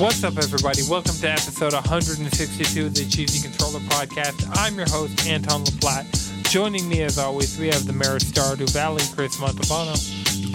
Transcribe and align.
What's 0.00 0.24
up, 0.24 0.38
everybody? 0.38 0.80
Welcome 0.88 1.12
to 1.16 1.28
episode 1.28 1.74
162 1.74 2.86
of 2.86 2.94
the 2.94 3.04
Cheesy 3.04 3.46
Controller 3.46 3.80
Podcast. 3.80 4.48
I'm 4.56 4.74
your 4.74 4.88
host, 4.88 5.28
Anton 5.28 5.62
LaPlatte. 5.64 6.50
Joining 6.50 6.88
me, 6.88 7.02
as 7.02 7.18
always, 7.18 7.58
we 7.58 7.66
have 7.66 7.86
the 7.86 7.92
Mayor 7.92 8.18
Stardew 8.18 8.70
Valley, 8.70 9.02
Chris 9.14 9.36
Montalbano. 9.36 9.92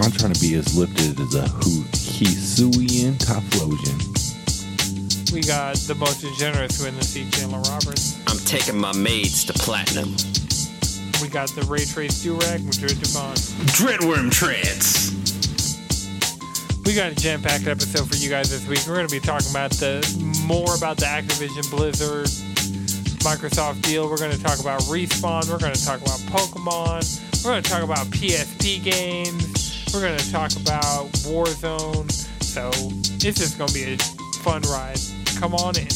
I'm 0.04 0.12
trying 0.14 0.34
to 0.34 0.42
be 0.42 0.56
as 0.56 0.76
lifted 0.76 1.20
as 1.20 1.36
a 1.36 1.44
Hisuian 2.18 3.20
Typhlosion. 3.20 4.02
We 5.32 5.42
got 5.42 5.76
the 5.76 5.94
most 5.94 6.26
generous 6.40 6.82
win 6.84 6.96
the 6.96 7.04
seat, 7.04 7.32
Chandler 7.32 7.60
Roberts. 7.60 8.20
I'm 8.26 8.40
taking 8.48 8.80
my 8.80 8.98
maids 8.98 9.46
to 9.46 9.54
platinum. 9.54 10.10
We 11.22 11.30
got 11.30 11.50
the 11.50 11.68
Ray 11.70 11.86
Trace 11.86 12.26
Durag, 12.26 12.66
Madrid 12.66 12.98
Dubon. 12.98 13.36
Dreadworm 13.78 14.32
Trance. 14.32 15.15
We 16.86 16.94
got 16.94 17.12
a 17.12 17.16
jam-packed 17.16 17.66
episode 17.66 18.08
for 18.08 18.16
you 18.16 18.30
guys 18.30 18.52
this 18.52 18.68
week. 18.68 18.78
We're 18.88 18.94
going 18.94 19.08
to 19.08 19.12
be 19.12 19.20
talking 19.20 19.50
about 19.50 19.72
the 19.72 20.06
more 20.46 20.76
about 20.76 20.98
the 20.98 21.06
Activision 21.06 21.68
Blizzard 21.72 22.28
Microsoft 23.26 23.82
deal. 23.82 24.08
We're 24.08 24.20
going 24.20 24.32
to 24.32 24.42
talk 24.42 24.60
about 24.60 24.82
Respawn. 24.82 25.50
We're 25.50 25.58
going 25.58 25.74
to 25.74 25.84
talk 25.84 26.00
about 26.02 26.20
Pokemon. 26.30 27.44
We're 27.44 27.54
going 27.54 27.64
to 27.64 27.70
talk 27.70 27.82
about 27.82 28.06
PSP 28.08 28.84
games. 28.84 29.92
We're 29.92 30.02
going 30.02 30.20
to 30.20 30.32
talk 30.32 30.52
about 30.58 31.08
Warzone. 31.26 32.12
So 32.44 32.70
it's 32.70 33.40
just 33.40 33.58
going 33.58 33.70
to 33.70 33.74
be 33.74 33.94
a 33.94 33.98
fun 34.44 34.62
ride. 34.62 35.00
Come 35.40 35.56
on 35.56 35.80
in. 35.80 35.90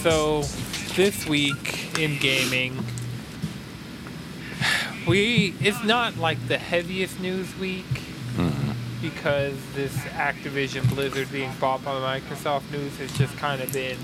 So 0.00 0.44
this 0.94 1.26
week 1.28 1.85
in 1.98 2.18
gaming, 2.18 2.84
we 5.06 5.54
it's 5.60 5.82
not 5.84 6.16
like 6.16 6.48
the 6.48 6.58
heaviest 6.58 7.20
news 7.20 7.56
week 7.58 7.84
mm-hmm. 8.34 8.72
because 9.00 9.54
this 9.74 9.94
Activision 10.14 10.88
Blizzard 10.94 11.30
being 11.30 11.52
bought 11.60 11.84
by 11.84 12.20
Microsoft 12.20 12.70
news 12.70 12.96
has 12.98 13.16
just 13.16 13.36
kind 13.36 13.62
of 13.62 13.72
been 13.72 13.98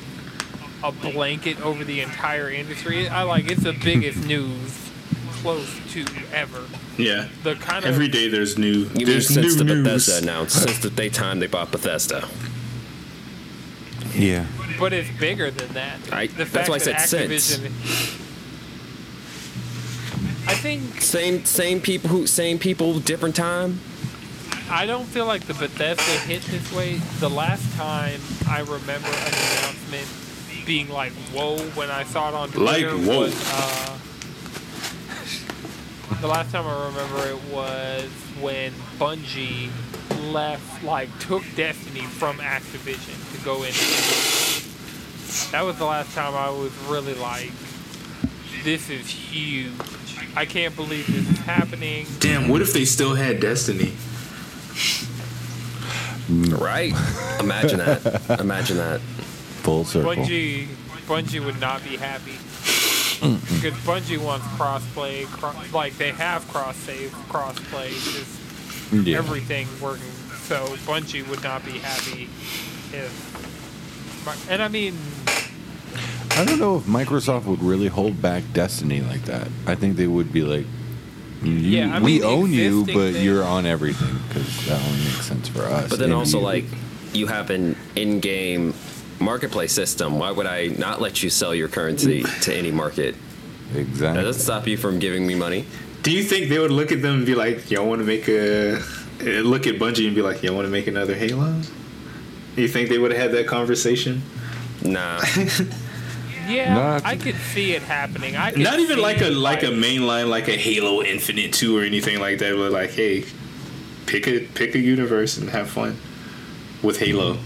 a 0.82 0.92
blanket 0.92 1.60
over 1.60 1.84
the 1.84 2.00
entire 2.00 2.50
industry. 2.50 3.08
I 3.08 3.22
like 3.22 3.50
it's 3.50 3.62
the 3.62 3.72
biggest 3.72 4.24
news 4.26 4.90
close 5.42 5.80
to 5.92 6.04
ever. 6.32 6.64
Yeah. 6.96 7.28
The 7.42 7.54
kind 7.56 7.84
of 7.84 7.90
Every 7.90 8.08
day 8.08 8.28
there's 8.28 8.58
new. 8.58 8.88
You 8.94 9.06
mean 9.06 9.20
since 9.20 9.36
new 9.36 9.54
the 9.54 9.64
news. 9.64 9.84
Bethesda 9.84 10.22
announced, 10.22 10.62
since 10.62 10.78
the 10.78 10.90
day 10.90 11.08
time 11.08 11.40
they 11.40 11.46
bought 11.46 11.72
Bethesda. 11.72 12.28
Yeah. 14.14 14.46
But 14.82 14.92
it's 14.92 15.08
bigger 15.20 15.48
than 15.48 15.72
that. 15.74 16.00
I- 16.12 16.26
the 16.26 16.44
that's 16.44 16.68
why 16.68 16.74
I 16.74 16.78
said 16.78 16.96
Activision. 16.96 17.66
I 20.48 20.54
think 20.54 21.00
Same 21.00 21.44
same 21.44 21.80
people 21.80 22.10
who 22.10 22.26
same 22.26 22.58
people, 22.58 22.98
different 22.98 23.36
time. 23.36 23.80
I 24.68 24.86
don't 24.86 25.06
feel 25.06 25.26
like 25.26 25.46
the 25.46 25.54
Bethesda 25.54 26.02
hit 26.26 26.42
this 26.42 26.72
way. 26.72 26.96
The 27.20 27.30
last 27.30 27.72
time 27.76 28.20
I 28.48 28.60
remember 28.60 29.08
an 29.08 29.34
announcement 29.34 30.08
being 30.66 30.88
like, 30.88 31.12
"Whoa!" 31.32 31.58
when 31.76 31.90
I 31.90 32.02
saw 32.02 32.28
it 32.30 32.34
on 32.34 32.50
Like, 32.64 32.80
Twitter 32.82 32.96
whoa. 32.96 33.20
was 33.20 33.34
uh, 33.52 33.98
the 36.20 36.26
last 36.26 36.50
time 36.50 36.66
I 36.66 36.86
remember 36.86 37.28
it 37.28 37.40
was 37.52 38.10
when 38.40 38.72
Bungie 38.98 39.70
left, 40.32 40.82
like, 40.82 41.08
took 41.20 41.42
Destiny 41.54 42.02
from 42.02 42.38
Activision 42.38 43.16
to 43.36 43.44
go 43.44 43.62
in. 43.62 43.72
That 45.52 45.62
was 45.64 45.76
the 45.78 45.84
last 45.84 46.14
time 46.14 46.34
I 46.34 46.50
was 46.50 46.72
really 46.88 47.14
like, 47.14 47.50
"This 48.64 48.90
is 48.90 49.06
huge." 49.08 49.72
I 50.34 50.46
can't 50.46 50.74
believe 50.76 51.06
this 51.06 51.28
is 51.28 51.38
happening. 51.44 52.06
Damn, 52.20 52.48
what 52.48 52.62
if 52.62 52.72
they 52.72 52.84
still 52.86 53.14
had 53.14 53.38
Destiny? 53.40 53.92
Right. 56.28 56.92
Imagine 57.40 57.78
that. 57.78 58.40
Imagine 58.40 58.76
that. 58.78 59.00
Full 59.00 59.84
circle. 59.84 60.12
Bungie, 60.12 60.66
Bungie 61.06 61.44
would 61.44 61.60
not 61.60 61.82
be 61.84 61.96
happy 61.96 62.32
because 63.20 63.78
Bungie 63.84 64.18
wants 64.18 64.46
crossplay. 64.48 65.26
Cro- 65.26 65.52
like 65.72 65.96
they 65.98 66.10
have 66.12 66.46
cross 66.48 66.76
save, 66.76 67.10
crossplay, 67.28 67.90
just 67.90 69.06
Yeah. 69.06 69.18
everything 69.18 69.68
working. 69.80 70.06
So 70.46 70.64
Bungie 70.86 71.26
would 71.28 71.42
not 71.42 71.64
be 71.64 71.78
happy 71.78 72.24
if. 72.92 74.48
And 74.48 74.62
I 74.62 74.68
mean, 74.68 74.96
I 76.36 76.44
don't 76.44 76.58
know 76.58 76.76
if 76.78 76.84
Microsoft 76.84 77.44
would 77.44 77.62
really 77.62 77.88
hold 77.88 78.20
back 78.22 78.42
Destiny 78.52 79.00
like 79.02 79.22
that. 79.26 79.48
I 79.66 79.74
think 79.74 79.96
they 79.96 80.06
would 80.06 80.32
be 80.32 80.42
like, 80.42 80.64
you, 81.42 81.52
Yeah, 81.52 81.96
I 81.96 82.00
we 82.00 82.14
mean, 82.14 82.24
own 82.24 82.52
you, 82.52 82.84
but 82.86 83.12
thing- 83.12 83.24
you're 83.24 83.44
on 83.44 83.66
everything 83.66 84.18
because 84.28 84.66
that 84.66 84.80
only 84.82 84.98
makes 85.04 85.26
sense 85.26 85.48
for 85.48 85.62
us. 85.62 85.90
But 85.90 85.98
then 85.98 86.06
and 86.10 86.14
also 86.18 86.38
you. 86.38 86.44
like 86.44 86.64
you 87.12 87.26
have 87.26 87.50
an 87.50 87.76
in-game 87.96 88.72
marketplace 89.20 89.72
system. 89.72 90.18
Why 90.18 90.30
would 90.30 90.46
I 90.46 90.68
not 90.68 91.00
let 91.00 91.22
you 91.22 91.28
sell 91.30 91.54
your 91.54 91.68
currency 91.68 92.22
to 92.42 92.54
any 92.54 92.70
market? 92.70 93.14
Exactly. 93.74 94.16
That 94.16 94.22
doesn't 94.24 94.42
stop 94.42 94.66
you 94.66 94.76
from 94.76 94.98
giving 94.98 95.26
me 95.26 95.34
money. 95.34 95.66
Do 96.02 96.10
you 96.10 96.22
think 96.22 96.48
they 96.48 96.58
would 96.58 96.70
look 96.72 96.92
at 96.92 97.02
them 97.02 97.16
and 97.18 97.26
be 97.26 97.34
like, 97.34 97.70
"Y'all 97.70 97.86
want 97.86 98.00
to 98.00 98.04
make 98.06 98.28
a 98.28 98.76
uh, 98.76 98.80
look 99.42 99.66
at 99.66 99.76
Bungie 99.76 100.06
and 100.06 100.14
be 100.16 100.22
like, 100.22 100.42
y'all 100.42 100.54
want 100.54 100.66
to 100.66 100.70
make 100.72 100.86
another 100.88 101.14
Halo?" 101.14 101.60
Do 102.56 102.62
you 102.62 102.68
think 102.68 102.88
they 102.88 102.98
would 102.98 103.12
have 103.12 103.20
had 103.20 103.32
that 103.32 103.46
conversation? 103.46 104.22
Nah. 104.82 105.20
yeah, 106.48 106.74
Not- 106.74 107.04
I 107.04 107.16
could 107.16 107.36
see 107.36 107.72
it 107.72 107.82
happening. 107.82 108.36
I 108.36 108.50
Not 108.52 108.78
even 108.80 108.98
like 109.00 109.20
a 109.20 109.30
like 109.30 109.62
a 109.62 109.66
mainline 109.66 110.28
like 110.28 110.48
a 110.48 110.56
Halo 110.56 111.02
Infinite 111.02 111.52
two 111.52 111.76
or 111.76 111.82
anything 111.82 112.20
like 112.20 112.38
that. 112.38 112.54
But 112.56 112.72
like, 112.72 112.90
hey, 112.90 113.24
pick 114.06 114.26
a 114.26 114.40
pick 114.40 114.74
a 114.74 114.78
universe 114.78 115.36
and 115.38 115.48
have 115.50 115.70
fun 115.70 115.96
with 116.82 116.98
Halo. 116.98 117.38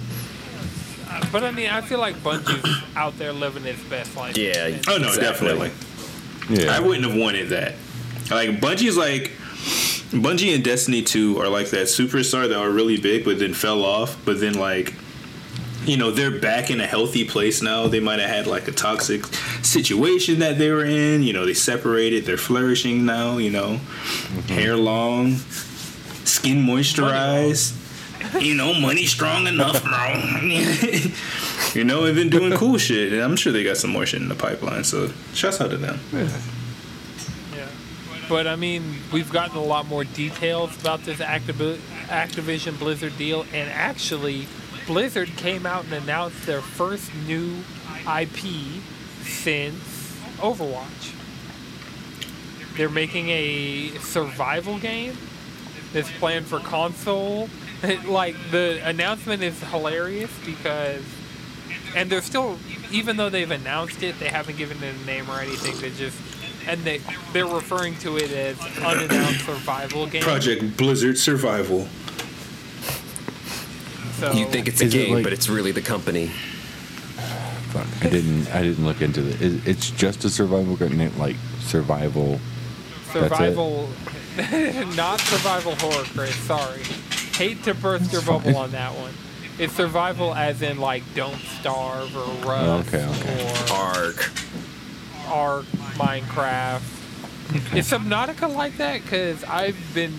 Uh, 1.08 1.24
but 1.32 1.44
I 1.44 1.50
mean, 1.50 1.70
I 1.70 1.80
feel 1.80 1.98
like 1.98 2.16
Bungie's 2.16 2.82
out 2.96 3.16
there 3.18 3.32
living 3.32 3.64
its 3.64 3.82
best 3.84 4.16
life. 4.16 4.36
Yeah. 4.36 4.66
And- 4.66 4.88
Oh 4.88 4.98
no, 4.98 5.08
Exactly. 5.08 5.48
definitely. 5.48 5.70
yeah. 6.64 6.76
I 6.76 6.80
wouldn't 6.80 7.06
have 7.06 7.16
wanted 7.18 7.48
that. 7.50 7.74
Like 8.30 8.60
Bungie's 8.60 8.96
like 8.96 9.32
Bungie 10.10 10.54
and 10.54 10.62
Destiny 10.64 11.02
2 11.02 11.38
are 11.40 11.48
like 11.48 11.70
that 11.70 11.86
superstar 11.86 12.48
that 12.48 12.56
are 12.56 12.70
really 12.70 12.96
big 12.96 13.24
but 13.24 13.38
then 13.38 13.54
fell 13.54 13.84
off, 13.84 14.16
but 14.24 14.40
then 14.40 14.54
like 14.54 14.94
you 15.86 15.96
know, 15.96 16.10
they're 16.10 16.38
back 16.38 16.70
in 16.70 16.80
a 16.80 16.86
healthy 16.86 17.24
place 17.24 17.62
now. 17.62 17.86
They 17.86 18.00
might 18.00 18.18
have 18.18 18.30
had 18.30 18.46
like 18.46 18.68
a 18.68 18.72
toxic 18.72 19.24
situation 19.64 20.40
that 20.40 20.58
they 20.58 20.70
were 20.70 20.84
in. 20.84 21.22
You 21.22 21.32
know, 21.32 21.46
they 21.46 21.54
separated. 21.54 22.24
They're 22.24 22.36
flourishing 22.36 23.06
now. 23.06 23.38
You 23.38 23.50
know, 23.50 23.68
mm-hmm. 23.68 24.52
hair 24.52 24.76
long, 24.76 25.36
skin 26.24 26.64
moisturized. 26.64 27.82
You 28.40 28.54
know, 28.54 28.74
money 28.74 29.06
strong 29.06 29.46
enough, 29.46 29.84
bro. 29.84 30.14
you 31.74 31.84
know, 31.84 32.04
and 32.04 32.18
then 32.18 32.28
doing 32.28 32.52
cool 32.56 32.76
shit. 32.78 33.12
And 33.12 33.22
I'm 33.22 33.36
sure 33.36 33.52
they 33.52 33.62
got 33.62 33.76
some 33.76 33.90
more 33.90 34.04
shit 34.04 34.20
in 34.20 34.28
the 34.28 34.34
pipeline. 34.34 34.84
So, 34.84 35.12
shouts 35.32 35.60
out 35.60 35.70
to 35.70 35.76
them. 35.76 36.00
Yeah. 36.12 36.28
But 38.28 38.46
I 38.46 38.56
mean, 38.56 38.82
we've 39.12 39.30
gotten 39.30 39.56
a 39.56 39.62
lot 39.62 39.86
more 39.86 40.02
details 40.02 40.78
about 40.80 41.04
this 41.04 41.20
Activ- 41.20 41.78
Activision 42.08 42.78
Blizzard 42.78 43.16
deal, 43.16 43.46
and 43.52 43.70
actually, 43.70 44.48
Blizzard 44.86 45.28
came 45.36 45.66
out 45.66 45.84
and 45.84 45.92
announced 45.94 46.46
their 46.46 46.60
first 46.60 47.10
new 47.26 47.56
IP 48.06 48.82
since 49.22 50.16
Overwatch. 50.38 51.12
They're 52.76 52.88
making 52.88 53.30
a 53.30 53.90
survival 53.98 54.78
game 54.78 55.16
that's 55.92 56.10
planned 56.12 56.46
for 56.46 56.60
console. 56.60 57.48
like 58.06 58.36
the 58.50 58.80
announcement 58.84 59.42
is 59.42 59.60
hilarious 59.64 60.30
because, 60.44 61.02
and 61.94 62.08
they're 62.10 62.22
still, 62.22 62.58
even 62.92 63.16
though 63.16 63.30
they've 63.30 63.50
announced 63.50 64.02
it, 64.02 64.18
they 64.18 64.28
haven't 64.28 64.56
given 64.56 64.82
it 64.82 64.94
a 64.94 65.06
name 65.06 65.28
or 65.30 65.40
anything. 65.40 65.78
They 65.80 65.90
just, 65.96 66.18
and 66.66 66.82
they 66.84 67.00
they're 67.32 67.46
referring 67.46 67.96
to 67.98 68.16
it 68.16 68.30
as 68.30 68.58
unannounced 68.78 69.44
survival 69.44 70.06
game. 70.06 70.22
Project 70.22 70.76
Blizzard 70.76 71.18
Survival. 71.18 71.88
So 74.18 74.32
You 74.32 74.46
think 74.46 74.68
it's 74.68 74.80
a 74.80 74.84
Is 74.84 74.94
it 74.94 74.98
game, 74.98 75.14
like- 75.14 75.24
but 75.24 75.32
it's 75.32 75.48
really 75.48 75.72
the 75.72 75.82
company. 75.82 76.30
Fuck, 77.70 77.86
I 78.02 78.08
didn't. 78.08 78.48
I 78.54 78.62
didn't 78.62 78.84
look 78.84 79.02
into 79.02 79.26
it. 79.28 79.40
It- 79.42 79.66
It's 79.66 79.90
just 79.90 80.24
a 80.24 80.30
survival 80.30 80.76
game, 80.76 81.12
like 81.18 81.36
survival. 81.60 82.40
Survival, 83.12 83.88
not 84.96 85.20
survival 85.20 85.74
horror, 85.76 86.04
Chris. 86.14 86.34
Sorry, 86.36 86.82
hate 87.36 87.62
to 87.64 87.74
burst 87.74 88.12
your 88.12 88.22
bubble 88.22 88.56
on 88.56 88.70
that 88.72 88.92
one. 88.94 89.12
It's 89.58 89.72
survival 89.74 90.34
as 90.34 90.60
in 90.62 90.78
like 90.78 91.02
don't 91.14 91.38
starve 91.60 92.14
or 92.14 92.48
rust 92.48 92.94
oh, 92.94 92.98
Okay, 92.98 93.04
okay. 93.04 93.70
or 93.70 93.74
Arc. 93.74 94.30
Ark, 95.28 95.64
Minecraft. 95.96 96.82
Is 97.74 97.90
Subnautica 97.90 98.54
like 98.54 98.76
that? 98.78 99.02
Because 99.02 99.42
I've 99.44 99.76
been. 99.94 100.12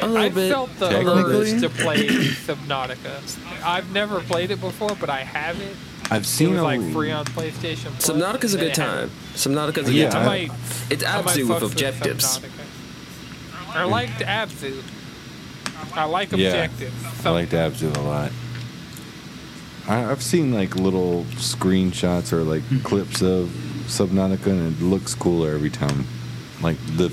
A 0.00 0.06
little 0.06 0.16
I've 0.18 0.34
bit. 0.34 0.50
felt 0.50 0.78
the 0.78 0.88
urge 0.88 1.60
to 1.60 1.68
play 1.70 2.06
Subnautica. 2.06 3.64
I've 3.64 3.90
never 3.92 4.20
played 4.20 4.50
it 4.50 4.60
before, 4.60 4.94
but 5.00 5.08
I 5.08 5.20
have 5.20 5.60
it. 5.60 5.74
I've 6.10 6.22
It 6.22 6.26
seen 6.26 6.52
was 6.52 6.62
like 6.62 6.80
free 6.92 7.10
on 7.10 7.24
PlayStation. 7.24 7.90
Plus, 7.98 8.10
Subnautica's 8.10 8.54
a 8.54 8.58
good 8.58 8.68
it 8.68 8.76
had- 8.76 8.86
time. 8.86 9.10
Subnautica's 9.34 9.88
a 9.88 9.92
Yeah, 9.92 10.04
good 10.04 10.14
I 10.14 10.18
time. 10.18 10.26
might. 10.26 10.50
it's 10.90 11.04
I 11.04 11.22
might 11.22 11.36
Abzu 11.36 11.48
with 11.48 11.62
objectives. 11.72 12.38
Subnautica. 12.38 13.74
I 13.74 13.84
liked 13.84 14.20
Abzu. 14.20 14.82
I 15.94 16.04
like 16.04 16.32
objectives. 16.32 16.80
Yeah. 16.80 16.88
objectives. 16.88 17.26
I 17.26 17.30
like 17.30 17.50
the 17.50 17.56
Abzu 17.56 17.96
a 17.96 18.00
lot. 18.00 18.32
I've 19.88 20.22
seen 20.22 20.52
like 20.52 20.74
little 20.76 21.24
screenshots 21.36 22.32
or 22.32 22.42
like 22.42 22.62
hmm. 22.62 22.78
clips 22.78 23.22
of 23.22 23.48
Subnautica, 23.86 24.46
and 24.46 24.76
it 24.76 24.82
looks 24.82 25.14
cooler 25.14 25.52
every 25.54 25.70
time. 25.70 26.06
Like 26.60 26.76
the 26.96 27.08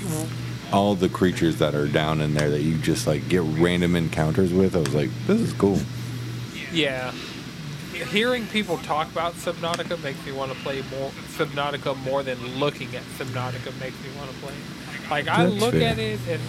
all 0.74 0.94
the 0.96 1.08
creatures 1.08 1.58
that 1.58 1.74
are 1.74 1.86
down 1.86 2.20
in 2.20 2.34
there 2.34 2.50
that 2.50 2.62
you 2.62 2.76
just 2.78 3.06
like 3.06 3.28
get 3.28 3.42
random 3.42 3.94
encounters 3.94 4.52
with. 4.52 4.74
I 4.74 4.80
was 4.80 4.94
like, 4.94 5.10
this 5.26 5.40
is 5.40 5.52
cool. 5.52 5.78
Yeah. 6.72 7.12
Hearing 8.10 8.46
people 8.48 8.78
talk 8.78 9.10
about 9.12 9.34
Subnautica 9.34 10.02
makes 10.02 10.24
me 10.26 10.32
want 10.32 10.50
to 10.52 10.58
play 10.58 10.82
more 10.90 11.10
Subnautica 11.36 11.96
more 12.04 12.22
than 12.24 12.38
looking 12.58 12.94
at 12.96 13.02
Subnautica 13.18 13.78
makes 13.78 13.94
me 14.02 14.08
want 14.18 14.30
to 14.30 14.36
play. 14.38 14.52
it. 14.52 15.10
Like 15.10 15.28
I 15.28 15.46
That's 15.46 15.60
look 15.60 15.74
fair. 15.74 15.90
at 15.90 15.98
it 16.00 16.18
and 16.28 16.40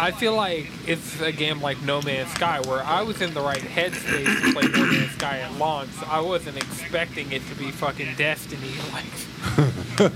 I 0.00 0.10
feel 0.10 0.34
like 0.34 0.66
it's 0.86 1.20
a 1.20 1.30
game 1.30 1.60
like 1.60 1.80
No 1.82 2.02
Man's 2.02 2.30
Sky 2.32 2.60
where 2.66 2.82
I 2.82 3.02
was 3.02 3.22
in 3.22 3.32
the 3.34 3.40
right 3.42 3.58
headspace 3.60 4.42
to 4.42 4.52
play 4.52 4.66
No 4.68 4.86
Man's 4.86 5.12
Sky 5.12 5.38
at 5.38 5.52
launch. 5.56 5.90
I 6.08 6.20
wasn't 6.20 6.56
expecting 6.56 7.30
it 7.32 7.46
to 7.48 7.54
be 7.54 7.70
fucking 7.70 8.16
Destiny 8.16 8.72
like 8.92 10.12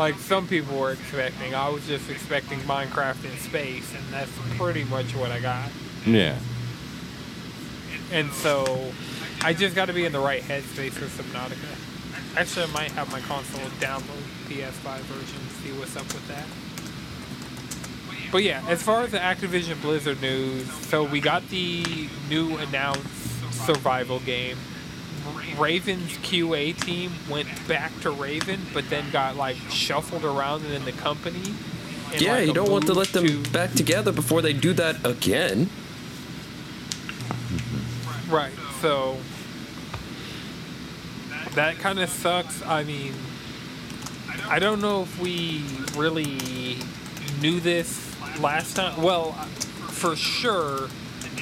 like 0.00 0.18
some 0.18 0.48
people 0.48 0.78
were 0.78 0.92
expecting. 0.92 1.54
I 1.54 1.68
was 1.68 1.86
just 1.86 2.08
expecting 2.08 2.58
Minecraft 2.60 3.22
in 3.22 3.36
space 3.36 3.94
and 3.94 4.02
that's 4.10 4.32
pretty 4.56 4.84
much 4.84 5.14
what 5.14 5.30
I 5.30 5.40
got. 5.40 5.68
Yeah. 6.06 6.38
And 8.10 8.32
so 8.32 8.92
I 9.42 9.52
just 9.52 9.76
got 9.76 9.86
to 9.86 9.92
be 9.92 10.06
in 10.06 10.12
the 10.12 10.18
right 10.18 10.42
headspace 10.42 10.92
for 10.92 11.04
Subnautica. 11.04 12.34
Actually, 12.34 12.64
I 12.64 12.72
might 12.72 12.90
have 12.92 13.12
my 13.12 13.20
console 13.20 13.60
download 13.78 14.24
PS5 14.48 15.00
version, 15.00 15.38
see 15.62 15.78
what's 15.78 15.94
up 15.94 16.06
with 16.14 16.26
that. 16.28 16.46
But 18.32 18.42
yeah, 18.42 18.64
as 18.68 18.82
far 18.82 19.02
as 19.02 19.10
the 19.10 19.18
Activision 19.18 19.82
Blizzard 19.82 20.22
news, 20.22 20.72
so 20.86 21.04
we 21.04 21.20
got 21.20 21.46
the 21.50 22.08
new 22.30 22.56
announced 22.56 23.04
survival 23.66 24.20
game. 24.20 24.56
Raven's 25.58 26.16
QA 26.18 26.72
team 26.80 27.12
went 27.28 27.48
back 27.68 27.98
to 28.00 28.10
Raven, 28.10 28.60
but 28.72 28.88
then 28.90 29.10
got 29.10 29.36
like 29.36 29.56
shuffled 29.70 30.24
around 30.24 30.64
in 30.66 30.84
the 30.84 30.92
company. 30.92 31.54
in, 32.14 32.22
Yeah, 32.22 32.32
like, 32.34 32.46
you 32.48 32.52
don't 32.54 32.70
want 32.70 32.86
to 32.86 32.94
let 32.94 33.08
them 33.08 33.26
to- 33.26 33.50
back 33.50 33.72
together 33.72 34.12
before 34.12 34.42
they 34.42 34.52
do 34.52 34.72
that 34.74 35.04
again. 35.06 35.70
Right. 38.28 38.52
So 38.80 39.18
that 41.54 41.78
kind 41.78 41.98
of 41.98 42.08
sucks. 42.08 42.64
I 42.64 42.84
mean, 42.84 43.14
I 44.48 44.58
don't 44.58 44.80
know 44.80 45.02
if 45.02 45.20
we 45.20 45.64
really 45.96 46.78
knew 47.40 47.60
this 47.60 48.16
last 48.40 48.76
time. 48.76 49.02
Well, 49.02 49.32
for 49.88 50.16
sure, 50.16 50.88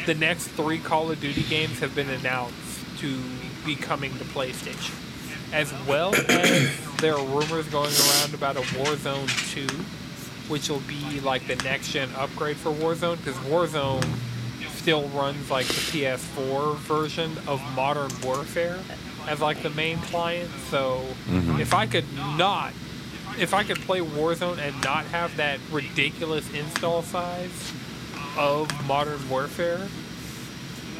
the 0.06 0.14
next 0.14 0.48
three 0.48 0.78
Call 0.78 1.10
of 1.10 1.20
Duty 1.20 1.42
games 1.42 1.80
have 1.80 1.94
been 1.94 2.08
announced 2.08 2.54
to 2.98 3.20
be 3.68 3.76
coming 3.76 4.10
to 4.16 4.24
PlayStation. 4.24 4.94
As 5.52 5.72
well 5.86 6.14
as 6.14 6.96
there 6.96 7.14
are 7.14 7.24
rumors 7.26 7.68
going 7.68 7.92
around 7.92 8.32
about 8.32 8.56
a 8.56 8.60
Warzone 8.60 9.28
2, 9.52 9.66
which 10.50 10.70
will 10.70 10.80
be 10.80 11.20
like 11.20 11.46
the 11.46 11.56
next 11.56 11.92
gen 11.92 12.08
upgrade 12.16 12.56
for 12.56 12.70
Warzone, 12.70 13.18
because 13.18 13.36
Warzone 13.44 14.04
still 14.70 15.06
runs 15.08 15.50
like 15.50 15.66
the 15.66 15.74
PS4 15.74 16.76
version 16.76 17.36
of 17.46 17.60
Modern 17.74 18.10
Warfare 18.24 18.78
as 19.26 19.40
like 19.40 19.62
the 19.62 19.70
main 19.70 19.98
client. 19.98 20.50
So 20.70 21.02
mm-hmm. 21.26 21.60
if 21.60 21.74
I 21.74 21.86
could 21.86 22.06
not, 22.38 22.72
if 23.38 23.52
I 23.52 23.64
could 23.64 23.80
play 23.80 24.00
Warzone 24.00 24.58
and 24.58 24.82
not 24.82 25.04
have 25.06 25.36
that 25.36 25.60
ridiculous 25.70 26.50
install 26.54 27.02
size 27.02 27.74
of 28.38 28.70
Modern 28.86 29.28
Warfare, 29.28 29.86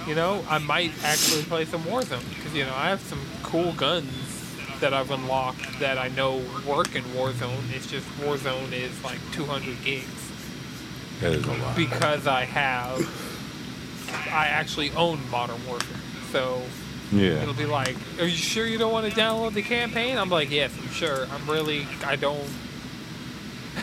you 0.06 0.14
know, 0.14 0.44
I 0.48 0.58
might 0.58 0.92
actually 1.02 1.42
play 1.44 1.64
some 1.64 1.82
Warzone 1.82 2.37
because 2.48 2.58
you 2.58 2.64
know 2.64 2.74
I 2.74 2.88
have 2.88 3.00
some 3.00 3.20
cool 3.42 3.72
guns 3.72 4.10
that 4.80 4.94
I've 4.94 5.10
unlocked 5.10 5.80
that 5.80 5.98
I 5.98 6.08
know 6.08 6.36
work 6.66 6.94
in 6.94 7.02
Warzone. 7.04 7.72
It's 7.74 7.86
just 7.86 8.06
Warzone 8.20 8.72
is 8.72 9.02
like 9.04 9.18
200 9.32 9.82
gigs 9.84 10.06
That 11.20 11.32
is 11.32 11.44
a 11.44 11.52
lot. 11.52 11.76
because 11.76 12.26
I 12.26 12.44
have 12.44 13.00
I 14.30 14.46
actually 14.46 14.90
own 14.92 15.20
Modern 15.30 15.60
Warfare. 15.66 15.96
So 16.32 16.62
Yeah. 17.12 17.42
it'll 17.42 17.54
be 17.54 17.66
like, 17.66 17.96
"Are 18.18 18.24
you 18.26 18.36
sure 18.36 18.66
you 18.66 18.78
don't 18.78 18.92
want 18.92 19.12
to 19.12 19.18
download 19.20 19.54
the 19.54 19.62
campaign?" 19.62 20.16
I'm 20.18 20.30
like, 20.30 20.50
"Yes, 20.50 20.72
I'm 20.80 20.90
sure. 20.92 21.26
I'm 21.32 21.48
really 21.50 21.86
I 22.06 22.16
don't 22.16 22.48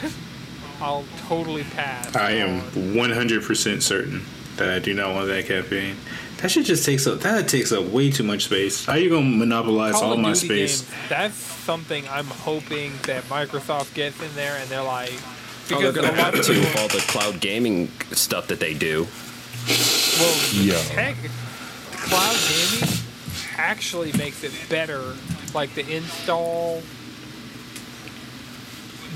I'll 0.82 1.06
totally 1.28 1.64
pass." 1.64 2.16
I 2.16 2.32
am 2.32 2.62
100% 2.72 3.82
certain 3.84 4.24
that 4.58 4.70
I 4.70 4.80
do 4.80 4.94
not 4.94 5.14
want 5.14 5.28
that 5.28 5.46
campaign. 5.48 5.98
That 6.38 6.52
shit 6.52 6.66
just 6.66 6.86
takes 6.86 7.08
up. 7.08 7.22
That 7.22 7.48
takes 7.48 7.72
up 7.72 7.86
way 7.86 8.12
too 8.12 8.24
much 8.24 8.46
space. 8.46 8.86
How 8.86 8.96
you 8.96 9.10
gonna 9.10 9.26
monopolize 9.26 9.94
Call 9.94 10.12
all 10.12 10.18
my 10.18 10.34
space? 10.34 10.82
games, 10.82 11.10
that's 11.10 11.36
something 11.36 12.06
I'm 12.10 12.26
hoping 12.28 12.92
that 13.04 13.24
Microsoft 13.24 13.94
gets 13.96 14.22
in 14.22 14.34
there 14.36 14.58
and 14.58 14.70
they're 14.70 14.84
like 14.84 15.12
Oh, 15.14 15.80
they're 15.82 15.92
because 15.92 15.96
gonna 15.96 16.08
a 16.08 16.10
lot 16.10 16.34
have 16.34 16.36
of 16.36 16.46
to 16.46 16.52
with 16.60 16.78
all 16.80 16.88
the 16.90 17.04
cloud 17.08 17.40
gaming 17.40 17.88
stuff 18.12 18.48
that 18.48 18.60
they 18.60 18.74
do. 18.74 19.08
Well, 20.20 20.38
Yeah. 20.54 20.76
heck, 20.94 21.16
cloud 21.94 22.36
gaming 22.50 22.90
actually 23.58 24.12
makes 24.14 24.44
it 24.44 24.52
better. 24.70 25.16
Like 25.54 25.74
the 25.74 25.90
install 25.90 26.84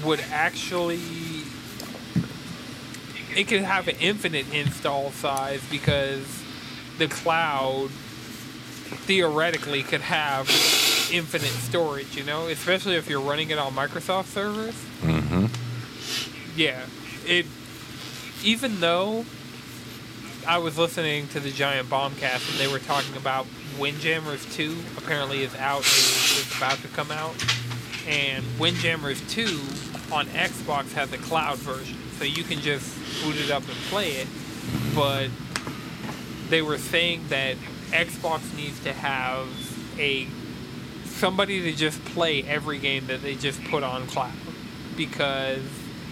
would 0.04 0.22
actually, 0.32 1.02
it 3.36 3.48
could 3.48 3.62
have 3.62 3.88
an 3.90 3.98
infinite 4.00 4.52
install 4.54 5.12
size 5.12 5.62
because 5.70 6.39
the 7.00 7.08
cloud 7.08 7.90
theoretically 9.06 9.84
could 9.84 10.02
have 10.02 10.48
infinite 11.12 11.50
storage. 11.50 12.16
You 12.16 12.24
know, 12.24 12.48
especially 12.48 12.96
if 12.96 13.10
you're 13.10 13.22
running 13.22 13.50
it 13.50 13.58
on 13.58 13.74
Microsoft 13.74 14.26
servers. 14.26 14.76
Mm-hmm. 15.02 15.48
Yeah, 16.56 16.86
it. 17.26 17.46
Even 18.44 18.80
though 18.80 19.26
I 20.48 20.60
was 20.60 20.78
listening 20.78 21.28
to 21.30 21.40
the 21.40 21.52
Giant 21.52 21.90
Bombcast 21.90 22.50
and 22.52 22.60
they 22.60 22.68
were 22.72 22.80
talking 22.80 23.16
about 23.18 23.46
Windjammers 23.78 24.46
2 24.56 24.78
apparently 24.98 25.44
is 25.44 25.56
out 25.56 25.82
is 25.82 26.54
about 26.58 26.80
to 26.80 26.88
come 26.90 27.12
out, 27.12 27.36
and 28.08 28.44
Windjammers 28.58 29.22
2 29.30 29.44
on 30.12 30.26
Xbox 30.28 30.94
has 30.94 31.12
a 31.14 31.18
cloud 31.18 31.58
version, 31.60 31.98
so 32.18 32.24
you 32.24 32.44
can 32.44 32.60
just 32.60 32.98
boot 33.24 33.38
it 33.38 33.52
up 33.52 33.64
and 33.68 33.78
play 33.90 34.12
it. 34.12 34.28
But 34.96 35.30
they 36.50 36.62
were 36.62 36.78
saying 36.78 37.26
that 37.30 37.56
Xbox 37.92 38.56
needs 38.56 38.80
to 38.84 38.94
have 38.94 39.48
a 40.00 40.28
somebody 41.06 41.62
to 41.64 41.74
just 41.74 42.04
play 42.06 42.44
every 42.44 42.80
game 42.80 43.08
that 43.08 43.22
they 43.22 43.36
just 43.36 43.62
put 43.66 43.84
on 43.84 44.08
cloud 44.08 44.32
because 44.96 45.60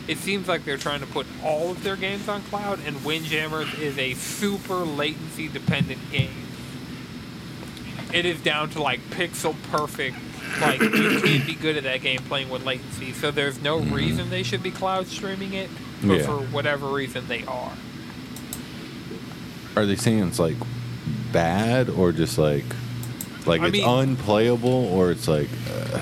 it 0.08 0.18
seems 0.18 0.48
like 0.48 0.66
they're 0.66 0.78
trying 0.78 1.00
to 1.00 1.06
put 1.06 1.26
all 1.44 1.72
of 1.72 1.84
their 1.84 1.96
games 1.96 2.28
on 2.28 2.42
cloud 2.44 2.80
and 2.86 3.04
Windjammers 3.06 3.74
is 3.76 3.98
a 3.98 4.14
super 4.16 4.76
latency 4.80 5.48
dependent 5.48 6.00
game. 6.12 6.32
It 8.14 8.26
is 8.26 8.42
down 8.42 8.70
to 8.72 8.82
like 8.82 9.00
pixel 9.10 9.56
perfect. 9.72 10.18
Like 10.62 10.80
you 10.82 10.90
can't 11.22 11.46
be 11.46 11.56
good 11.56 11.76
at 11.78 11.84
that 11.84 12.02
game 12.02 12.20
playing 12.24 12.50
with 12.50 12.66
latency, 12.66 13.12
so 13.14 13.32
there's 13.32 13.62
no 13.62 13.80
reason 13.80 14.30
they 14.30 14.44
should 14.44 14.64
be 14.64 14.72
cloud 14.72 15.08
streaming 15.08 15.54
it. 15.54 15.70
But 16.02 16.20
Yeah. 16.20 16.26
for 16.26 16.38
whatever 16.38 16.88
reason, 16.88 17.28
they 17.28 17.44
are. 17.46 17.74
Are 19.78 19.86
they 19.86 19.96
saying 19.96 20.28
it's 20.28 20.40
like 20.40 20.56
bad 21.32 21.90
or 21.90 22.12
just 22.12 22.38
like 22.38 22.66
like 23.46 23.62
I 23.62 23.68
it's 23.68 23.74
mean- 23.74 23.88
unplayable 23.88 24.88
or 24.94 25.12
it's 25.12 25.28
like 25.28 25.50
uh, 25.72 26.00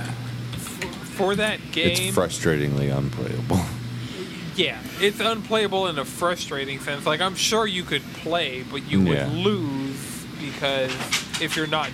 For 1.15 1.36
that 1.36 1.60
game, 1.72 1.91
it's 1.91 2.17
frustratingly 2.17 2.96
unplayable? 2.96 3.60
Yeah, 4.55 4.79
it's 5.01 5.20
unplayable 5.20 5.88
in 5.88 6.00
a 6.00 6.05
frustrating 6.05 6.79
sense. 6.79 7.05
Like 7.05 7.20
I'm 7.20 7.36
sure 7.36 7.67
you 7.67 7.84
could 7.84 8.03
play, 8.13 8.63
but 8.63 8.89
you 8.89 9.03
would 9.03 9.27
lose 9.34 10.25
because 10.39 10.91
if 11.41 11.58
you're 11.58 11.67
not, 11.67 11.89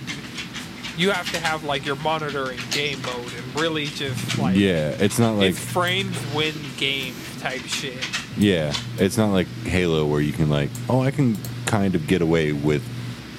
you 0.96 1.10
have 1.10 1.28
to 1.32 1.40
have 1.40 1.64
like 1.64 1.84
your 1.84 1.96
monitoring 1.96 2.60
game 2.70 3.02
mode 3.02 3.32
and 3.36 3.60
really 3.60 3.86
just 3.86 4.38
like 4.38 4.54
yeah, 4.56 4.90
it's 4.90 5.18
not 5.18 5.32
like 5.32 5.50
it's 5.50 5.58
frames 5.58 6.16
win 6.34 6.54
game 6.76 7.14
type 7.40 7.62
shit. 7.62 7.98
Yeah, 8.36 8.74
it's 8.98 9.16
not 9.16 9.32
like 9.32 9.46
Halo 9.64 10.06
where 10.06 10.20
you 10.20 10.32
can 10.32 10.48
like 10.48 10.70
oh 10.88 11.02
I 11.02 11.10
can 11.10 11.36
kind 11.66 11.94
of 11.94 12.06
get 12.06 12.22
away 12.22 12.52
with 12.52 12.82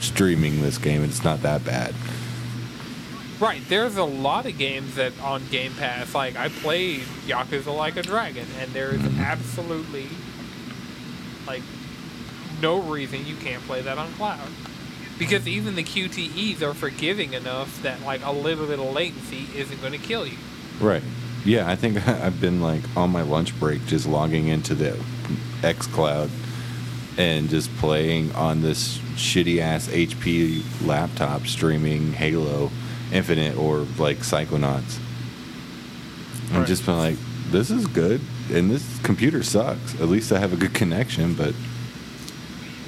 streaming 0.02 0.62
this 0.62 0.78
game 0.78 1.02
and 1.02 1.10
it's 1.10 1.24
not 1.24 1.42
that 1.42 1.66
bad. 1.66 1.94
Right, 3.40 3.62
there's 3.68 3.98
a 3.98 4.04
lot 4.04 4.46
of 4.46 4.58
games 4.58 4.96
that 4.96 5.12
on 5.22 5.46
Game 5.48 5.74
Pass, 5.74 6.16
like 6.16 6.38
I 6.38 6.50
played 6.50 7.02
Yakuza 7.28 7.76
Like 7.76 7.98
a 7.98 8.02
Dragon, 8.02 8.48
and 8.60 8.72
there's 8.72 9.02
mm-hmm. 9.02 9.20
absolutely 9.20 10.08
like 11.46 11.62
no 12.62 12.80
reason 12.82 13.26
you 13.26 13.36
can't 13.36 13.62
play 13.64 13.82
that 13.82 13.98
on 13.98 14.12
cloud. 14.14 14.48
because 15.20 15.48
even 15.48 15.76
the 15.76 15.84
QTEs 15.84 16.62
are 16.62 16.74
forgiving 16.74 17.34
enough 17.34 17.82
that 17.84 18.02
like 18.04 18.26
a 18.26 18.32
little 18.32 18.66
bit 18.66 18.80
of 18.80 18.94
latency 18.94 19.48
isn't 19.56 19.80
going 19.82 19.94
to 19.94 20.00
kill 20.00 20.26
you. 20.26 20.38
Right. 20.80 21.04
Yeah, 21.46 21.70
I 21.70 21.76
think 21.76 22.08
I've 22.08 22.40
been 22.40 22.62
like 22.62 22.82
on 22.96 23.10
my 23.10 23.22
lunch 23.22 23.58
break 23.60 23.86
just 23.86 24.08
logging 24.08 24.48
into 24.48 24.76
the 24.76 24.98
X 25.64 25.88
Cloud 25.88 26.30
and 27.18 27.50
just 27.50 27.74
playing 27.78 28.32
on 28.34 28.62
this 28.62 28.98
shitty 29.16 29.60
ass 29.60 29.88
HP 29.88 30.64
laptop 30.86 31.46
streaming 31.46 32.14
Halo 32.14 32.72
Infinite 33.12 33.56
or 33.58 33.80
like 33.98 34.18
Psychonauts. 34.20 35.00
I'm 36.52 36.60
Right. 36.60 36.68
just 36.68 36.86
been 36.86 36.98
like, 36.98 37.18
this 37.52 37.70
is 37.72 37.86
good, 37.88 38.20
and 38.52 38.70
this 38.70 39.00
computer 39.04 39.44
sucks. 39.44 39.94
At 40.00 40.08
least 40.10 40.32
I 40.32 40.40
have 40.40 40.54
a 40.54 40.56
good 40.56 40.74
connection, 40.74 41.34
but 41.34 41.54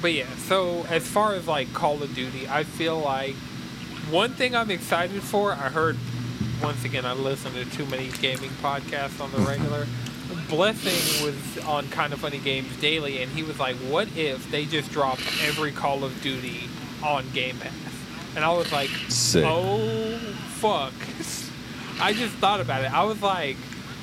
But 0.02 0.12
yeah, 0.12 0.26
so 0.46 0.84
as 0.88 1.06
far 1.06 1.34
as 1.34 1.46
like 1.46 1.72
Call 1.72 2.02
of 2.02 2.14
Duty, 2.14 2.48
I 2.48 2.64
feel 2.64 2.98
like 2.98 3.34
one 4.10 4.32
thing 4.34 4.54
I'm 4.54 4.70
excited 4.70 5.22
for, 5.22 5.52
I 5.52 5.68
heard 5.70 5.96
once 6.66 6.84
again 6.84 7.06
I 7.06 7.12
listen 7.12 7.52
to 7.52 7.64
too 7.64 7.86
many 7.86 8.08
gaming 8.20 8.50
podcasts 8.60 9.20
on 9.20 9.30
the 9.30 9.38
regular. 9.38 9.86
Blessing 10.48 11.24
was 11.24 11.64
on 11.64 11.86
Kind 11.90 12.12
of 12.12 12.18
Funny 12.18 12.38
Games 12.38 12.76
Daily, 12.80 13.22
and 13.22 13.30
he 13.30 13.44
was 13.44 13.60
like, 13.60 13.76
"What 13.76 14.08
if 14.16 14.50
they 14.50 14.64
just 14.64 14.90
dropped 14.90 15.22
every 15.44 15.70
Call 15.70 16.02
of 16.02 16.20
Duty 16.22 16.68
on 17.04 17.30
Game 17.30 17.56
Pass?" 17.58 17.72
And 18.34 18.44
I 18.44 18.50
was 18.52 18.72
like, 18.72 18.90
Sick. 19.08 19.44
"Oh 19.46 20.18
fuck!" 20.56 20.92
I 22.04 22.12
just 22.12 22.34
thought 22.38 22.60
about 22.60 22.82
it. 22.82 22.92
I 22.92 23.04
was 23.04 23.22
like, 23.22 23.56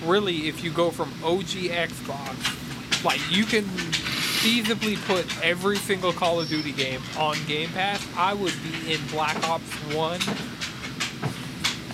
"Really? 0.05 0.48
If 0.48 0.63
you 0.63 0.72
go 0.72 0.89
from 0.89 1.12
OG 1.22 1.67
Xbox, 1.67 3.03
like 3.03 3.20
you 3.29 3.43
can 3.43 3.65
feasibly 3.65 4.96
put 5.05 5.25
every 5.43 5.75
single 5.75 6.13
Call 6.13 6.39
of 6.39 6.48
Duty 6.48 6.72
game 6.72 7.01
on 7.17 7.36
Game 7.46 7.72
Pass, 7.72 8.08
I 8.15 8.34
would 8.34 8.55
be 8.63 8.93
in 8.93 9.05
Black 9.08 9.36
Ops 9.50 9.70
One 9.93 10.22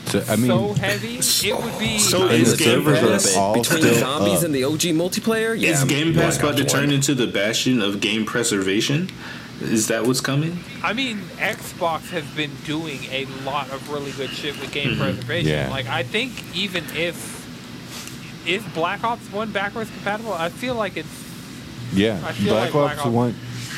so, 0.09 0.23
I 0.27 0.35
mean, 0.35 0.47
so 0.47 0.73
heavy. 0.73 1.17
It 1.17 1.61
would 1.61 1.79
be 1.79 1.99
So 1.99 2.23
And 2.23 2.41
is 2.41 2.57
the 2.57 2.63
Game 2.63 2.83
Pass 2.83 3.35
all 3.35 3.53
between 3.53 3.81
still 3.81 3.95
zombies 3.95 4.39
up. 4.39 4.45
and 4.45 4.55
the 4.55 4.63
OG 4.63 4.81
multiplayer. 4.95 5.59
Yeah, 5.59 5.69
is 5.69 5.79
I'm- 5.79 5.87
Game 5.87 6.13
Pass 6.13 6.37
about 6.37 6.57
to 6.57 6.65
turn 6.65 6.91
into 6.91 7.13
the 7.13 7.27
bastion 7.27 7.81
of 7.81 7.99
game 7.99 8.25
preservation? 8.25 9.09
Is 9.61 9.87
that 9.87 10.07
what's 10.07 10.21
coming? 10.21 10.59
I 10.81 10.93
mean, 10.93 11.17
Xbox 11.37 12.09
has 12.11 12.23
been 12.27 12.51
doing 12.65 13.03
a 13.11 13.25
lot 13.43 13.69
of 13.71 13.89
really 13.91 14.11
good 14.13 14.29
shit 14.29 14.59
with 14.59 14.71
game 14.71 14.91
mm-hmm. 14.91 15.01
preservation. 15.01 15.51
Yeah. 15.51 15.69
Like, 15.69 15.87
I 15.87 16.03
think 16.03 16.55
even 16.55 16.85
if 16.95 17.39
is 18.47 18.63
Black 18.73 19.03
Ops 19.03 19.31
One 19.31 19.51
backwards 19.51 19.89
compatible, 19.91 20.33
I 20.33 20.49
feel 20.49 20.75
like 20.75 20.97
it's 20.97 21.25
Yeah, 21.93 22.19
I 22.25 22.31
feel 22.31 22.53
Black 22.53 22.73
like 22.73 22.75
Ops 22.75 22.93
Black 22.95 23.05
Ops- 23.05 23.13
One. 23.13 23.35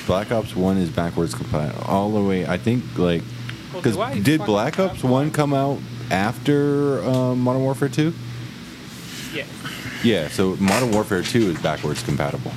Black 0.08 0.32
Ops 0.32 0.56
One 0.56 0.78
is 0.78 0.90
backwards 0.90 1.34
compatible 1.34 1.84
all 1.86 2.12
the 2.12 2.22
way. 2.22 2.46
I 2.46 2.58
think 2.58 2.84
like 2.98 3.24
because 3.74 3.96
do 3.96 4.02
I 4.02 4.20
did 4.20 4.46
Black 4.46 4.80
Ops 4.80 5.04
One 5.04 5.32
come 5.32 5.54
out 5.54 5.80
after 6.10 7.02
uh, 7.04 7.36
Modern 7.36 7.62
Warfare 7.64 7.90
Two? 7.90 8.14
Yeah. 9.34 9.46
Yeah, 10.04 10.28
so 10.30 10.56
Modern 10.58 10.92
Warfare 10.92 11.22
Two 11.22 11.50
is 11.52 11.62
backwards 11.62 12.02
compatible. 12.04 12.52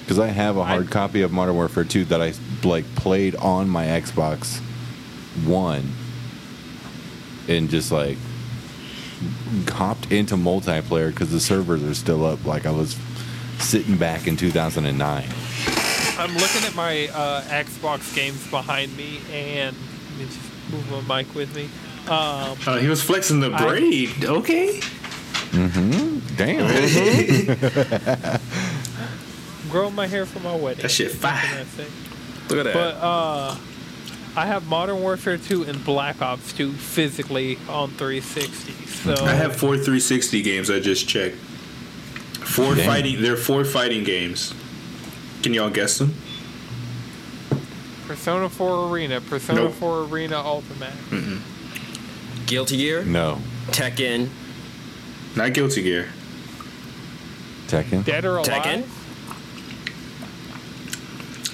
Because 0.00 0.18
I 0.18 0.26
have 0.28 0.56
a 0.56 0.64
hard 0.64 0.88
I- 0.88 0.90
copy 0.90 1.22
of 1.22 1.32
Modern 1.32 1.54
Warfare 1.54 1.84
Two 1.84 2.04
that 2.06 2.20
I 2.20 2.32
like 2.64 2.84
played 2.96 3.34
on 3.36 3.68
my 3.68 3.86
Xbox 3.86 4.58
One, 5.46 5.92
and 7.48 7.70
just 7.70 7.90
like 7.92 8.18
hopped 9.68 10.10
into 10.12 10.36
multiplayer 10.36 11.10
because 11.10 11.30
the 11.30 11.40
servers 11.40 11.82
are 11.82 11.94
still 11.94 12.24
up. 12.24 12.44
Like 12.44 12.66
I 12.66 12.70
was 12.70 12.96
sitting 13.58 13.96
back 13.96 14.26
in 14.26 14.36
2009. 14.36 15.24
I'm 16.18 16.34
looking 16.34 16.64
at 16.64 16.74
my 16.74 17.08
uh, 17.08 17.42
Xbox 17.44 18.14
games 18.14 18.46
behind 18.50 18.94
me, 18.96 19.20
and 19.32 19.74
let 19.76 20.18
me 20.18 20.24
just 20.26 20.49
move 20.70 21.06
my 21.06 21.18
mic 21.22 21.34
with 21.34 21.54
me. 21.54 21.64
Um, 22.08 22.56
Uh, 22.66 22.78
he 22.78 22.88
was 22.88 23.02
flexing 23.02 23.40
the 23.40 23.52
I- 23.52 23.62
braid. 23.66 24.24
Okay. 24.24 24.80
Mhm. 25.50 26.20
Damn. 26.36 26.70
growing 29.70 29.94
my 29.94 30.06
hair 30.06 30.26
for 30.26 30.40
my 30.40 30.54
wedding. 30.54 30.82
That 30.82 30.90
shit 30.90 31.12
fire. 31.12 31.40
can 31.42 31.58
I 31.58 31.64
say? 31.64 31.86
Look 32.48 32.58
at 32.58 32.64
that. 32.64 32.74
But 32.74 32.94
uh, 32.96 33.56
I 34.36 34.46
have 34.46 34.66
Modern 34.68 35.00
Warfare 35.00 35.38
2 35.38 35.64
and 35.64 35.84
Black 35.84 36.20
Ops 36.22 36.52
2 36.52 36.72
physically 36.72 37.58
on 37.68 37.90
360. 37.90 38.72
So 38.86 39.24
I 39.24 39.32
have 39.34 39.54
four 39.56 39.74
360 39.74 40.42
games. 40.42 40.70
I 40.70 40.80
just 40.80 41.08
checked. 41.08 41.36
Four 41.36 42.74
Damn. 42.74 42.86
fighting. 42.86 43.22
They're 43.22 43.36
four 43.36 43.64
fighting 43.64 44.04
games. 44.04 44.54
Can 45.42 45.54
y'all 45.54 45.70
guess 45.70 45.98
them? 45.98 46.14
Persona 48.10 48.48
4 48.48 48.88
Arena, 48.88 49.20
Persona 49.20 49.60
Nope. 49.62 49.74
4 49.74 50.02
Arena 50.02 50.40
Ultimate. 50.44 50.92
Guilty 52.46 52.76
Gear, 52.76 53.04
no. 53.04 53.38
Tekken, 53.68 54.28
Not 55.36 55.52
Guilty 55.54 55.80
Gear. 55.82 56.08
Tekken. 57.68 58.04
Dead 58.04 58.24
or 58.24 58.38
Alive? 58.38 58.48
Tekken? 58.50 58.82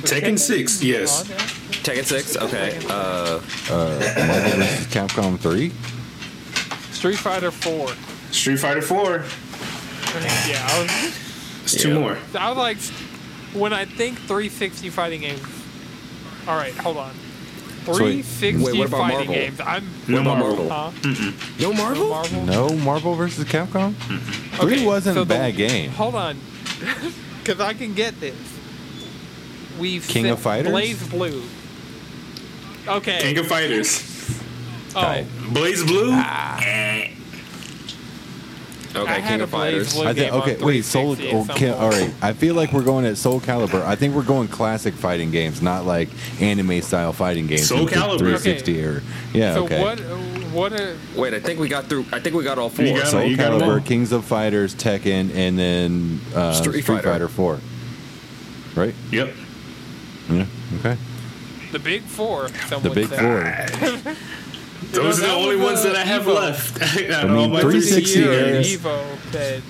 Was 0.01 0.11
Tekken 0.11 0.39
6, 0.39 0.83
yes. 0.83 1.21
on? 1.21 1.27
Tekken 1.85 2.05
6. 2.07 2.37
Okay. 2.39 2.79
Uh, 2.89 3.41
Uh, 3.69 4.15
Marvel 4.27 4.61
vs. 4.63 4.87
Capcom 4.87 5.39
3. 5.39 5.71
Street 6.93 7.19
Fighter 7.19 7.51
4. 7.51 7.89
Street 8.31 8.57
Fighter 8.59 8.81
4. 8.81 9.17
yeah, 10.49 10.67
I 10.71 10.83
was, 10.83 11.15
It's 11.65 11.75
two 11.83 11.91
Yeah. 11.91 11.99
more. 11.99 12.19
I 12.35 12.49
was 12.49 12.57
like, 12.57 12.79
when 13.53 13.75
I 13.75 13.85
think 13.85 14.17
360 14.21 14.89
fighting 14.89 15.21
games. 15.21 15.43
All 16.49 16.57
right, 16.57 16.73
hold 16.75 16.97
on. 16.97 17.11
wait, 17.87 18.25
360 18.25 18.65
wait, 18.65 18.79
what 18.79 18.89
about 18.89 18.99
fighting 19.01 19.17
Marvel? 19.19 19.35
games. 19.35 19.61
I'm 19.61 19.89
No 20.09 20.21
about 20.21 20.39
Marvel. 20.39 20.65
Marvel? 20.67 20.93
huh? 21.13 21.33
no 21.61 21.73
Marvel? 21.73 22.05
No 22.05 22.11
Marvel. 22.11 22.45
No 22.47 22.69
Marvel 22.85 23.15
vs. 23.15 23.45
Capcom. 23.47 23.95
Three 23.95 24.75
Okay, 24.77 24.87
wasn't 24.87 25.15
so 25.17 25.23
a 25.23 25.25
the- 25.25 25.35
bad 25.35 25.57
game. 25.57 25.91
Hold 25.91 26.15
on, 26.15 26.39
because 27.43 27.61
I 27.61 27.75
can 27.75 27.95
get 27.95 28.19
this. 28.21 28.37
We've 29.79 30.07
King 30.07 30.27
of 30.29 30.39
Fighters? 30.41 30.73
BlazBlue. 30.73 31.43
Okay. 32.89 33.19
King 33.21 33.39
of 33.39 33.47
Fighters. 33.47 34.01
oh, 34.95 35.25
BlazBlue. 35.51 36.11
Ah. 36.13 37.09
Okay, 38.97 39.11
I 39.11 39.19
had 39.19 39.29
King 39.29 39.41
of 39.43 39.51
Fighters. 39.51 39.99
I 39.99 40.15
think 40.15 40.33
okay. 40.33 40.57
Wait, 40.63 40.85
Soul. 40.85 41.15
360 41.15 41.51
at 41.51 41.57
Okay, 41.57 41.71
all 41.71 41.91
right. 41.91 42.13
I 42.23 42.33
feel 42.33 42.55
like 42.55 42.73
we're 42.73 42.85
going 42.85 43.05
at 43.05 43.17
Soul 43.17 43.41
Calibur. 43.41 43.83
I 43.83 43.97
think 43.97 44.15
we're 44.15 44.23
going 44.23 44.49
classic 44.49 44.95
fighting 44.95 45.31
games, 45.31 45.63
not 45.63 45.85
like 45.85 46.09
anime 46.41 46.81
style 46.83 47.13
fighting 47.13 47.47
games. 47.47 47.69
Soul 47.69 47.87
Calibur. 47.87 48.19
360 48.19 48.85
or 48.85 49.03
yeah. 49.33 49.55
So 49.55 49.65
okay. 49.65 49.83
what? 49.83 50.01
What? 50.53 50.73
Are, 50.81 50.97
Wait, 51.15 51.35
I 51.35 51.41
think 51.41 51.61
we 51.61 51.69
got 51.69 51.87
through. 51.87 52.07
I 52.13 52.21
think 52.21 52.35
we 52.35 52.43
got 52.43 52.59
all 52.59 52.71
four. 52.71 52.85
You 52.85 52.97
got 52.97 53.09
Soul 53.09 53.25
You 53.25 53.37
got 53.37 53.53
'em 53.53 53.63
all. 53.63 53.69
Calibur, 53.69 53.85
Kings 53.85 54.13
of 54.13 54.25
Fighters, 54.25 54.75
Tekken, 54.75 55.35
and 55.35 55.59
then 55.59 56.21
uh, 56.35 56.53
Street 56.53 56.83
Street, 56.83 57.03
Fighter. 57.03 57.11
Fighter 57.11 57.29
4. 57.29 57.61
Right? 58.75 58.95
Yep. 59.11 59.35
Yeah. 60.31 60.47
Okay. 60.81 60.97
the 61.73 61.79
big 61.79 62.03
four. 62.03 62.49
The 62.49 62.91
big 62.91 63.09
say. 63.09 63.99
four. 64.03 64.17
Those 64.93 65.19
are 65.23 65.27
the 65.27 65.33
only 65.33 65.57
ones 65.57 65.83
that 65.83 65.97
I 65.97 66.05
have 66.05 66.23
Evo. 66.23 66.35
left. 66.35 66.83
I 67.13 67.23
I 67.23 67.25
mean, 67.27 67.51
What's 67.51 67.65
360 67.65 68.21
the 68.21 68.21
year 68.21 68.33
era. 68.33 68.61
Evo 68.63 69.33
said. 69.33 69.63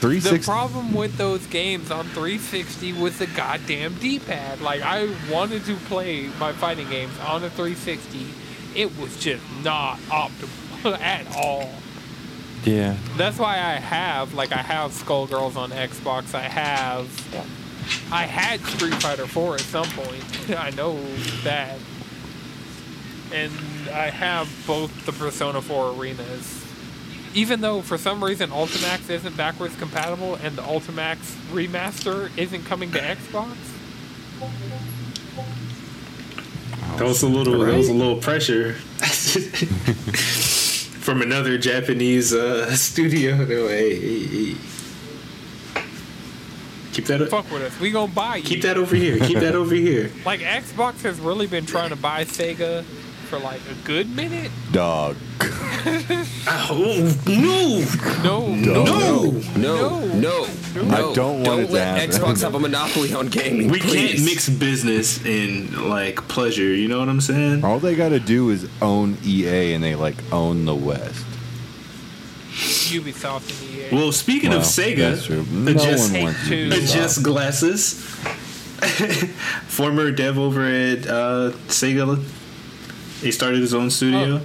The 0.00 0.42
problem 0.44 0.92
with 0.92 1.16
those 1.16 1.46
games 1.46 1.90
on 1.90 2.04
360 2.08 2.92
was 2.92 3.18
the 3.18 3.26
goddamn 3.26 3.94
D-pad. 3.94 4.60
Like 4.60 4.82
I 4.82 5.08
wanted 5.30 5.64
to 5.64 5.76
play 5.76 6.28
my 6.38 6.52
fighting 6.52 6.90
games 6.90 7.18
on 7.20 7.42
a 7.42 7.48
360, 7.48 8.26
it 8.74 8.98
was 8.98 9.16
just 9.18 9.42
not 9.62 9.98
optimal 10.10 10.98
at 11.00 11.26
all. 11.34 11.70
Yeah. 12.64 12.96
That's 13.16 13.38
why 13.38 13.54
I 13.54 13.74
have 13.80 14.34
like 14.34 14.52
I 14.52 14.58
have 14.58 14.90
Skullgirls 14.92 15.56
on 15.56 15.70
Xbox. 15.70 16.34
I 16.34 16.48
have 16.48 17.08
I 18.12 18.24
had 18.24 18.60
Street 18.60 18.94
Fighter 18.94 19.26
4 19.26 19.54
at 19.54 19.60
some 19.60 19.86
point. 19.86 20.50
I 20.58 20.70
know 20.70 20.98
that. 21.44 21.78
And 23.32 23.52
I 23.88 24.10
have 24.10 24.48
both 24.66 25.06
the 25.06 25.12
Persona 25.12 25.60
4 25.60 25.94
arenas. 25.94 26.64
Even 27.34 27.60
though 27.60 27.82
for 27.82 27.98
some 27.98 28.22
reason 28.22 28.50
Ultimax 28.50 29.10
isn't 29.10 29.36
backwards 29.36 29.74
compatible 29.76 30.36
and 30.36 30.56
the 30.56 30.62
Ultimax 30.62 31.16
remaster 31.50 32.30
isn't 32.38 32.64
coming 32.64 32.92
to 32.92 32.98
Xbox. 33.00 33.56
That 36.98 37.06
was 37.08 37.22
a 37.22 37.28
little. 37.28 37.58
That 37.60 37.76
was 37.76 37.88
a 37.88 37.92
little 37.92 38.18
pressure 38.18 38.74
from 41.04 41.22
another 41.22 41.58
Japanese 41.58 42.32
uh, 42.32 42.74
studio. 42.76 43.36
Were, 43.36 43.46
hey, 43.46 43.98
hey, 43.98 44.26
hey. 44.26 44.56
Keep 46.92 47.06
that. 47.06 47.28
Fuck 47.28 47.50
with 47.50 47.62
us. 47.62 47.80
We 47.80 47.90
gonna 47.90 48.12
buy 48.12 48.36
you. 48.36 48.44
Keep 48.44 48.62
that 48.62 48.76
over 48.76 48.94
here. 48.94 49.18
Keep 49.18 49.40
that 49.40 49.56
over 49.56 49.74
here. 49.74 50.12
Like 50.24 50.40
Xbox 50.40 51.02
has 51.02 51.18
really 51.18 51.48
been 51.48 51.66
trying 51.66 51.90
to 51.90 51.96
buy 51.96 52.24
Sega 52.24 52.84
for 53.34 53.40
like 53.40 53.60
a 53.70 53.74
good 53.86 54.14
minute. 54.14 54.50
Dog. 54.72 55.16
Oh, 56.46 57.14
no, 57.26 57.84
No, 58.22 58.54
No. 58.54 58.84
No, 58.84 59.40
No. 59.56 60.06
no, 60.06 60.82
no. 60.82 60.90
I 60.90 61.14
don't 61.14 61.42
want 61.42 61.60
it 61.62 61.66
to 61.66 61.72
let 61.72 61.98
happen. 61.98 62.10
Xbox 62.10 62.42
have 62.42 62.54
a 62.54 62.60
monopoly 62.60 63.12
on 63.14 63.28
gaming. 63.28 63.68
we 63.68 63.80
please. 63.80 64.12
can't 64.14 64.24
mix 64.24 64.48
business 64.48 65.24
and 65.24 65.88
like 65.88 66.16
pleasure. 66.28 66.62
You 66.74 66.88
know 66.88 66.98
what 66.98 67.08
I'm 67.08 67.20
saying? 67.20 67.64
All 67.64 67.78
they 67.78 67.94
got 67.96 68.10
to 68.10 68.20
do 68.20 68.50
is 68.50 68.68
own 68.82 69.16
EA, 69.24 69.72
and 69.74 69.82
they 69.82 69.94
like 69.94 70.16
own 70.32 70.64
the 70.64 70.74
West. 70.74 71.24
Ubisoft 72.52 73.50
and 73.50 73.92
EA. 73.92 73.94
Well, 73.96 74.12
speaking 74.12 74.50
Well, 74.50 74.58
of 74.60 74.64
Sega, 74.64 75.16
that's. 75.16 75.28
No 75.28 75.70
adjust, 75.72 76.12
one 76.12 76.22
wants 76.24 76.40
Take-Two. 76.48 76.68
Ubisoft. 76.70 76.82
adjust 76.90 77.22
glasses. 77.22 77.94
Former 79.68 80.10
dev 80.10 80.38
over 80.38 80.64
at 80.64 81.06
uh, 81.06 81.50
Sega, 81.68 82.22
he 83.24 83.32
started 83.32 83.60
his 83.60 83.74
own 83.74 83.90
studio. 83.90 84.40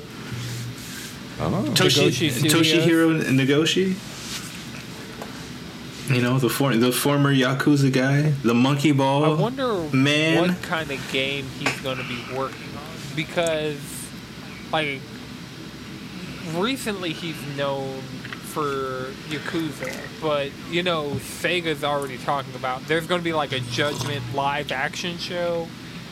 Oh. 1.39 1.73
Toshi, 1.73 2.07
Nagoshi 2.09 2.31
Studios. 2.31 2.53
Toshihiro 2.53 3.23
Nagoshi. 3.23 3.95
You 6.13 6.21
know 6.23 6.39
the 6.39 6.49
for, 6.49 6.75
the 6.75 6.91
former 6.91 7.33
Yakuza 7.33 7.93
guy, 7.93 8.31
the 8.43 8.53
Monkey 8.53 8.91
Ball. 8.91 9.25
I 9.25 9.39
wonder 9.39 9.77
man. 9.95 10.49
what 10.49 10.61
kind 10.63 10.89
of 10.89 11.11
game 11.11 11.45
he's 11.59 11.79
going 11.81 11.97
to 11.97 12.03
be 12.03 12.19
working 12.35 12.75
on 12.75 13.15
because, 13.15 13.77
like, 14.71 15.01
recently 16.55 17.13
he's 17.13 17.37
known 17.55 18.01
for 18.49 19.11
Yakuza, 19.29 19.95
but 20.19 20.49
you 20.71 20.81
know 20.81 21.11
Sega's 21.19 21.83
already 21.83 22.17
talking 22.17 22.55
about 22.55 22.87
there's 22.87 23.05
going 23.05 23.21
to 23.21 23.25
be 23.25 23.33
like 23.33 23.51
a 23.51 23.59
Judgment 23.59 24.23
live 24.33 24.71
action 24.71 25.19
show, 25.19 25.67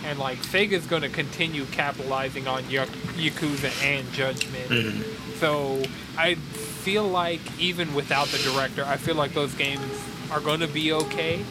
and 0.07 0.17
like 0.17 0.39
Sega's 0.39 0.85
going 0.87 1.01
to 1.03 1.09
continue 1.09 1.65
capitalizing 1.65 2.47
on 2.47 2.67
Ya- 2.69 2.85
Yakuza 3.15 3.71
and 3.83 4.11
Judgment. 4.13 4.69
Mm-hmm. 4.69 5.35
So 5.39 5.83
I 6.17 6.35
feel 6.35 7.07
like 7.07 7.41
even 7.59 7.93
without 7.93 8.27
the 8.29 8.37
director, 8.39 8.83
I 8.85 8.97
feel 8.97 9.15
like 9.15 9.33
those 9.33 9.53
games 9.53 9.81
are 10.31 10.39
going 10.39 10.61
to 10.61 10.67
be 10.67 10.91
okay 10.93 11.43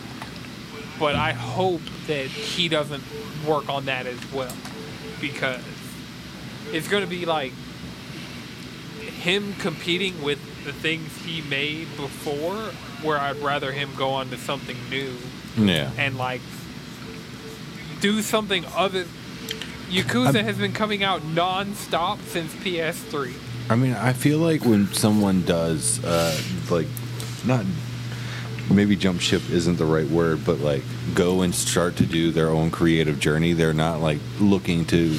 but 0.99 1.15
I 1.15 1.33
hope 1.33 1.83
that 2.07 2.27
he 2.27 2.69
doesn't 2.69 3.03
work 3.47 3.69
on 3.69 3.85
that 3.85 4.07
as 4.07 4.19
well 4.33 4.55
because 5.21 5.61
it's 6.73 6.89
going 6.89 7.05
to 7.05 7.09
be 7.11 7.27
like 7.27 7.53
him 9.21 9.53
competing 9.59 10.23
with 10.23 10.39
the 10.65 10.73
things 10.73 11.15
he 11.25 11.43
made 11.43 11.89
before 11.97 12.57
where 13.03 13.19
I'd 13.19 13.37
rather 13.37 13.73
him 13.73 13.91
go 13.97 14.11
on 14.11 14.31
to 14.31 14.39
something 14.39 14.77
new 14.89 15.15
Yeah. 15.57 15.91
and 15.99 16.17
like 16.17 16.41
do 18.01 18.23
something 18.23 18.65
other 18.75 19.05
Yakuza 19.89 20.43
has 20.43 20.59
been 20.59 20.73
coming 20.73 21.05
out 21.05 21.25
non-stop 21.25 22.19
since 22.23 22.53
PS3. 22.57 23.33
I 23.71 23.77
mean, 23.77 23.95
I 23.95 24.13
feel 24.13 24.39
like 24.39 24.65
when 24.65 24.93
someone 24.93 25.43
does, 25.43 26.05
uh, 26.05 26.37
like, 26.71 26.87
not 27.45 27.65
maybe 28.71 28.97
jump 28.97 29.21
ship 29.21 29.49
isn't 29.51 29.77
the 29.77 29.85
right 29.85 30.09
word, 30.09 30.45
but 30.45 30.59
like 30.59 30.83
go 31.15 31.43
and 31.43 31.55
start 31.55 31.97
to 31.97 32.07
do 32.07 32.31
their 32.31 32.49
own 32.49 32.71
creative 32.71 33.21
journey. 33.21 33.53
They're 33.53 33.73
not 33.73 34.01
like 34.01 34.19
looking 34.41 34.85
to 34.87 35.19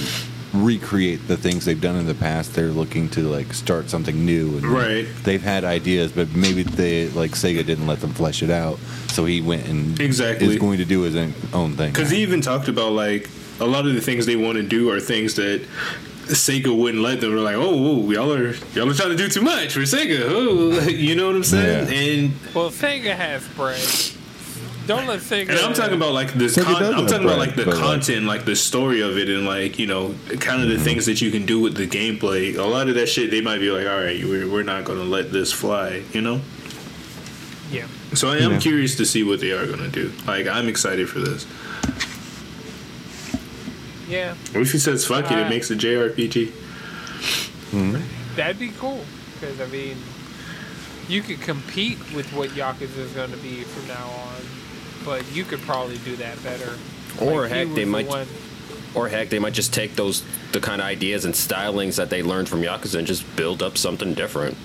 recreate 0.53 1.27
the 1.27 1.37
things 1.37 1.65
they've 1.65 1.79
done 1.81 1.95
in 1.97 2.05
the 2.05 2.15
past. 2.15 2.53
They're 2.53 2.67
looking 2.69 3.09
to 3.09 3.21
like 3.29 3.53
start 3.53 3.89
something 3.89 4.25
new. 4.25 4.57
And 4.57 4.65
Right. 4.65 5.05
They've 5.23 5.41
had 5.41 5.63
ideas, 5.63 6.11
but 6.11 6.33
maybe 6.35 6.63
they 6.63 7.09
like 7.09 7.31
Sega 7.31 7.65
didn't 7.65 7.87
let 7.87 8.01
them 8.01 8.11
flesh 8.13 8.41
it 8.43 8.49
out. 8.49 8.79
So 9.09 9.25
he 9.25 9.41
went 9.41 9.67
and 9.67 9.99
Exactly. 9.99 10.47
is 10.47 10.57
going 10.57 10.77
to 10.77 10.85
do 10.85 11.01
his 11.01 11.15
own 11.53 11.73
thing. 11.75 11.91
Because 11.91 12.09
he 12.09 12.21
even 12.21 12.41
talked 12.41 12.67
about 12.67 12.91
like 12.93 13.29
a 13.59 13.65
lot 13.65 13.85
of 13.87 13.93
the 13.93 14.01
things 14.01 14.25
they 14.25 14.35
want 14.35 14.57
to 14.57 14.63
do 14.63 14.89
are 14.91 14.99
things 14.99 15.35
that 15.35 15.61
Sega 16.27 16.75
wouldn't 16.77 17.01
let 17.01 17.21
them. 17.21 17.31
They're 17.31 17.39
like, 17.39 17.55
oh, 17.57 18.09
y'all 18.11 18.33
are 18.33 18.53
y'all 18.73 18.89
are 18.89 18.93
trying 18.93 19.09
to 19.11 19.15
do 19.15 19.29
too 19.29 19.41
much 19.41 19.73
for 19.73 19.79
Sega. 19.81 20.23
Oh, 20.25 20.79
you 20.89 21.15
know 21.15 21.27
what 21.27 21.35
I'm 21.35 21.43
saying? 21.43 21.87
Yeah. 21.87 21.93
And 22.23 22.33
Well, 22.53 22.69
Sega 22.69 23.15
has 23.15 23.47
bread. 23.49 23.79
Don't 24.87 25.05
let 25.05 25.19
Sega. 25.19 25.49
and 25.49 25.59
I'm 25.59 25.73
talking 25.73 25.95
about 25.95 26.13
like 26.13 26.33
this. 26.33 26.55
Con- 26.55 26.65
I'm 26.75 27.05
talking 27.07 27.25
about 27.25 27.35
bread, 27.35 27.37
like 27.37 27.55
the 27.55 27.65
content, 27.65 28.25
like 28.25 28.45
the 28.45 28.55
story 28.55 29.01
of 29.01 29.17
it, 29.17 29.27
and 29.29 29.45
like 29.45 29.77
you 29.77 29.85
know, 29.85 30.15
kind 30.39 30.63
of 30.63 30.69
the 30.69 30.79
things 30.79 31.05
that 31.07 31.21
you 31.21 31.29
can 31.29 31.45
do 31.45 31.59
with 31.59 31.75
the 31.75 31.85
gameplay. 31.87 32.55
A 32.57 32.63
lot 32.63 32.87
of 32.87 32.95
that 32.95 33.07
shit, 33.07 33.29
they 33.29 33.41
might 33.41 33.59
be 33.59 33.69
like, 33.69 33.85
all 33.85 33.99
right, 33.99 34.23
we're 34.23 34.49
we're 34.49 34.63
not 34.63 34.85
going 34.85 34.97
to 34.99 35.03
let 35.03 35.31
this 35.31 35.51
fly. 35.51 36.03
You 36.13 36.21
know. 36.21 36.41
Yeah. 37.69 37.85
So 38.13 38.29
I 38.31 38.37
am 38.37 38.53
Yeah. 38.53 38.59
curious 38.59 38.95
to 38.95 39.05
see 39.05 39.23
what 39.23 39.41
they 39.41 39.51
are 39.51 39.65
going 39.67 39.79
to 39.79 39.89
do. 39.89 40.11
Like 40.25 40.47
I'm 40.47 40.69
excited 40.69 41.09
for 41.09 41.19
this. 41.19 41.45
Yeah. 44.07 44.35
What 44.53 44.61
if 44.61 44.71
he 44.71 44.79
says 44.79 45.05
fuck 45.05 45.25
it? 45.31 45.37
It 45.37 45.47
Uh, 45.47 45.49
makes 45.49 45.69
a 45.69 45.75
JRPG. 45.75 46.53
That'd 48.37 48.57
be 48.59 48.69
cool. 48.79 49.03
Because, 49.33 49.59
I 49.59 49.65
mean, 49.67 49.97
you 51.09 51.21
could 51.21 51.41
compete 51.41 51.97
with 52.15 52.31
what 52.33 52.49
Yakuza 52.51 52.97
is 52.99 53.11
going 53.11 53.31
to 53.31 53.37
be 53.37 53.63
from 53.63 53.87
now 53.89 54.07
on. 54.07 54.36
But 55.07 55.23
you 55.33 55.43
could 55.45 55.61
probably 55.61 55.97
do 55.99 56.15
that 56.17 56.43
better. 56.43 56.77
Or 57.21 57.43
Like, 57.43 57.51
heck, 57.51 57.67
they 57.69 57.73
the 57.73 57.85
might- 57.85 58.07
one- 58.07 58.27
Or 58.93 59.07
heck, 59.09 59.29
they 59.29 59.39
might 59.39 59.53
just 59.53 59.73
take 59.73 59.95
those 59.95 60.21
the 60.51 60.59
kind 60.59 60.81
of 60.81 60.87
ideas 60.87 61.23
and 61.25 61.33
stylings 61.33 61.95
that 61.95 62.09
they 62.09 62.21
learned 62.23 62.49
from 62.49 62.61
Yakuza 62.61 62.95
and 62.99 63.07
just 63.07 63.23
build 63.35 63.61
up 63.63 63.77
something 63.77 64.13
different. 64.13 64.55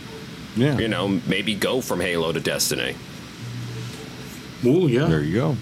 yeah. 0.56 0.76
You 0.78 0.88
know, 0.88 1.20
maybe 1.26 1.54
go 1.54 1.80
from 1.80 2.00
Halo 2.00 2.32
to 2.32 2.40
Destiny. 2.40 2.94
Oh 4.66 4.86
yeah. 4.86 5.06
There 5.06 5.22
you 5.22 5.34
go. 5.34 5.56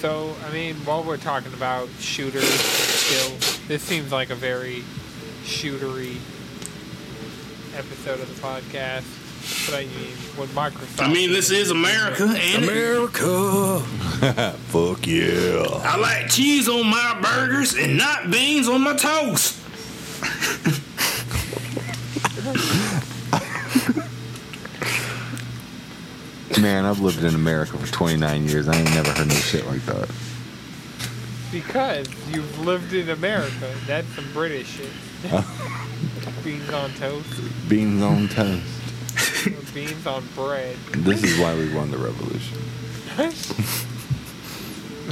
So, 0.00 0.34
I 0.48 0.52
mean, 0.52 0.74
while 0.84 1.04
we're 1.04 1.16
talking 1.16 1.52
about 1.54 1.88
shooters 2.00 2.44
still, 2.48 3.30
this 3.68 3.82
seems 3.82 4.10
like 4.10 4.30
a 4.30 4.34
very 4.34 4.82
shootery 5.44 6.16
episode 7.76 8.18
of 8.20 8.28
the 8.28 8.42
podcast. 8.42 9.04
But 9.66 9.74
I 9.74 9.84
mean, 9.84 10.12
Microsoft. 10.54 11.00
I 11.00 11.12
mean, 11.12 11.32
this 11.32 11.50
is 11.50 11.70
America, 11.70 12.24
and 12.24 12.64
America. 12.64 13.80
Fuck 14.68 15.06
yeah. 15.06 15.64
I 15.82 15.96
like 15.98 16.30
cheese 16.30 16.68
on 16.68 16.86
my 16.86 17.18
burgers 17.20 17.74
and 17.74 17.96
not 17.96 18.30
beans 18.30 18.68
on 18.68 18.82
my 18.82 18.96
toast. 18.96 19.58
Man, 26.60 26.84
I've 26.84 27.00
lived 27.00 27.24
in 27.24 27.34
America 27.34 27.76
for 27.76 27.92
29 27.92 28.44
years. 28.46 28.68
I 28.68 28.76
ain't 28.76 28.94
never 28.94 29.10
heard 29.10 29.26
no 29.26 29.34
shit 29.34 29.66
like 29.66 29.84
that. 29.86 30.08
Because 31.50 32.06
you've 32.32 32.60
lived 32.60 32.92
in 32.92 33.10
America. 33.10 33.74
That's 33.86 34.06
some 34.14 34.30
British 34.32 34.68
shit. 34.68 34.90
beans 36.44 36.70
on 36.70 36.92
toast, 36.94 37.68
Beans 37.68 38.02
on 38.02 38.28
toast. 38.28 38.81
Or 39.46 39.62
beans 39.74 40.06
on 40.06 40.24
bread. 40.34 40.76
This 40.92 41.22
is 41.22 41.38
why 41.38 41.54
we 41.54 41.72
won 41.74 41.90
the 41.90 41.98
revolution. 41.98 42.58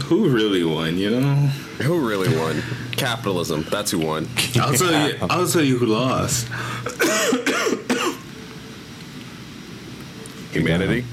Who 0.05 0.29
really 0.29 0.64
won? 0.64 0.97
You 0.99 1.11
know, 1.11 1.35
Who 1.83 2.07
really 2.07 2.35
won? 2.37 2.62
Capitalism. 2.93 3.64
That's 3.71 3.90
who 3.90 3.99
won. 3.99 4.29
I'll 4.57 4.73
tell 4.75 5.09
you. 5.09 5.19
I'll 5.23 5.47
tell 5.47 5.62
you 5.62 5.79
who 5.79 5.87
lost. 5.87 6.49
Humanity. 10.53 11.05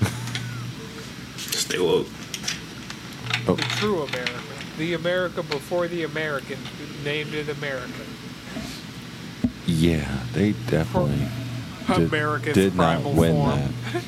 Stay 1.36 1.78
woke. 1.78 2.06
The 3.46 3.54
true 3.78 4.02
America. 4.02 4.32
The 4.78 4.94
America 4.94 5.42
before 5.42 5.88
the 5.88 6.04
Americans 6.04 6.66
named 7.04 7.34
it 7.34 7.48
America. 7.48 7.92
Yeah, 9.66 10.20
they 10.32 10.52
definitely 10.68 11.26
did, 11.86 12.08
America's 12.08 12.54
did 12.54 12.74
not 12.74 13.02
primal 13.02 13.12
win 13.12 13.32
form. 13.34 13.60
that. 13.92 14.04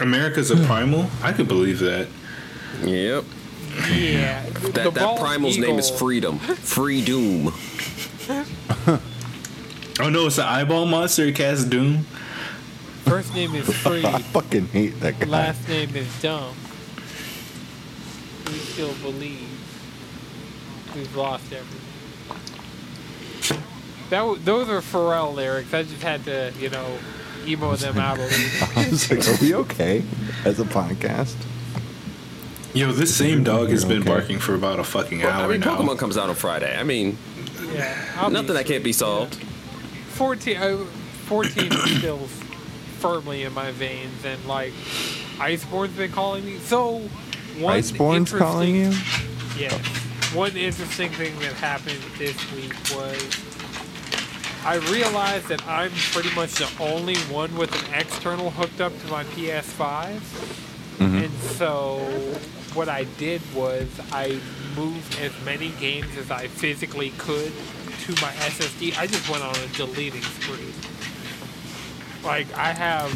America's 0.00 0.50
a 0.50 0.56
primal. 0.66 1.08
I 1.22 1.32
could 1.32 1.48
believe 1.48 1.78
that. 1.80 2.08
Yep. 2.82 3.24
Yeah. 3.90 4.42
That, 4.48 4.74
that 4.74 4.94
bald 4.94 5.20
primal's 5.20 5.56
name 5.58 5.78
is 5.78 5.86
eagle- 5.88 5.98
Freedom. 5.98 6.38
Free 6.38 7.04
Doom. 7.04 7.52
Oh 10.00 10.08
no, 10.08 10.26
it's 10.26 10.38
an 10.38 10.44
eyeball 10.44 10.86
monster. 10.86 11.24
It 11.24 11.36
casts 11.36 11.64
doom. 11.64 12.04
First 13.04 13.34
name 13.34 13.54
is 13.54 13.70
Free. 13.82 14.04
I 14.04 14.20
fucking 14.22 14.66
hate 14.68 14.98
that 15.00 15.18
guy. 15.20 15.26
Last 15.26 15.68
name 15.68 15.94
is 15.94 16.22
Dumb. 16.22 16.54
We 18.46 18.52
still 18.54 18.94
believe 18.94 19.48
we've 20.94 21.14
lost 21.14 21.52
everything. 21.52 21.91
That 24.12 24.44
those 24.44 24.68
are 24.68 24.82
Pharrell 24.82 25.34
lyrics. 25.34 25.72
I 25.72 25.84
just 25.84 26.02
had 26.02 26.22
to, 26.26 26.52
you 26.60 26.68
know, 26.68 26.98
emo 27.46 27.74
them 27.76 27.96
out 27.96 28.18
a 28.18 28.22
little. 28.24 28.68
I 28.76 28.88
was 28.90 29.10
like, 29.10 29.26
are 29.26 29.40
we 29.40 29.54
okay 29.54 30.02
as 30.44 30.60
a 30.60 30.64
podcast? 30.64 31.34
Yo, 32.74 32.92
this 32.92 33.16
same 33.16 33.42
dog 33.42 33.70
has 33.70 33.86
been 33.86 34.00
Okay. 34.02 34.08
barking 34.10 34.38
for 34.38 34.54
about 34.54 34.78
a 34.78 34.84
fucking 34.84 35.20
Well, 35.20 35.30
hour 35.30 35.44
I 35.46 35.48
mean, 35.48 35.60
now. 35.60 35.78
Pokemon 35.78 35.98
comes 35.98 36.18
out 36.18 36.28
on 36.28 36.34
Friday. 36.34 36.78
I 36.78 36.82
mean, 36.82 37.16
Yeah, 37.72 38.28
nothing 38.30 38.52
that 38.52 38.66
can't 38.66 38.84
be 38.84 38.92
solved. 38.92 39.36
14, 40.10 40.56
uh, 40.58 40.76
14 41.24 41.72
is 41.72 41.96
still 41.98 42.18
firmly 42.98 43.44
in 43.44 43.54
my 43.54 43.70
veins, 43.70 44.26
and 44.26 44.44
like 44.44 44.74
Iceborne's 45.38 45.96
been 45.96 46.12
calling 46.12 46.44
me. 46.44 46.58
So 46.58 46.98
one 47.58 47.78
Iceborne's 47.78 48.30
calling 48.30 48.74
you? 48.76 48.92
Yeah. 49.58 49.72
One 50.34 50.54
interesting 50.54 51.08
thing 51.12 51.38
that 51.38 51.54
happened 51.54 52.00
this 52.18 52.36
week 52.52 52.74
was 52.94 53.51
I 54.64 54.76
realized 54.90 55.48
that 55.48 55.66
I'm 55.66 55.90
pretty 56.12 56.32
much 56.34 56.54
the 56.54 56.70
only 56.80 57.16
one 57.32 57.56
with 57.56 57.72
an 57.74 57.94
external 57.94 58.50
hooked 58.50 58.80
up 58.80 58.96
to 59.00 59.06
my 59.08 59.24
PS5. 59.24 60.18
Mm-hmm. 60.98 61.16
And 61.16 61.32
so 61.32 61.98
what 62.74 62.88
I 62.88 63.04
did 63.18 63.42
was 63.54 63.88
I 64.12 64.40
moved 64.76 65.18
as 65.20 65.32
many 65.44 65.70
games 65.80 66.16
as 66.16 66.30
I 66.30 66.46
physically 66.46 67.10
could 67.18 67.52
to 68.02 68.12
my 68.22 68.30
SSD. 68.32 68.96
I 68.98 69.06
just 69.06 69.28
went 69.28 69.42
on 69.42 69.54
a 69.56 69.66
deleting 69.76 70.22
spree. 70.22 70.72
Like 72.24 72.52
I 72.56 72.72
have 72.72 73.10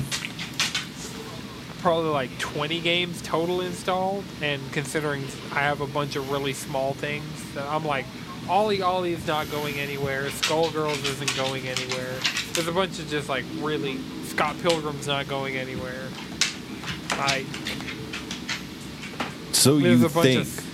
probably 1.81 2.11
like 2.11 2.37
20 2.41 2.81
games 2.81 3.23
total 3.23 3.61
installed, 3.61 4.25
and 4.43 4.61
considering 4.73 5.23
I 5.53 5.61
have 5.61 5.81
a 5.81 5.87
bunch 5.87 6.17
of 6.17 6.31
really 6.31 6.53
small 6.53 6.95
things, 6.95 7.55
that 7.55 7.65
I'm 7.69 7.85
like, 7.85 8.07
OlliOlli's 8.47 9.27
not 9.27 9.51
going 9.51 9.75
anywhere, 9.75 10.25
Skullgirls 10.25 11.05
isn't 11.05 11.37
going 11.37 11.67
anywhere. 11.67 12.15
There's 12.53 12.69
a 12.69 12.73
bunch 12.73 12.99
of 12.99 13.09
just 13.09 13.29
like 13.29 13.45
really 13.59 13.99
Scott 14.25 14.57
Pilgrim's 14.63 15.07
not 15.07 15.27
going 15.29 15.57
anywhere. 15.57 16.09
I 17.11 17.45
So 19.53 19.79
you 19.79 20.09
think? 20.09 20.43
of. 20.43 20.67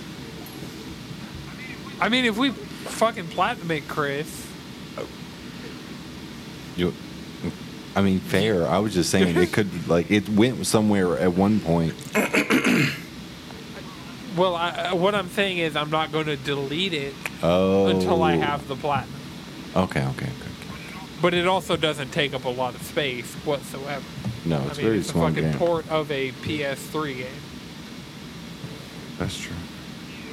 I 2.01 2.09
mean, 2.09 2.25
if 2.25 2.37
we 2.37 2.51
fucking 2.51 3.27
platinum 3.29 3.71
it, 3.71 3.87
Chris. 3.87 4.47
You, 6.75 6.93
I 7.95 8.01
mean, 8.01 8.19
fair. 8.19 8.67
I 8.67 8.79
was 8.79 8.93
just 8.93 9.09
saying 9.09 9.35
it 9.37 9.53
could 9.53 9.87
like 9.87 10.11
it 10.11 10.27
went 10.29 10.65
somewhere 10.65 11.17
at 11.17 11.33
one 11.33 11.59
point. 11.59 11.93
Well, 14.35 14.55
I, 14.55 14.69
I- 14.89 14.93
what 14.93 15.13
I'm 15.15 15.29
saying 15.29 15.57
is 15.59 15.75
I'm 15.75 15.89
not 15.91 16.11
going 16.11 16.25
to 16.25 16.35
delete 16.37 16.93
it 16.93 17.13
Oh, 17.41 17.87
until 17.87 18.23
I 18.23 18.35
oh. 18.37 18.39
have 18.41 18.67
the 18.67 18.75
platinum. 18.75 19.13
Okay, 19.75 20.01
okay, 20.05 20.25
okay. 20.25 20.31
But 21.21 21.33
it 21.33 21.47
also 21.47 21.75
doesn't 21.77 22.11
take 22.11 22.33
up 22.33 22.45
a 22.45 22.49
lot 22.49 22.75
of 22.75 22.81
space 22.83 23.33
whatsoever. 23.45 24.03
No, 24.45 24.57
I 24.59 24.63
it's 24.65 24.77
mean, 24.77 24.85
very 24.87 24.97
it's 24.99 25.09
a 25.09 25.11
small 25.13 25.27
fucking 25.29 25.43
game. 25.43 25.53
port 25.57 25.89
of 25.89 26.11
a 26.11 26.31
PS3 26.31 27.17
game. 27.17 27.27
That's 29.17 29.37
true. 29.39 29.55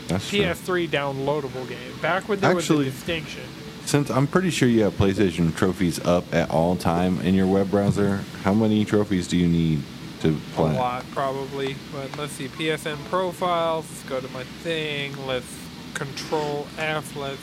That's 0.09 0.29
true. 0.29 0.41
PS3 0.41 0.89
downloadable 0.89 1.69
game. 1.69 1.79
Back 2.03 2.29
when 2.29 2.41
there 2.41 2.57
Actually- 2.57 2.87
was 2.87 2.95
a 2.95 2.97
distinction. 2.97 3.43
Since 3.87 4.11
I'm 4.11 4.27
pretty 4.27 4.51
sure 4.51 4.69
you 4.69 4.83
have 4.85 4.93
PlayStation 4.95 5.55
trophies 5.57 5.99
up 6.05 6.33
at 6.35 6.51
all 6.51 6.77
time 6.77 7.21
in 7.23 7.35
your 7.35 7.47
web 7.47 7.71
browser, 7.71 8.21
how 8.45 8.55
many 8.55 8.85
trophies 8.85 9.27
do 9.27 9.37
you 9.37 9.49
need 9.49 9.83
to 10.21 10.37
play? 10.55 10.71
A 10.71 10.79
lot, 10.79 11.05
probably. 11.13 11.77
But 11.93 12.17
let's 12.19 12.33
see. 12.33 12.49
PSN 12.49 12.97
profiles. 13.07 13.89
Let's 13.89 14.03
go 14.05 14.21
to 14.21 14.29
my 14.33 14.45
thing. 14.45 15.15
Let's 15.27 15.59
control 15.95 16.67
F. 16.79 17.17
Let's 17.17 17.41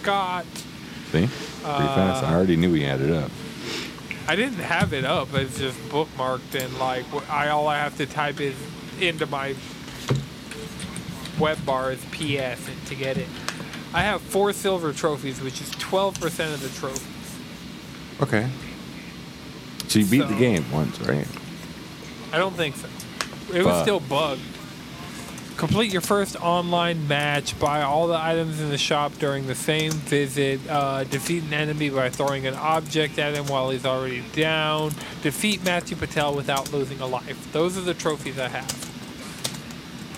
Scott. 0.00 0.46
See, 0.46 1.26
pretty 1.26 1.26
uh, 1.64 1.94
fast. 1.94 2.24
I 2.24 2.34
already 2.34 2.56
knew 2.56 2.72
he 2.72 2.82
had 2.82 3.00
it 3.00 3.10
up. 3.10 3.30
I 4.28 4.36
didn't 4.36 4.60
have 4.60 4.92
it 4.92 5.04
up. 5.04 5.34
It's 5.34 5.58
just 5.58 5.78
bookmarked 5.88 6.54
and 6.54 6.78
like 6.78 7.04
I 7.28 7.48
all 7.48 7.66
I 7.66 7.78
have 7.78 7.96
to 7.96 8.06
type 8.06 8.40
is 8.40 8.54
into 9.00 9.26
my 9.26 9.54
web 11.38 11.64
bar 11.66 11.92
is 11.92 12.04
PS 12.12 12.68
and 12.68 12.86
to 12.86 12.94
get 12.94 13.18
it. 13.18 13.28
I 13.92 14.02
have 14.02 14.20
four 14.20 14.52
silver 14.52 14.92
trophies, 14.92 15.40
which 15.40 15.60
is 15.60 15.70
12% 15.70 16.54
of 16.54 16.62
the 16.62 16.68
trophies. 16.78 17.36
Okay. 18.20 18.48
So 19.88 19.98
you 19.98 20.06
beat 20.06 20.28
the 20.28 20.36
game 20.36 20.70
once, 20.70 21.00
right? 21.00 21.26
I 22.32 22.38
don't 22.38 22.54
think 22.54 22.76
so. 22.76 22.88
It 23.52 23.64
was 23.64 23.82
still 23.82 24.00
bugged. 24.00 24.40
Complete 25.56 25.92
your 25.92 26.00
first 26.00 26.36
online 26.40 27.06
match. 27.06 27.58
Buy 27.60 27.82
all 27.82 28.06
the 28.06 28.16
items 28.16 28.60
in 28.60 28.70
the 28.70 28.78
shop 28.78 29.12
during 29.18 29.46
the 29.46 29.54
same 29.54 29.92
visit. 29.92 30.58
Uh, 30.66 31.04
defeat 31.04 31.42
an 31.42 31.52
enemy 31.52 31.90
by 31.90 32.08
throwing 32.08 32.46
an 32.46 32.54
object 32.54 33.18
at 33.18 33.34
him 33.34 33.46
while 33.46 33.68
he's 33.68 33.84
already 33.84 34.22
down. 34.32 34.92
Defeat 35.20 35.62
Matthew 35.62 35.98
Patel 35.98 36.34
without 36.34 36.72
losing 36.72 37.00
a 37.00 37.06
life. 37.06 37.52
Those 37.52 37.76
are 37.76 37.82
the 37.82 37.92
trophies 37.92 38.38
I 38.38 38.48
have. 38.48 38.90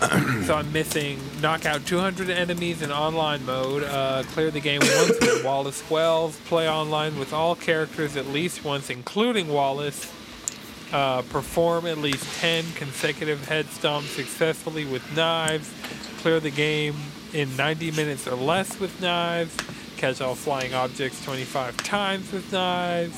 so 0.47 0.55
I'm 0.55 0.73
missing 0.73 1.19
knock 1.41 1.67
out 1.67 1.87
200 1.87 2.31
enemies 2.31 2.83
in 2.83 2.93
online 2.93 3.45
mode. 3.45 3.83
Uh, 3.83 4.23
clear 4.29 4.53
the 4.53 4.61
game 4.61 4.81
once 4.81 5.19
with 5.21 5.45
Wallace 5.45 5.83
Wells. 5.91 6.39
Play 6.45 6.69
online 6.69 7.19
with 7.19 7.33
all 7.33 7.57
characters 7.57 8.17
at 8.17 8.27
least 8.29 8.65
once, 8.65 8.91
including 8.91 9.49
Wallace 9.49 10.13
uh, 10.93 11.23
perform 11.23 11.87
at 11.87 11.99
least 11.99 12.25
10 12.41 12.65
consecutive 12.75 13.47
head 13.49 13.67
stomps 13.67 14.15
successfully 14.15 14.85
with 14.85 15.03
knives, 15.17 15.73
clear 16.19 16.41
the 16.41 16.51
game 16.51 16.95
in 17.33 17.57
90 17.57 17.93
minutes 17.93 18.27
or 18.27 18.37
less 18.37 18.79
with 18.79 19.01
knives, 19.01 19.57
catch 19.97 20.21
all 20.21 20.35
flying 20.35 20.75
objects 20.75 21.25
25 21.25 21.77
times 21.79 22.33
with 22.33 22.53
knives, 22.53 23.17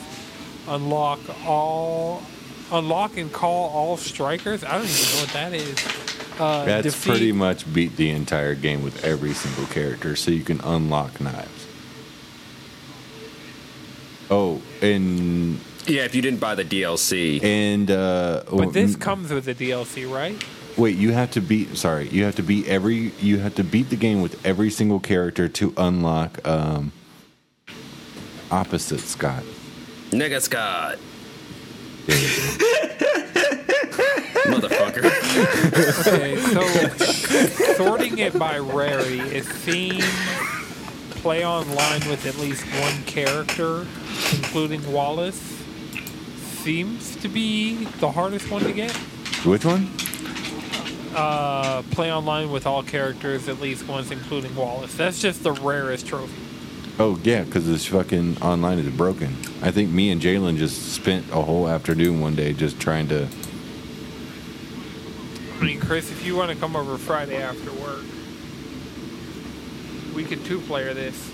unlock 0.69 1.21
all 1.47 2.23
unlock 2.73 3.17
and 3.17 3.33
call 3.33 3.71
all 3.71 3.97
strikers. 3.97 4.65
I 4.65 4.79
don't 4.79 4.89
even 4.89 5.15
know 5.15 5.21
what 5.21 5.33
that 5.33 5.53
is. 5.53 6.05
Uh, 6.41 6.65
That's 6.65 6.85
defeat- 6.85 7.11
pretty 7.11 7.33
much 7.33 7.73
beat 7.73 7.97
the 7.97 8.11
entire 8.11 8.55
game 8.55 8.83
with 8.83 9.05
every 9.05 9.35
single 9.35 9.67
character, 9.67 10.17
so 10.17 10.31
you 10.31 10.43
can 10.43 10.61
unlock 10.63 11.21
knives. 11.21 11.67
Oh, 14.31 14.63
and 14.81 15.61
Yeah, 15.87 16.05
if 16.05 16.15
you 16.15 16.23
didn't 16.23 16.41
buy 16.41 16.55
the 16.55 16.65
DLC, 16.65 17.43
and 17.43 17.91
uh, 17.91 18.45
But 18.51 18.73
this 18.73 18.97
mm, 18.97 19.01
comes 19.01 19.31
with 19.33 19.45
the 19.45 19.55
DLC, 19.55 20.11
right? 20.11 20.43
wait, 20.79 20.97
you 20.97 21.13
have 21.13 21.31
to 21.33 21.41
beat. 21.41 21.77
Sorry, 21.77 22.09
you 22.09 22.25
have 22.25 22.37
to 22.37 22.43
beat 22.43 22.67
every. 22.67 23.13
You 23.21 23.39
have 23.39 23.55
to 23.57 23.65
beat 23.65 23.91
the 23.91 23.97
game 23.97 24.23
with 24.23 24.45
every 24.47 24.71
single 24.71 24.99
character 25.01 25.49
to 25.49 25.75
unlock 25.77 26.47
um, 26.49 26.93
opposite 28.51 29.01
Scott. 29.01 29.43
nigga 30.11 30.41
Scott, 30.41 30.99
There 32.07 32.17
you 32.19 32.59
go. 32.59 32.65
motherfucker. 34.45 35.05
Okay, 36.07 36.37
so 36.37 37.75
sorting 37.75 38.19
it 38.19 38.39
by 38.39 38.59
rarity, 38.59 39.21
it 39.21 39.45
seems 39.45 40.05
play 41.23 41.45
online 41.47 42.01
with 42.09 42.27
at 42.27 42.37
least 42.37 42.65
one 42.81 43.03
character, 43.05 43.87
including 44.35 44.93
Wallace, 44.93 45.54
seems 46.65 47.15
to 47.17 47.29
be 47.29 47.85
the 48.01 48.11
hardest 48.11 48.51
one 48.51 48.63
to 48.63 48.73
get. 48.73 48.91
Which 49.45 49.67
one? 49.67 49.91
Uh, 51.15 51.83
play 51.91 52.11
online 52.11 52.51
with 52.51 52.67
all 52.67 52.83
characters 52.83 53.51
at 53.51 53.61
least 53.61 53.87
once, 53.87 54.11
including 54.11 54.57
Wallace. 54.57 54.95
That's 54.97 55.21
just 55.21 55.43
the 55.43 55.53
rarest 55.53 56.07
trophy. 56.07 56.33
Oh 56.99 57.21
yeah, 57.23 57.43
because 57.43 57.67
this 57.67 57.85
fucking 57.85 58.41
online 58.41 58.79
is 58.79 58.89
broken. 58.89 59.37
I 59.61 59.73
think 59.73 59.91
me 59.91 60.11
and 60.11 60.23
Jalen 60.23 60.57
just 60.57 60.95
spent 60.95 61.31
a 61.33 61.43
whole 61.43 61.69
afternoon 61.69 62.21
one 62.21 62.35
day 62.35 62.55
just 62.55 62.81
trying 62.81 63.09
to. 63.09 63.29
I 65.61 65.65
mean, 65.65 65.81
Chris, 65.81 66.11
if 66.11 66.25
you 66.25 66.35
want 66.35 66.51
to 66.51 66.57
come 66.57 66.77
over 66.77 66.97
Friday 66.97 67.43
after 67.43 67.73
work, 67.75 68.05
we 70.15 70.25
could 70.25 70.43
two-player 70.47 70.95
this. 70.95 71.31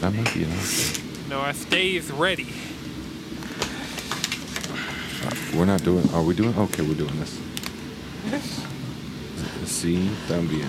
That 0.00 0.12
might 0.12 0.34
be 0.34 0.42
enough. 0.42 1.28
No, 1.28 1.40
I 1.40 1.52
stays 1.52 2.10
ready. 2.10 2.48
We're 5.54 5.64
not 5.66 5.82
doing. 5.84 6.08
Are 6.12 6.22
we 6.22 6.34
doing? 6.34 6.56
Okay, 6.56 6.82
we're 6.82 6.94
doing 6.94 7.18
this. 7.20 7.38
See, 9.66 10.08
también. 10.28 10.68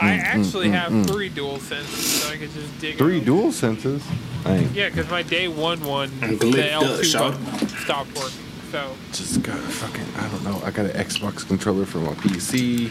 I 0.00 0.14
actually 0.14 0.70
have 0.70 1.06
three 1.06 1.28
dual 1.28 1.58
senses, 1.58 2.06
so 2.22 2.32
I 2.32 2.36
could 2.36 2.52
just 2.52 2.78
dig. 2.80 2.96
Three 2.98 3.18
out. 3.18 3.24
dual 3.26 3.52
senses. 3.52 4.02
I 4.44 4.56
ain't 4.56 4.72
Yeah, 4.72 4.88
because 4.88 5.10
my 5.10 5.22
day 5.22 5.46
one 5.48 5.80
one, 5.84 6.10
the 6.20 6.26
Glitched 6.26 6.72
up, 6.72 6.82
L2 6.82 7.04
shot. 7.04 7.44
button 7.44 7.68
stopped 7.68 8.14
working. 8.16 8.38
So, 8.72 8.96
just 9.12 9.42
got 9.42 9.58
a 9.58 9.60
fucking. 9.60 10.06
I 10.16 10.30
don't 10.30 10.44
know. 10.44 10.58
I 10.64 10.70
got 10.70 10.86
an 10.86 10.92
Xbox 10.92 11.46
controller 11.46 11.84
for 11.84 11.98
my 11.98 12.14
PC. 12.14 12.90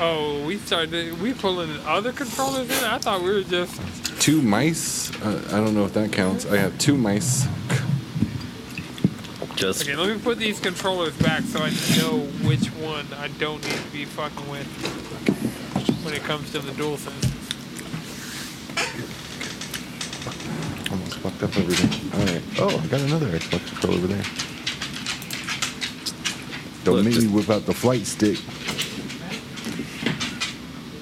oh, 0.00 0.44
we 0.44 0.58
started. 0.58 1.20
We 1.22 1.34
pulling 1.34 1.70
other 1.86 2.10
controllers 2.10 2.68
in. 2.68 2.84
I 2.84 2.98
thought 2.98 3.22
we 3.22 3.30
were 3.30 3.42
just. 3.44 3.80
Two 4.20 4.42
mice. 4.42 5.14
Uh, 5.22 5.40
I 5.52 5.58
don't 5.58 5.72
know 5.72 5.84
if 5.84 5.92
that 5.92 6.10
counts. 6.10 6.46
I 6.46 6.56
have 6.56 6.76
two 6.78 6.96
mice. 6.96 7.46
Just 9.54 9.82
Okay, 9.82 9.94
let 9.94 10.08
me 10.08 10.20
put 10.20 10.38
these 10.38 10.58
controllers 10.58 11.16
back 11.18 11.42
so 11.42 11.60
I 11.60 11.70
know 11.96 12.26
which 12.48 12.66
one 12.82 13.06
I 13.16 13.28
don't 13.38 13.62
need 13.62 13.76
to 13.76 13.90
be 13.92 14.06
fucking 14.06 14.50
with 14.50 14.66
when 16.04 16.12
it 16.12 16.24
comes 16.24 16.50
to 16.50 16.58
the 16.58 16.72
dual 16.72 16.96
senses. 16.96 17.30
Almost 20.90 21.18
fucked 21.18 21.42
up 21.44 21.56
everything. 21.56 22.18
All 22.18 22.26
right. 22.26 22.42
Oh, 22.58 22.80
I 22.82 22.86
got 22.88 23.00
another 23.02 23.28
Xbox 23.28 23.64
controller 23.68 23.96
over 23.98 24.06
there. 24.08 24.49
Don't 26.84 26.96
Look, 26.96 27.04
make 27.04 27.14
me 27.14 27.20
just- 27.22 27.32
whip 27.34 27.50
out 27.50 27.66
the 27.66 27.74
flight 27.74 28.06
stick. 28.06 28.38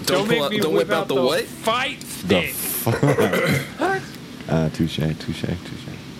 don't, 0.07 0.27
make 0.29 0.38
pull 0.38 0.45
out, 0.47 0.51
me 0.51 0.59
don't 0.61 0.75
whip 0.75 0.91
out 0.91 1.09
the, 1.09 1.14
what? 1.23 1.45
Fight 1.45 2.01
The 2.01 2.47
stick. 2.49 2.55
fuck. 2.55 4.03
Ah, 4.51 4.71
touche, 4.73 4.97
touche, 4.97 5.19
touche. 5.19 5.45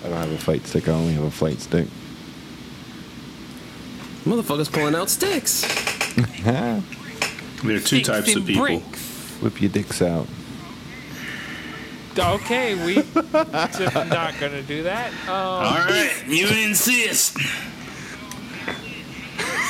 I 0.05 0.09
don't 0.09 0.17
have 0.17 0.31
a 0.31 0.37
fight 0.37 0.65
stick. 0.67 0.87
I 0.87 0.91
only 0.91 1.13
have 1.13 1.23
a 1.23 1.31
flight 1.31 1.59
stick. 1.59 1.87
Motherfuckers 4.23 4.71
pulling 4.71 4.93
out 4.95 5.09
sticks. 5.09 5.63
There 7.61 7.75
are 7.75 7.79
two 7.79 8.01
Sticks 8.03 8.07
types 8.07 8.35
of 8.35 8.45
people. 8.45 8.61
bricks. 8.65 9.35
Whip 9.41 9.59
your 9.61 9.69
dicks 9.71 10.01
out. 10.01 10.27
Okay, 12.17 12.75
we 12.85 12.95
just 13.33 13.95
not 13.95 14.33
gonna 14.39 14.61
do 14.61 14.83
that. 14.83 15.11
Um, 15.23 15.29
All 15.29 15.63
right, 15.85 16.23
you 16.27 16.47
insist. 16.47 17.37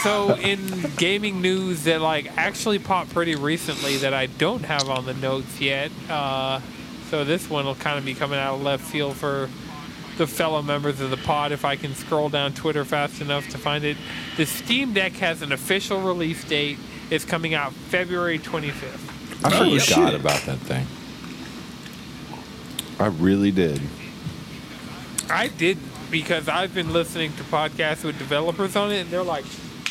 So 0.04 0.36
in 0.36 0.60
gaming 0.98 1.42
news 1.42 1.84
that 1.84 2.02
like 2.02 2.36
actually 2.38 2.80
popped 2.80 3.12
pretty 3.14 3.36
recently 3.36 3.98
that 3.98 4.14
I 4.14 4.26
don't 4.28 4.64
have 4.64 4.90
on 4.90 5.06
the 5.06 5.14
notes 5.16 5.60
yet. 5.60 5.92
Uh, 6.10 6.62
so 7.10 7.24
this 7.24 7.50
one 7.50 7.66
will 7.66 7.76
kind 7.76 7.98
of 7.98 8.06
be 8.06 8.14
coming 8.14 8.40
out 8.40 8.56
of 8.56 8.62
left 8.62 8.84
field 8.86 9.16
for 9.16 9.50
the 10.18 10.28
fellow 10.28 10.62
members 10.62 11.00
of 11.00 11.10
the 11.10 11.18
pod 11.18 11.52
if 11.52 11.64
I 11.66 11.76
can 11.76 11.96
scroll 11.96 12.30
down 12.30 12.54
Twitter 12.54 12.84
fast 12.86 13.22
enough 13.22 13.48
to 13.50 13.58
find 13.58 13.84
it. 13.84 13.98
The 14.38 14.46
Steam 14.46 14.94
Deck 14.94 15.14
has 15.14 15.42
an 15.42 15.52
official 15.52 16.02
release 16.02 16.44
date. 16.44 16.78
It's 17.10 17.26
coming 17.26 17.54
out 17.54 17.72
February 17.74 18.38
25th. 18.38 19.46
I 19.46 19.48
Oh, 19.58 19.80
forgot 19.80 19.82
shit. 19.82 20.14
about 20.20 20.42
that 20.42 20.58
thing. 20.60 20.86
I 23.00 23.08
really 23.08 23.52
did. 23.52 23.82
I 25.30 25.48
did 25.48 25.78
because 26.12 26.50
I've 26.50 26.74
been 26.74 26.92
listening 26.92 27.32
to 27.38 27.44
podcasts 27.44 28.04
with 28.04 28.18
developers 28.18 28.76
on 28.76 28.92
it, 28.92 29.02
and 29.02 29.10
they're 29.10 29.24
like, 29.24 29.46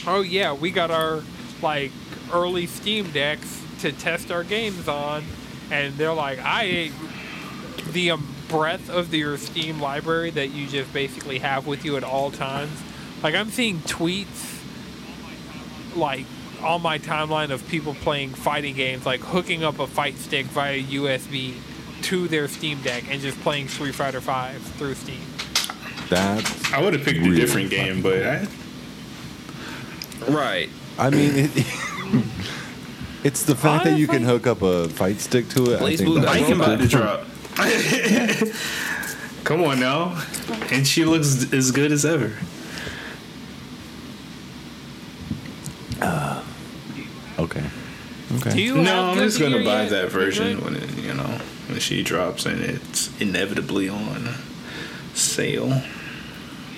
"Oh 0.09 0.23
yeah, 0.23 0.53
we 0.53 0.71
got 0.71 0.91
our 0.91 1.23
like 1.63 1.93
early 2.33 2.67
Steam 2.67 3.11
decks 3.11 3.63
to 3.81 3.93
test 3.93 4.31
our 4.31 4.45
games 4.45 4.89
on," 4.89 5.25
and 5.71 5.95
they're 5.97 6.15
like, 6.15 6.39
"I 6.43 6.91
the 7.93 8.13
um, 8.13 8.35
breadth 8.49 8.91
of 8.91 9.13
your 9.13 9.37
Steam 9.37 9.81
library 9.81 10.31
that 10.31 10.49
you 10.49 10.67
just 10.67 10.93
basically 10.93 11.39
have 11.39 11.67
with 11.67 11.85
you 11.85 11.97
at 11.97 12.05
all 12.05 12.31
times. 12.31 12.83
Like 13.23 13.35
I'm 13.35 13.51
seeing 13.51 13.79
tweets 13.81 14.65
like 15.95 16.27
on 16.63 16.83
my 16.83 16.99
timeline 16.99 17.51
of 17.51 17.67
people 17.69 17.95
playing 17.95 18.31
fighting 18.31 18.75
games, 18.75 19.07
like 19.07 19.21
hooking 19.21 19.63
up 19.63 19.79
a 19.79 19.87
fight 19.87 20.17
stick 20.17 20.47
via 20.47 20.83
USB 20.83 21.55
to 22.03 22.29
their 22.29 22.49
Steam 22.49 22.81
Deck 22.83 23.05
and 23.11 23.21
just 23.21 23.41
playing 23.41 23.69
Street 23.69 23.95
Fighter 23.95 24.21
Five 24.21 24.61
through 24.63 24.95
Steam. 24.95 25.21
That 26.09 26.73
I 26.73 26.81
would 26.81 26.95
have 26.95 27.05
picked 27.05 27.25
a 27.27 27.35
different 27.35 27.71
game, 27.71 28.03
but 28.03 28.23
I, 28.23 28.49
Right. 30.27 30.69
I 30.99 31.11
mean, 31.11 31.33
it, 31.35 31.51
it's 33.25 33.43
the 33.45 33.55
fact 33.55 33.85
that 33.85 33.99
you 33.99 34.07
can 34.09 34.23
hook 34.25 34.47
up 34.47 34.63
a 34.63 34.89
fight 34.89 35.21
stick 35.21 35.49
to 35.51 35.73
it. 35.73 35.77
I 35.77 35.79
Blaze 35.81 35.99
think 36.01 36.09
Blue 36.11 36.21
that's 36.21 36.39
got 36.39 36.57
Mike 36.59 36.67
about 36.79 36.91
to 36.91 36.99
robot. 36.99 37.27
drop. 37.57 38.55
Come 39.45 39.63
on 39.65 39.81
now, 39.81 40.23
and 40.71 40.87
she 40.87 41.05
looks 41.05 41.53
as 41.53 41.71
good 41.71 41.91
as 41.93 42.05
ever. 42.05 42.33
Uh, 46.01 46.43
okay. 47.39 47.65
Okay. 48.37 48.51
Do 48.53 48.63
you 48.63 48.75
No, 48.77 48.83
have 48.85 49.05
I'm 49.11 49.15
good 49.17 49.25
just 49.25 49.41
gonna 49.41 49.57
gear 49.57 49.65
buy 49.65 49.83
yet, 49.83 49.91
that 49.91 50.11
version 50.11 50.57
Nick? 50.57 50.65
when 50.65 50.77
it, 50.77 50.99
you 50.99 51.15
know, 51.15 51.39
when 51.69 51.81
she 51.81 52.03
drops 52.03 52.45
and 52.47 52.61
it's 52.63 53.19
inevitably 53.21 53.89
on 53.89 54.35
sale. 55.15 55.83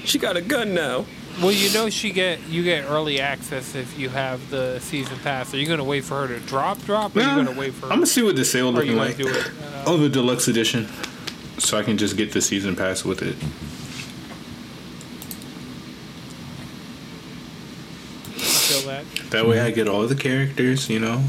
She 0.05 0.19
got 0.19 0.37
a 0.37 0.41
gun 0.41 0.73
now. 0.75 1.07
Well, 1.41 1.53
you 1.53 1.73
know 1.73 1.89
she 1.89 2.11
get 2.11 2.47
you 2.49 2.63
get 2.63 2.85
early 2.85 3.21
access 3.21 3.75
if 3.75 3.99
you 3.99 4.11
have 4.11 4.51
the 4.51 4.79
season 4.81 5.19
pass. 5.21 5.55
Are 5.55 5.57
you 5.57 5.67
gonna 5.67 5.85
wait 5.85 6.05
for 6.05 6.27
her 6.27 6.29
to 6.29 6.41
drop 6.41 6.83
drop, 6.85 7.17
or 7.17 7.21
are 7.21 7.39
you 7.39 7.45
gonna 7.45 7.59
wait 7.59 7.73
for? 7.73 7.87
Her, 7.87 7.93
I'm 7.93 7.99
gonna 7.99 8.07
see 8.07 8.23
what 8.23 8.37
the 8.37 8.45
sale 8.45 8.71
looking 8.73 8.97
like. 8.97 9.17
do 9.17 9.29
it? 9.29 9.47
Uh, 9.47 9.85
Oh, 9.87 9.97
the 9.97 10.11
deluxe 10.11 10.47
edition, 10.49 10.87
so 11.59 11.79
I 11.79 11.83
can 11.83 11.97
just 11.97 12.17
get 12.17 12.33
the 12.33 12.43
season 12.43 12.77
pass 12.77 13.05
with 13.05 13.23
it. 13.23 13.37
that. 18.87 19.05
That 19.31 19.47
way, 19.47 19.61
I 19.61 19.71
get 19.71 19.89
all 19.89 20.07
the 20.07 20.15
characters. 20.15 20.89
You 20.89 21.01
know, 21.01 21.25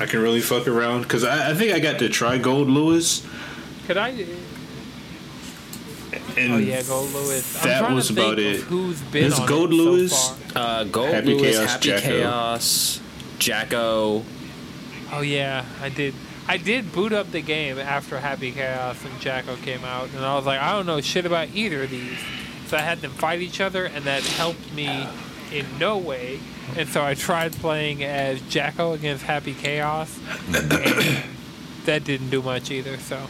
I 0.00 0.06
can 0.06 0.20
really 0.20 0.40
fuck 0.40 0.66
around 0.66 1.02
because 1.02 1.24
I, 1.24 1.50
I 1.50 1.54
think 1.54 1.72
I 1.72 1.78
got 1.78 1.98
to 2.00 2.08
try 2.08 2.38
Goldlewis. 2.38 3.26
Could 3.86 3.96
I? 3.96 4.24
And 6.40 6.52
Oh 6.54 6.56
yeah, 6.58 6.80
Goldlewis. 6.80 7.62
I'm 7.62 7.68
that 7.68 7.78
trying 7.80 7.94
was 7.94 8.08
to 8.08 8.14
think 8.14 8.26
about 8.26 8.38
of 8.38 8.44
it. 8.44 8.60
Who's 8.62 9.00
been 9.02 9.22
There's 9.22 9.38
on 9.40 9.46
Gold 9.46 9.72
it 9.72 10.10
so 10.10 10.36
far. 10.54 10.62
Uh, 10.62 10.84
Gold 10.84 11.10
Happy 11.14 11.34
Lewis, 11.34 11.56
Chaos, 11.56 11.70
Happy 11.70 11.88
Jack-O. 11.88 12.08
Chaos, 12.08 13.00
Jack-O. 13.38 14.24
Oh 15.12 15.20
yeah, 15.20 15.64
I 15.82 15.88
did. 15.88 16.14
I 16.48 16.56
did 16.56 16.92
boot 16.92 17.12
up 17.12 17.30
the 17.30 17.42
game 17.42 17.78
after 17.78 18.18
Happy 18.18 18.50
Chaos 18.52 19.04
and 19.04 19.20
Jack-O 19.20 19.56
came 19.56 19.84
out, 19.84 20.08
and 20.16 20.24
I 20.24 20.34
was 20.34 20.46
like, 20.46 20.60
I 20.60 20.72
don't 20.72 20.86
know 20.86 21.00
shit 21.00 21.26
about 21.26 21.48
either 21.54 21.82
of 21.84 21.90
these. 21.90 22.18
So 22.66 22.76
I 22.76 22.80
had 22.80 23.00
them 23.00 23.10
fight 23.12 23.40
each 23.40 23.60
other, 23.60 23.84
and 23.84 24.04
that 24.04 24.22
helped 24.22 24.72
me 24.72 25.06
in 25.52 25.66
no 25.78 25.98
way. 25.98 26.40
And 26.76 26.88
so 26.88 27.04
I 27.04 27.14
tried 27.14 27.52
playing 27.52 28.02
as 28.02 28.40
Jack-O 28.42 28.92
against 28.92 29.24
Happy 29.24 29.54
Chaos, 29.54 30.18
and 30.48 30.70
that 31.84 32.04
didn't 32.04 32.30
do 32.30 32.42
much 32.42 32.70
either. 32.70 32.96
So 32.98 33.26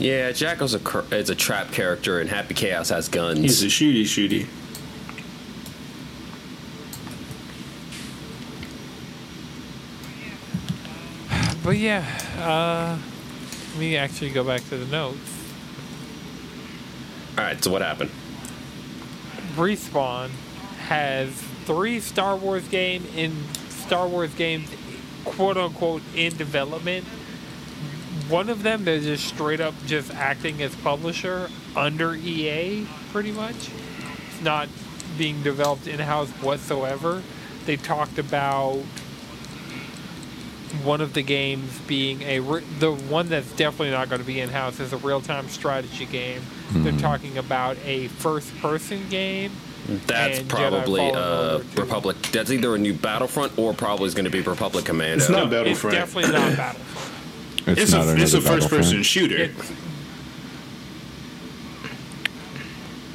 Yeah, 0.00 0.32
Jack-O's 0.32 0.72
a 0.72 0.78
cr- 0.78 1.14
is 1.14 1.28
a 1.28 1.34
trap 1.34 1.72
character, 1.72 2.20
and 2.20 2.30
Happy 2.30 2.54
Chaos 2.54 2.88
has 2.88 3.06
guns. 3.10 3.38
He's 3.40 3.62
a 3.62 3.66
shooty 3.66 4.04
shooty. 4.04 4.46
But 11.62 11.76
yeah, 11.76 12.02
uh, 12.38 12.98
let 13.72 13.78
me 13.78 13.98
actually 13.98 14.30
go 14.30 14.42
back 14.42 14.66
to 14.70 14.78
the 14.78 14.86
notes. 14.86 15.18
All 17.36 17.44
right, 17.44 17.62
so 17.62 17.70
what 17.70 17.82
happened? 17.82 18.10
Respawn 19.54 20.30
has 20.86 21.30
three 21.66 22.00
Star 22.00 22.36
Wars 22.36 22.66
game 22.68 23.04
in 23.14 23.36
Star 23.68 24.08
Wars 24.08 24.32
games, 24.34 24.70
quote 25.26 25.58
unquote, 25.58 26.02
in 26.16 26.34
development. 26.38 27.04
One 28.30 28.48
of 28.48 28.62
them 28.62 28.84
they're 28.84 29.00
just 29.00 29.26
straight 29.26 29.60
up 29.60 29.74
just 29.86 30.14
acting 30.14 30.62
as 30.62 30.74
publisher 30.76 31.50
under 31.76 32.14
EA, 32.14 32.86
pretty 33.12 33.32
much. 33.32 33.56
It's 33.56 34.40
not 34.42 34.68
being 35.18 35.42
developed 35.42 35.86
in 35.88 35.98
house 35.98 36.30
whatsoever. 36.40 37.22
They 37.66 37.76
talked 37.76 38.18
about 38.18 38.82
one 40.84 41.00
of 41.00 41.14
the 41.14 41.22
games 41.22 41.78
being 41.88 42.22
a 42.22 42.38
re- 42.40 42.64
the 42.78 42.92
one 42.92 43.28
that's 43.28 43.50
definitely 43.52 43.90
not 43.90 44.08
going 44.08 44.20
to 44.20 44.26
be 44.26 44.40
in 44.40 44.48
house 44.48 44.78
is 44.78 44.92
a 44.92 44.96
real 44.98 45.20
time 45.20 45.48
strategy 45.48 46.06
game. 46.06 46.40
They're 46.70 46.92
talking 46.92 47.36
about 47.36 47.76
a 47.84 48.06
first 48.08 48.56
person 48.58 49.08
game. 49.08 49.50
That's 50.06 50.40
probably 50.42 51.00
Fallen 51.00 51.16
uh, 51.16 51.62
Republic. 51.74 52.16
That's 52.30 52.52
either 52.52 52.76
a 52.76 52.78
new 52.78 52.94
Battlefront 52.94 53.58
or 53.58 53.74
probably 53.74 54.06
is 54.06 54.14
going 54.14 54.26
to 54.26 54.30
be 54.30 54.40
Republic 54.40 54.84
Commando. 54.84 55.16
It's 55.16 55.28
not 55.28 55.44
It's 55.44 55.50
Battlefront. 55.50 55.96
definitely 55.96 56.30
not 56.32 56.56
Battlefront. 56.56 57.19
It's, 57.66 57.92
not 57.92 58.06
a 58.08 58.16
it's 58.20 58.32
a 58.34 58.40
first 58.40 58.68
person 58.70 59.02
shooter. 59.02 59.36
It's, 59.36 59.72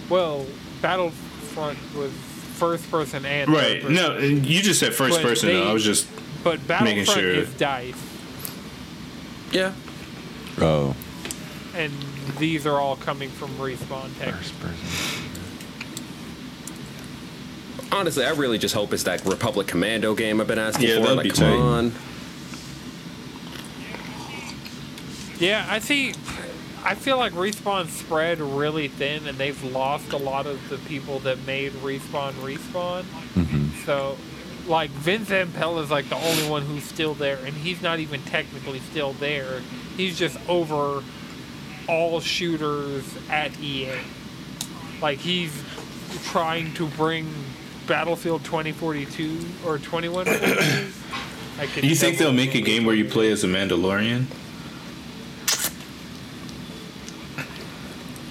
well, 0.10 0.46
Battlefront 0.82 1.78
was 1.96 2.12
first 2.12 2.90
person 2.92 3.26
and 3.26 3.50
third 3.50 3.56
Right. 3.58 3.82
person. 3.82 3.96
No, 3.96 4.18
you 4.18 4.62
just 4.62 4.80
said 4.80 4.94
first 4.94 5.16
But 5.18 5.24
person. 5.24 5.50
they- 5.50 5.56
though. 5.56 5.70
I 5.70 5.74
was 5.74 5.84
just 5.84 6.08
but 6.44 6.66
Battlefront 6.68 7.08
sure. 7.20 7.32
is 7.32 7.50
Dice, 7.56 7.96
Yeah. 9.52 9.72
Oh. 10.62 10.96
and 11.76 11.92
these 12.38 12.66
are 12.68 12.80
all 12.80 12.96
coming 12.98 13.30
from 13.30 13.50
Respawn 13.58 14.10
Tech. 14.20 14.36
First 14.36 14.60
person. 14.60 14.78
Honestly, 17.92 18.26
I 18.26 18.32
really 18.32 18.58
just 18.58 18.76
hope 18.76 18.94
it's 18.94 19.04
that 19.04 19.26
Republic 19.26 19.68
Commando 19.68 20.14
game 20.16 20.40
I've 20.42 20.48
been 20.48 20.60
asking 20.60 20.88
Yeah, 20.90 20.96
for. 20.96 21.02
that'd 21.02 21.18
Like, 21.18 21.24
be 21.24 21.30
come 21.32 21.40
tight. 21.40 21.58
on. 21.60 21.96
Yeah, 25.40 25.66
I 25.70 25.80
see. 25.80 26.14
I 26.84 26.94
feel 26.94 27.18
like 27.18 27.34
Respawn 27.34 27.88
spread 27.88 28.40
really 28.40 28.88
thin, 28.88 29.28
and 29.28 29.38
they've 29.38 29.62
lost 29.64 30.14
a 30.14 30.18
lot 30.18 30.46
of 30.46 30.70
the 30.70 30.78
people 30.78 31.20
that 31.20 31.46
made 31.46 31.72
Respawn 31.74 32.34
Respawn. 32.34 33.04
Mm-hmm. 33.34 33.86
So, 33.86 34.18
like 34.68 34.92
Vince 34.92 35.30
Zampella 35.30 35.84
is 35.84 35.92
like 35.92 36.10
the 36.10 36.16
only 36.16 36.48
one 36.48 36.62
who's 36.62 36.84
still 36.84 37.16
there, 37.16 37.38
and 37.44 37.56
he's 37.56 37.82
not 37.82 38.00
even 38.00 38.22
technically 38.24 38.80
still 38.80 39.14
there. 39.14 39.62
He's 39.98 40.18
just 40.18 40.38
over 40.48 41.04
all 41.88 42.20
shooters 42.20 43.04
at 43.30 43.60
EA. 43.60 43.92
Like 45.02 45.20
he's 45.20 45.64
trying 46.26 46.74
to 46.76 46.88
bring 46.90 47.34
Battlefield 47.88 48.44
2042 48.44 49.40
or 49.66 49.78
2142. 49.78 50.92
I 51.58 51.68
could 51.68 51.84
You 51.84 51.96
think 51.96 52.18
they'll 52.18 52.34
make 52.34 52.56
a 52.56 52.62
game 52.62 52.86
where 52.86 52.96
you 52.96 53.06
play 53.06 53.32
as 53.32 53.44
a 53.44 53.48
Mandalorian? 53.48 54.26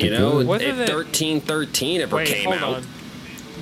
You 0.04 0.10
know, 0.10 0.32
Good. 0.38 0.46
Wasn't 0.46 0.70
if 0.80 0.88
it- 0.88 0.94
1313 0.94 2.00
ever 2.00 2.16
Wait, 2.16 2.28
came 2.28 2.44
hold 2.44 2.56
out. 2.56 2.74
on. 2.76 2.86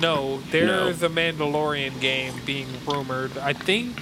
No, 0.01 0.39
there's 0.51 1.01
a 1.03 1.09
Mandalorian 1.09 1.99
game 2.01 2.33
being 2.45 2.67
rumored. 2.85 3.37
I 3.37 3.53
think 3.53 3.95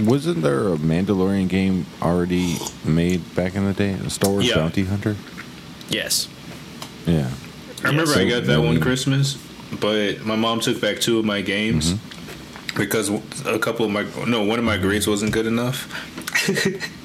Wasn't 0.00 0.42
there 0.42 0.68
a 0.68 0.76
Mandalorian 0.76 1.48
game 1.48 1.86
already 2.00 2.56
made 2.84 3.34
back 3.34 3.54
in 3.54 3.64
the 3.66 3.72
day? 3.72 3.92
A 3.92 4.10
Star 4.10 4.30
Wars 4.30 4.46
Yeah. 4.46 4.56
Bounty 4.56 4.84
Hunter? 4.84 5.16
Yes. 5.88 6.28
Yeah. 7.06 7.30
I 7.84 7.88
remember 7.88 8.12
I 8.14 8.28
got 8.28 8.44
that 8.44 8.60
one 8.60 8.80
Christmas. 8.80 9.36
but 9.80 10.24
my 10.24 10.36
mom 10.36 10.60
took 10.60 10.80
back 10.80 11.00
two 11.00 11.18
of 11.18 11.24
my 11.24 11.40
games 11.40 11.94
mm-hmm. 11.94 12.78
because 12.78 13.10
a 13.46 13.58
couple 13.58 13.84
of 13.84 13.90
my 13.90 14.06
no 14.26 14.42
one 14.44 14.58
of 14.58 14.64
my 14.64 14.76
grades 14.76 15.06
wasn't 15.06 15.32
good 15.32 15.46
enough. 15.46 15.88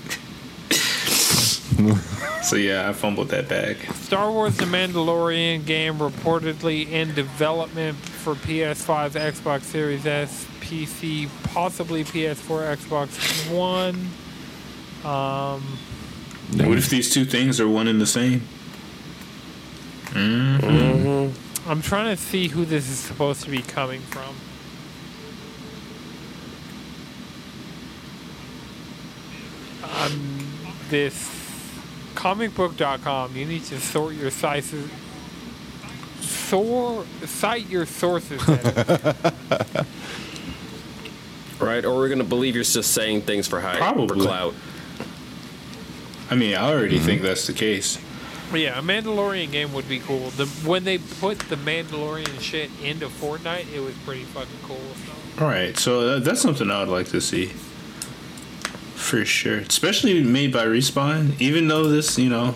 so 2.42 2.56
yeah, 2.56 2.90
I 2.90 2.94
fumbled 2.94 3.30
that 3.30 3.48
bag. 3.48 3.78
Star 3.94 4.32
Wars 4.32 4.58
The 4.58 4.66
Mandalorian 4.66 5.66
game 5.66 5.98
reportedly 5.98 6.90
in 6.90 7.14
development 7.14 7.98
for 7.98 8.34
PS5, 8.36 9.12
Xbox 9.12 9.64
Series 9.64 10.06
S, 10.06 10.48
PC, 10.62 11.30
possibly 11.44 12.04
PS4, 12.04 12.78
Xbox 12.78 13.52
One. 13.56 14.10
Um, 15.06 15.78
What 16.68 16.78
if 16.78 16.90
these 16.90 17.14
two 17.14 17.26
things 17.26 17.60
are 17.60 17.68
one 17.68 17.88
and 17.88 18.02
the 18.02 18.08
same? 18.08 18.42
I'm 20.16 21.82
trying 21.82 22.16
to 22.16 22.22
see 22.22 22.48
who 22.48 22.66
this 22.66 22.90
is 22.90 22.98
supposed 22.98 23.44
to 23.44 23.52
be 23.52 23.62
coming 23.62 24.02
from. 24.02 24.36
Um, 29.84 30.48
this 30.90 31.37
comicbook.com, 32.18 33.36
you 33.36 33.46
need 33.46 33.64
to 33.66 33.80
sort 33.80 34.16
your 34.16 34.32
sizes. 34.32 34.90
Sor, 36.22 37.06
cite 37.26 37.70
your 37.70 37.86
sources. 37.86 38.42
Right? 41.60 41.84
Or 41.84 41.96
we're 41.96 42.10
gonna 42.10 42.24
believe 42.24 42.56
you're 42.56 42.64
just 42.64 42.92
saying 42.92 43.22
things 43.22 43.48
for 43.48 43.60
hype, 43.60 43.78
for 43.78 43.80
Probably. 43.80 44.26
clout. 44.26 44.54
I 46.30 46.36
mean, 46.36 46.56
I 46.56 46.70
already 46.70 47.00
think 47.00 47.20
mm-hmm. 47.20 47.28
that's 47.28 47.48
the 47.48 47.54
case. 47.54 47.98
Yeah, 48.54 48.80
a 48.80 48.82
Mandalorian 48.82 49.52
game 49.52 49.74
would 49.74 49.90
be 49.90 50.00
cool. 50.00 50.30
The 50.32 50.46
when 50.68 50.84
they 50.84 51.00
put 51.00 51.40
the 51.40 51.56
Mandalorian 51.56 52.40
shit 52.40 52.70
into 52.84 53.08
Fortnite, 53.08 53.74
it 53.74 53.80
was 53.80 53.96
pretty 54.06 54.24
fucking 54.24 54.60
cool. 54.64 54.78
So. 54.78 55.44
All 55.44 55.50
right, 55.50 55.76
so 55.78 56.02
uh, 56.02 56.20
that's 56.20 56.42
something 56.42 56.70
I 56.70 56.80
would 56.80 56.90
like 56.90 57.08
to 57.08 57.22
see. 57.22 57.54
For 58.98 59.24
sure. 59.24 59.60
Especially 59.60 60.22
made 60.24 60.52
by 60.52 60.66
Respawn. 60.66 61.40
Even 61.40 61.68
though 61.70 61.88
this, 61.88 62.18
you 62.18 62.30
know, 62.30 62.56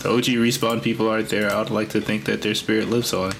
the 0.00 0.10
OG 0.10 0.24
Respawn 0.36 0.80
people 0.82 1.08
aren't 1.08 1.30
there, 1.30 1.50
I 1.50 1.58
would 1.58 1.70
like 1.70 1.88
to 1.90 2.00
think 2.00 2.26
that 2.26 2.42
their 2.42 2.54
spirit 2.54 2.88
lives 2.88 3.12
on. 3.12 3.32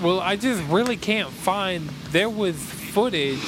Well, 0.00 0.20
I 0.20 0.36
just 0.36 0.62
really 0.70 0.96
can't 0.96 1.30
find. 1.30 1.88
There 2.12 2.30
was 2.30 2.56
footage 2.56 3.42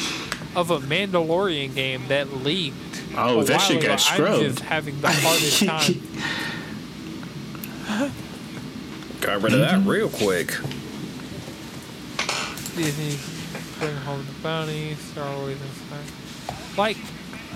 of 0.56 0.70
a 0.72 0.78
Mandalorian 0.78 1.74
game 1.76 2.02
that 2.08 2.32
leaked. 2.32 2.76
Oh, 3.16 3.40
a 3.40 3.44
that 3.44 3.58
while 3.58 3.60
shit 3.68 3.76
ago. 3.78 3.86
got 3.86 3.92
I'm 3.92 3.98
scrubbed. 4.16 4.42
just 4.42 4.60
having 4.60 5.00
the 5.00 5.10
hardest 5.12 5.64
time. 5.66 6.02
Got 9.20 9.42
rid 9.42 9.52
of 9.52 9.60
that 9.60 9.86
real 9.86 10.08
quick. 10.08 10.54
Disney 13.80 13.86
bring 13.94 14.02
home 14.04 14.26
the 14.26 14.42
bounty, 14.42 14.94
Star 14.94 15.36
Wars, 15.36 15.58
and 15.60 15.70
stuff. 15.72 16.78
Like, 16.78 16.96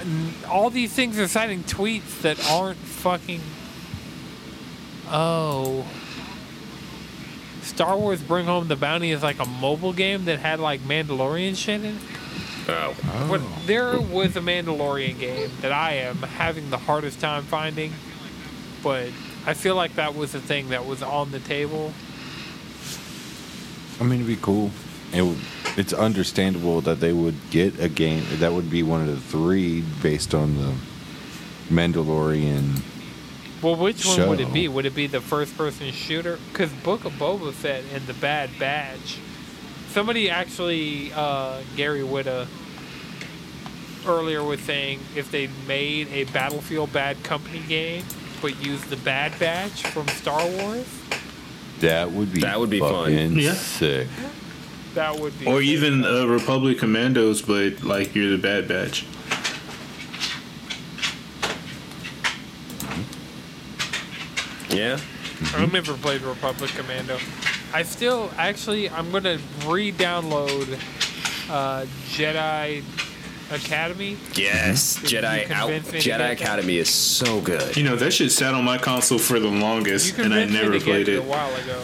n- 0.01 0.35
all 0.49 0.71
these 0.71 0.93
things 0.93 1.19
are 1.19 1.29
citing 1.29 1.63
tweets 1.65 2.23
that 2.23 2.45
aren't 2.51 2.79
fucking. 2.79 3.41
Oh. 5.09 5.87
Star 7.63 7.97
Wars 7.97 8.23
Bring 8.23 8.47
Home 8.47 8.69
the 8.69 8.77
Bounty 8.77 9.11
is 9.11 9.23
like 9.23 9.39
a 9.39 9.47
mobile 9.47 9.93
game 9.93 10.27
that 10.27 10.39
had 10.39 10.61
like 10.61 10.81
Mandalorian 10.83 11.57
shit 11.57 11.83
in 11.83 11.97
it. 11.97 12.03
Oh. 12.69 12.95
But 13.29 13.41
there 13.67 14.01
was 14.01 14.37
a 14.37 14.41
Mandalorian 14.41 15.19
game 15.19 15.51
that 15.61 15.73
I 15.73 15.95
am 15.95 16.17
having 16.17 16.71
the 16.71 16.79
hardest 16.79 17.21
time 17.21 17.43
finding, 17.45 17.93
but 18.83 19.09
I 19.47 19.55
feel 19.55 19.75
like 19.75 19.97
that 19.97 20.15
was 20.15 20.35
a 20.35 20.41
thing 20.41 20.71
that 20.71 20.87
was 20.87 21.03
on 21.03 21.31
the 21.31 21.41
table. 21.41 21.93
I 24.01 24.05
mean, 24.05 24.21
it'd 24.21 24.27
be 24.27 24.37
cool. 24.37 24.71
It 25.13 25.23
would, 25.23 25.39
it's 25.77 25.93
understandable 25.93 26.81
that 26.83 27.01
they 27.01 27.13
would 27.13 27.35
get 27.51 27.79
a 27.81 27.89
game 27.89 28.25
that 28.39 28.53
would 28.53 28.71
be 28.71 28.83
one 28.83 29.01
of 29.01 29.09
the 29.09 29.21
three 29.21 29.83
based 30.03 30.35
on 30.35 30.57
the 30.57 30.73
Mandalorian. 31.71 32.81
Well, 33.63 33.77
which 33.77 34.05
one 34.05 34.29
would 34.29 34.41
it 34.41 34.53
be? 34.53 34.69
Would 34.69 34.85
it 34.85 34.95
be 34.95 35.07
the 35.07 35.21
first 35.21 35.57
person 35.57 35.91
shooter? 35.91 36.39
Because 36.53 36.71
Book 36.71 37.05
of 37.05 37.13
Boba 37.15 37.53
Fett 37.53 37.83
and 37.95 38.07
the 38.07 38.13
Bad 38.15 38.51
Batch. 38.59 39.19
Somebody 39.89 40.29
actually, 40.29 41.13
uh, 41.15 41.61
Gary 41.77 42.01
Whitta, 42.03 42.47
earlier 44.07 44.43
was 44.43 44.61
saying 44.61 45.01
if 45.17 45.31
they 45.31 45.49
made 45.67 46.09
a 46.09 46.25
Battlefield 46.25 46.93
Bad 46.93 47.23
Company 47.23 47.61
game, 47.67 48.05
but 48.43 48.63
used 48.63 48.91
the 48.91 48.97
Bad 48.99 49.39
Batch 49.39 49.83
from 49.85 50.07
Star 50.09 50.47
Wars, 50.47 50.87
That 51.81 52.13
would 52.13 52.33
be 52.33 52.41
That 52.41 52.61
would 52.61 52.71
be 52.71 52.81
fun. 52.81 53.05
fucking 53.05 53.39
Yeah. 53.39 53.55
Sick. 54.95 55.03
that 55.15 55.19
would 55.19 55.39
be. 55.39 55.47
Or 55.47 55.61
even 55.61 56.05
uh, 56.05 56.27
Republic 56.27 56.79
Commandos, 56.79 57.43
but 57.43 57.83
like 57.83 58.15
you're 58.15 58.31
the 58.31 58.39
Bad 58.39 58.69
Batch. 58.69 59.05
Yeah. 64.71 64.99
I've 65.55 65.73
never 65.73 65.95
played 65.95 66.23
Republic 66.23 66.71
Commando. 66.71 67.19
I 67.73 67.83
still 67.83 68.31
actually 68.37 68.89
I'm 68.91 69.11
gonna 69.13 69.39
re-download 69.67 70.75
uh, 71.51 71.87
Jedi 72.09 72.83
Academy. 73.51 74.17
Yes. 74.35 74.99
Jedi 74.99 75.51
out. 75.51 75.69
convince 75.69 75.93
me 75.93 76.01
to 76.01 76.05
get 76.09 76.21
Jedi? 76.21 76.33
Academy 76.33 76.77
is 76.79 76.89
so 76.89 77.41
good. 77.41 77.77
You 77.77 77.85
know, 77.85 77.97
that 77.97 78.13
shit 78.13 78.33
sat 78.33 78.55
on 78.55 78.65
my 78.65 78.79
console 78.79 79.19
for 79.19 79.39
the 79.39 79.49
longest, 79.49 80.19
and 80.19 80.33
I 80.33 80.45
never 80.47 80.71
me 80.71 80.79
to 80.79 80.85
played 80.85 81.07
get 81.07 81.15
it 81.17 81.19
it. 81.19 81.25
a 81.25 81.29
while 81.29 81.55
ago. 81.57 81.83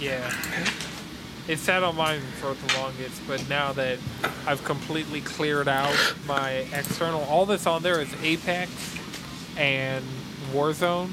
Yeah. 0.00 0.30
It 1.52 1.58
sat 1.58 1.82
on 1.82 1.96
mine 1.96 2.22
for 2.40 2.54
the 2.54 2.78
longest, 2.78 3.20
but 3.28 3.46
now 3.46 3.74
that 3.74 3.98
I've 4.46 4.64
completely 4.64 5.20
cleared 5.20 5.68
out 5.68 5.94
my 6.26 6.50
external, 6.72 7.20
all 7.24 7.44
that's 7.44 7.66
on 7.66 7.82
there 7.82 8.00
is 8.00 8.08
Apex 8.22 8.70
and 9.58 10.02
Warzone. 10.54 11.10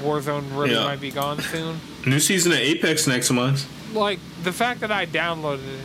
Warzone 0.00 0.56
really 0.58 0.72
Yeah. 0.72 0.84
might 0.84 1.02
be 1.02 1.10
gone 1.10 1.42
soon. 1.42 1.82
New 2.06 2.18
season 2.18 2.52
of 2.52 2.58
Apex 2.58 3.06
next 3.06 3.30
month. 3.30 3.66
like 3.92 4.20
the 4.42 4.52
fact 4.52 4.80
that 4.80 4.90
I 4.90 5.04
downloaded 5.04 5.68
it, 5.68 5.80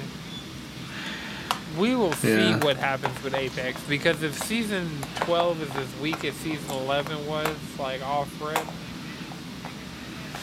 we 1.78 1.94
will 1.94 2.14
see 2.14 2.30
Yeah. 2.52 2.58
what 2.60 2.78
happens 2.78 3.22
with 3.22 3.34
Apex 3.34 3.82
because 3.82 4.24
if 4.24 4.42
season 4.42 4.90
12 5.26 5.62
is 5.62 5.76
as 5.76 5.88
weak 6.02 6.24
as 6.24 6.36
season 6.36 6.70
11 6.72 7.28
was, 7.28 7.50
like 7.78 8.02
off 8.02 8.30
red, 8.40 8.62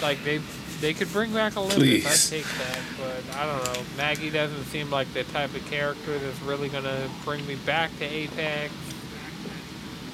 like 0.02 0.22
they 0.24 0.40
they 0.80 0.94
could 0.94 1.12
bring 1.12 1.32
back 1.32 1.56
Olympus. 1.56 1.78
Please. 1.78 2.06
I'd 2.06 2.36
take 2.36 2.46
that, 2.58 2.80
but 2.98 3.36
I 3.36 3.46
don't 3.46 3.64
know. 3.64 3.82
Maggie 3.96 4.30
doesn't 4.30 4.64
seem 4.64 4.90
like 4.90 5.12
the 5.12 5.24
type 5.24 5.54
of 5.54 5.64
character 5.70 6.18
that's 6.18 6.40
really 6.42 6.68
gonna 6.68 7.08
bring 7.24 7.46
me 7.46 7.56
back 7.66 7.96
to 7.98 8.04
Apex. 8.04 8.72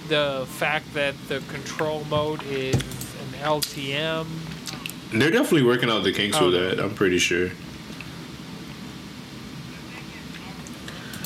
The 0.09 0.47
fact 0.49 0.93
that 0.95 1.15
the 1.29 1.41
control 1.49 2.05
mode 2.05 2.43
is 2.45 2.75
an 2.75 3.41
LTM 3.41 4.27
They're 5.13 5.31
definitely 5.31 5.65
working 5.65 5.91
out 5.91 6.05
the 6.05 6.13
kinks 6.13 6.39
with 6.39 6.55
oh. 6.55 6.59
that. 6.59 6.81
I'm 6.81 6.95
pretty 6.95 7.19
sure. 7.19 7.51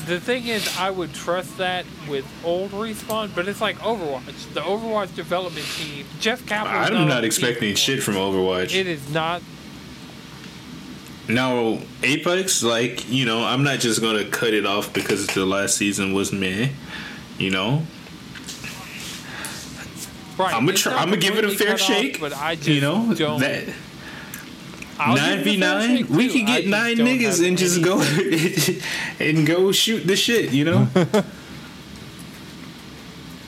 The 0.05 0.19
thing 0.19 0.47
is, 0.47 0.77
I 0.77 0.89
would 0.89 1.13
trust 1.13 1.57
that 1.57 1.85
with 2.09 2.25
old 2.43 2.71
respawn, 2.71 3.33
but 3.35 3.47
it's 3.47 3.61
like 3.61 3.77
Overwatch. 3.79 4.53
The 4.53 4.61
Overwatch 4.61 5.15
development 5.15 5.65
team, 5.65 6.05
Jeff 6.19 6.45
Kaplan. 6.45 6.95
I'm 6.95 7.07
not 7.07 7.23
expecting 7.23 7.75
shit 7.75 8.01
from 8.01 8.15
Overwatch. 8.15 8.73
It 8.73 8.87
is 8.87 9.13
not. 9.13 9.41
Now, 11.29 11.79
Apex, 12.03 12.63
like, 12.63 13.09
you 13.09 13.25
know, 13.25 13.45
I'm 13.45 13.63
not 13.63 13.79
just 13.79 14.01
going 14.01 14.17
to 14.17 14.29
cut 14.29 14.53
it 14.53 14.65
off 14.65 14.91
because 14.91 15.27
the 15.27 15.45
last 15.45 15.77
season 15.77 16.13
was 16.13 16.33
meh. 16.33 16.69
You 17.37 17.51
know? 17.51 17.83
Right. 20.37 20.55
I'm 20.55 20.65
gonna 20.65 20.77
try, 20.77 20.93
I'm 20.95 21.09
gonna 21.09 21.17
give 21.17 21.37
it 21.37 21.45
a 21.45 21.49
fair 21.49 21.77
cut 21.77 21.81
off, 21.81 21.87
shake. 21.87 22.19
but 22.19 22.35
I 22.35 22.55
just 22.55 22.67
you 22.67 22.81
know 22.81 23.13
don't. 23.13 23.41
that 23.41 23.65
nine 25.09 25.39
it 25.39 25.41
a 25.41 25.43
v 25.43 25.59
fair 25.59 25.79
nine. 25.79 26.07
We 26.07 26.27
could 26.29 26.45
get 26.45 26.61
just 26.63 26.67
nine 26.69 26.95
niggas 26.97 27.47
and 27.47 27.57
just 27.57 27.81
go 27.83 28.01
and 29.25 29.45
go 29.47 29.71
shoot 29.71 30.05
the 30.07 30.15
shit. 30.15 30.51
You 30.51 30.65
know, 30.65 30.87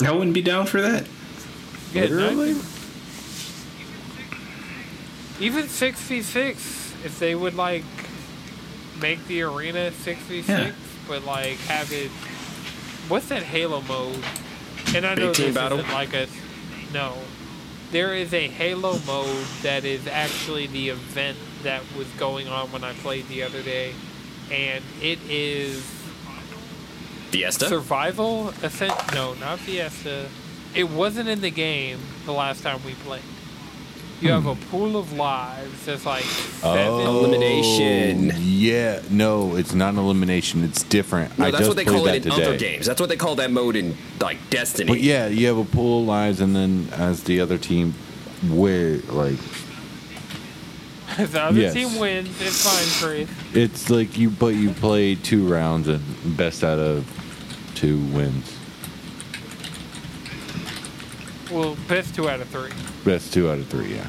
I 0.06 0.12
wouldn't 0.12 0.34
be 0.34 0.42
down 0.42 0.66
for 0.66 0.82
that. 0.82 1.06
Yeah, 1.94 2.04
Literally? 2.04 2.56
Even 5.40 5.68
six 5.68 6.00
v 6.02 6.22
six, 6.22 6.94
if 7.04 7.18
they 7.20 7.36
would 7.36 7.56
like 7.56 7.84
make 9.02 9.26
the 9.28 9.42
arena 9.44 9.92
six 9.92 10.20
v 10.22 10.38
Yeah. 10.40 10.66
six, 10.66 10.76
but 11.08 11.24
like 11.26 11.58
have 11.68 11.92
it. 11.92 12.12
What's 13.10 13.28
that 13.30 13.44
Halo 13.44 13.82
mode? 13.82 14.24
And 14.96 15.06
I 15.06 15.16
know 15.16 15.34
team 15.34 15.48
this 15.48 15.56
battle? 15.56 15.80
isn't 15.80 15.92
like 15.92 16.14
a 16.14 16.28
no. 16.94 17.18
There 17.94 18.16
is 18.16 18.34
a 18.34 18.48
Halo 18.48 18.98
mode 19.06 19.46
that 19.62 19.86
is 19.86 20.08
actually 20.08 20.66
the 20.66 20.90
event 20.90 21.38
that 21.62 21.84
was 21.96 22.08
going 22.18 22.48
on 22.48 22.72
when 22.72 22.84
I 22.84 22.94
played 22.94 23.28
the 23.28 23.44
other 23.44 23.62
day, 23.62 23.94
and 24.50 24.84
it 25.00 25.20
is 25.30 25.86
Fiesta. 27.30 27.68
survival. 27.68 28.50
Ascent? 28.64 28.96
No, 29.14 29.36
not 29.36 29.60
Fiesta. 29.60 30.28
It 30.74 30.90
wasn't 30.90 31.30
in 31.30 31.42
the 31.42 31.52
game 31.52 32.00
the 32.26 32.32
last 32.32 32.64
time 32.64 32.84
we 32.84 32.96
played. 32.96 33.22
You 34.24 34.30
have 34.32 34.46
a 34.46 34.56
pool 34.72 34.96
of 34.96 35.12
lives. 35.14 35.86
That's 35.86 36.06
like 36.06 36.24
Oh. 36.64 37.18
Elimination. 37.26 38.32
Yeah, 38.40 39.02
no, 39.10 39.56
it's 39.58 39.74
not 39.74 39.94
an 39.94 40.00
elimination. 40.00 40.64
It's 40.64 40.82
different. 40.84 41.38
No, 41.38 41.46
I 41.46 41.52
that's 41.52 41.60
just 41.68 41.70
what 41.70 41.76
they 41.78 41.84
call 41.84 42.08
it 42.08 42.16
in 42.16 42.32
today. 42.32 42.44
other 42.46 42.58
games. 42.58 42.86
That's 42.86 43.02
what 43.02 43.10
they 43.10 43.18
call 43.18 43.36
that 43.36 43.52
mode 43.52 43.76
in 43.76 43.98
like 44.22 44.38
Destiny. 44.50 44.88
But 44.88 45.02
yeah, 45.02 45.28
you 45.28 45.48
have 45.48 45.58
a 45.58 45.66
pool 45.66 46.02
of 46.02 46.08
lives, 46.08 46.40
and 46.40 46.56
then 46.56 46.88
as 46.94 47.24
the 47.24 47.42
other 47.42 47.58
team, 47.58 47.94
where 48.50 48.98
like 49.10 49.40
If 51.20 51.34
the 51.34 51.42
other 51.44 51.60
Yes. 51.60 51.74
team 51.74 52.00
wins, 52.00 52.30
it's 52.42 52.64
fine, 52.64 53.08
Chris. 53.10 53.30
it's 53.54 53.90
like 53.90 54.18
you, 54.18 54.30
but 54.30 54.56
you 54.56 54.72
play 54.72 55.16
two 55.16 55.46
rounds, 55.48 55.88
and 55.90 56.02
best 56.38 56.64
out 56.64 56.80
of 56.80 57.06
two 57.76 57.98
wins. 58.06 58.52
Well, 61.52 61.76
best 61.88 62.16
two 62.16 62.30
out 62.30 62.40
of 62.40 62.48
three. 62.48 62.72
Best 63.06 63.34
two 63.34 63.50
out 63.50 63.60
of 63.60 63.68
three. 63.68 63.96
Yeah, 63.96 64.08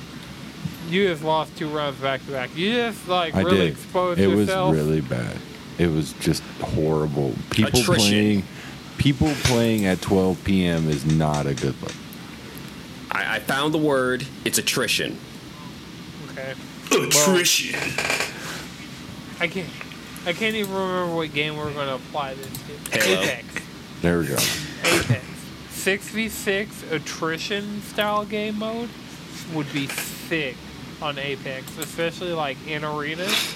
You 0.89 1.09
just 1.09 1.25
lost 1.25 1.57
two 1.57 1.69
rounds 1.69 1.99
back 2.01 2.25
to 2.27 2.33
back. 2.33 2.57
You 2.57 2.73
just 2.73 3.09
like 3.09 3.35
I 3.35 3.43
really 3.43 3.59
did. 3.59 3.73
exposed 3.73 4.21
it 4.21 4.29
yourself. 4.29 4.71
was 4.71 4.79
really 4.87 5.01
bad. 5.01 5.37
It 5.79 5.89
was 5.89 6.13
just 6.15 6.43
horrible. 6.61 7.35
People 7.51 7.81
Attrition. 7.81 7.95
playing, 7.97 8.43
people 8.99 9.33
playing 9.45 9.87
at 9.87 10.01
12 10.01 10.45
p.m. 10.45 10.89
is 10.89 11.05
not 11.05 11.47
a 11.47 11.55
good 11.55 11.75
look. 11.83 11.93
I, 13.11 13.37
I 13.37 13.39
found 13.41 13.75
the 13.75 13.79
word. 13.79 14.25
It's 14.45 14.59
attrition. 14.59 15.19
okay. 16.31 16.55
Attrition. 16.93 17.75
I 19.41 19.49
can't. 19.49 19.69
I 20.27 20.33
can't 20.33 20.55
even 20.55 20.73
remember 20.73 21.15
what 21.17 21.33
game 21.35 21.57
we're 21.57 21.73
going 21.73 21.89
to 21.89 21.97
apply 21.97 22.35
this 22.35 22.47
to. 22.93 22.99
Halo. 23.01 23.23
Apex. 23.23 23.47
There 24.01 24.19
we 24.21 24.27
go. 24.29 24.37
Apex. 24.85 25.25
Six 25.85 26.09
v 26.09 26.31
six 26.31 26.83
attrition 26.91 27.83
style 27.83 28.25
game 28.25 28.59
mode 28.59 28.89
would 29.53 29.71
be 29.71 29.87
sick 29.87 30.57
on 31.03 31.19
Apex, 31.19 31.77
especially 31.77 32.33
like 32.33 32.57
in 32.67 32.83
arenas. 32.83 33.55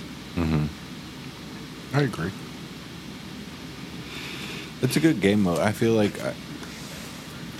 I 1.94 2.02
agree. 2.02 2.30
It's 4.82 4.94
a 4.94 5.00
good 5.00 5.22
game 5.22 5.42
mode. 5.44 5.60
I 5.60 5.72
feel 5.72 5.94
like 5.94 6.20
I, 6.22 6.34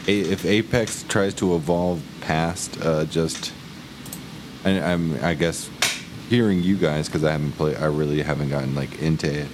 A- 0.06 0.20
if 0.20 0.44
Apex 0.44 1.02
tries 1.04 1.32
to 1.36 1.54
evolve 1.54 2.02
past 2.20 2.78
uh, 2.84 3.06
just, 3.06 3.54
and 4.64 4.84
I'm 4.84 5.24
I 5.24 5.32
guess 5.32 5.70
hearing 6.28 6.62
you 6.62 6.76
guys 6.76 7.08
because 7.08 7.24
I 7.24 7.32
haven't 7.32 7.52
played, 7.52 7.78
I 7.78 7.86
really 7.86 8.20
haven't 8.20 8.50
gotten 8.50 8.74
like 8.74 9.00
into 9.00 9.46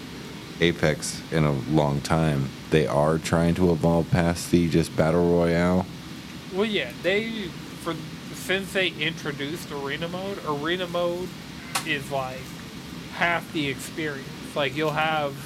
Apex 0.60 1.22
in 1.30 1.44
a 1.44 1.52
long 1.70 2.00
time. 2.00 2.48
They 2.74 2.88
are 2.88 3.18
trying 3.18 3.54
to 3.54 3.70
evolve 3.70 4.10
past 4.10 4.50
the 4.50 4.68
just 4.68 4.96
battle 4.96 5.30
royale. 5.30 5.86
Well, 6.52 6.64
yeah, 6.64 6.90
they 7.04 7.46
for 7.82 7.94
since 8.34 8.72
they 8.72 8.88
introduced 8.88 9.70
arena 9.70 10.08
mode, 10.08 10.40
arena 10.44 10.88
mode 10.88 11.28
is 11.86 12.10
like 12.10 12.40
half 13.12 13.52
the 13.52 13.68
experience. 13.68 14.26
Like 14.56 14.74
you'll 14.74 14.90
have 14.90 15.36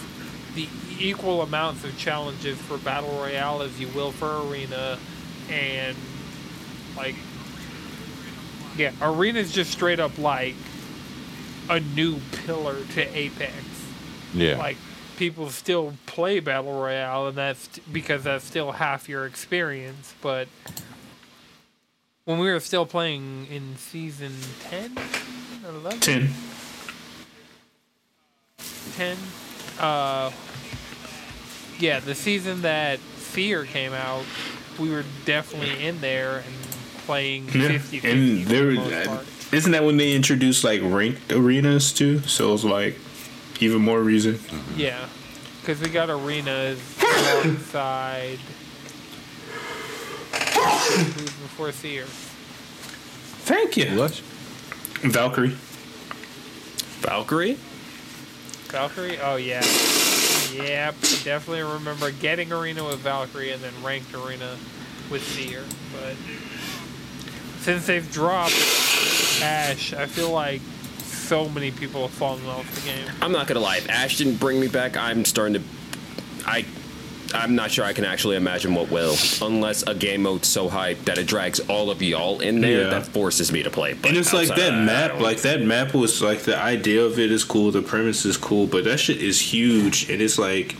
the 0.54 0.70
equal 0.98 1.42
amounts 1.42 1.84
of 1.84 1.98
challenges 1.98 2.56
for 2.62 2.78
battle 2.78 3.10
royale 3.18 3.60
as 3.60 3.78
you 3.78 3.88
will 3.88 4.12
for 4.12 4.48
arena, 4.48 4.98
and 5.50 5.98
like 6.96 7.14
yeah, 8.74 8.92
arena 9.02 9.40
is 9.40 9.52
just 9.52 9.70
straight 9.70 10.00
up 10.00 10.16
like 10.16 10.54
a 11.68 11.80
new 11.80 12.20
pillar 12.46 12.76
to 12.94 13.02
Apex 13.14 13.52
Yeah. 14.32 14.56
like 14.56 14.78
people 15.18 15.50
still 15.50 15.94
play 16.06 16.38
battle 16.40 16.80
royale 16.80 17.26
and 17.28 17.36
that's 17.36 17.66
because 17.92 18.22
that's 18.24 18.44
still 18.44 18.72
half 18.72 19.08
your 19.08 19.26
experience 19.26 20.14
but 20.22 20.46
when 22.24 22.38
we 22.38 22.46
were 22.50 22.60
still 22.60 22.86
playing 22.86 23.46
in 23.50 23.76
season 23.76 24.32
10 24.70 24.96
11 25.68 26.00
Ten. 26.00 26.28
10 28.96 29.16
uh 29.80 30.30
yeah 31.78 32.00
the 32.00 32.14
season 32.14 32.62
that 32.62 32.98
Seer 33.18 33.64
came 33.64 33.92
out 33.92 34.24
we 34.78 34.90
were 34.90 35.04
definitely 35.24 35.84
in 35.84 36.00
there 36.00 36.38
and 36.38 36.54
playing 37.06 37.44
Yeah. 37.46 37.78
50 37.78 38.00
And 38.08 38.46
there, 38.46 38.72
the 38.72 39.04
part. 39.06 39.26
isn't 39.52 39.72
that 39.72 39.82
when 39.84 39.96
they 39.96 40.12
introduced 40.14 40.62
like 40.62 40.80
ranked 40.84 41.32
arenas 41.32 41.92
too? 41.92 42.20
So 42.20 42.50
it 42.50 42.52
was 42.52 42.64
like 42.64 42.96
even 43.60 43.82
more 43.82 44.00
reason. 44.00 44.38
Yeah, 44.76 45.06
because 45.60 45.80
we 45.80 45.88
got 45.88 46.10
arenas 46.10 46.80
alongside 47.42 48.38
who's 50.32 51.24
before 51.24 51.72
Seer. 51.72 52.04
Thank 53.44 53.76
you. 53.76 53.86
Blush? 53.90 54.20
Valkyrie. 55.02 55.56
Valkyrie. 57.00 57.56
Valkyrie? 58.68 59.18
Oh 59.20 59.36
yeah. 59.36 59.64
Yep, 60.52 60.94
definitely 61.24 61.62
remember 61.62 62.10
getting 62.10 62.52
arena 62.52 62.84
with 62.84 62.98
Valkyrie 62.98 63.52
and 63.52 63.62
then 63.62 63.72
ranked 63.82 64.12
arena 64.14 64.56
with 65.10 65.22
Seer. 65.22 65.62
But 65.92 66.16
since 67.62 67.86
they've 67.86 68.10
dropped 68.12 68.54
Ash, 69.42 69.92
I 69.92 70.06
feel 70.06 70.30
like 70.30 70.60
so 71.28 71.48
many 71.50 71.70
people 71.70 72.02
have 72.02 72.10
fallen 72.10 72.44
off 72.46 72.68
the 72.74 72.80
game. 72.90 73.06
I'm 73.22 73.32
not 73.32 73.46
gonna 73.46 73.60
lie. 73.60 73.76
If 73.76 73.88
Ash 73.90 74.16
didn't 74.18 74.36
bring 74.36 74.60
me 74.60 74.66
back, 74.68 74.96
I'm 74.96 75.24
starting 75.24 75.54
to. 75.54 75.62
I. 76.46 76.64
I'm 77.34 77.54
not 77.54 77.70
sure 77.70 77.84
I 77.84 77.92
can 77.92 78.06
actually 78.06 78.36
imagine 78.36 78.74
what 78.74 78.90
will, 78.90 79.14
unless 79.42 79.82
a 79.82 79.94
game 79.94 80.22
mode's 80.22 80.48
so 80.48 80.66
hyped 80.66 81.04
that 81.04 81.18
it 81.18 81.26
drags 81.26 81.60
all 81.60 81.90
of 81.90 82.00
y'all 82.00 82.40
in 82.40 82.62
there 82.62 82.84
Yeah. 82.84 82.88
that 82.88 83.06
forces 83.08 83.52
me 83.52 83.62
to 83.64 83.68
play. 83.68 83.92
But 83.92 84.08
And 84.08 84.16
it's 84.16 84.32
like 84.32 84.48
that 84.48 84.72
I 84.72 84.80
map, 84.80 85.10
don't- 85.10 85.20
like 85.20 85.42
that 85.42 85.60
map 85.60 85.92
was 85.92 86.22
like 86.22 86.44
the 86.44 86.56
idea 86.56 87.04
of 87.04 87.18
it 87.18 87.30
is 87.30 87.44
cool, 87.44 87.70
the 87.70 87.82
premise 87.82 88.24
is 88.24 88.38
cool, 88.38 88.66
but 88.66 88.84
that 88.84 88.98
shit 88.98 89.18
is 89.18 89.38
huge, 89.52 90.08
and 90.08 90.22
it's 90.22 90.38
like 90.38 90.74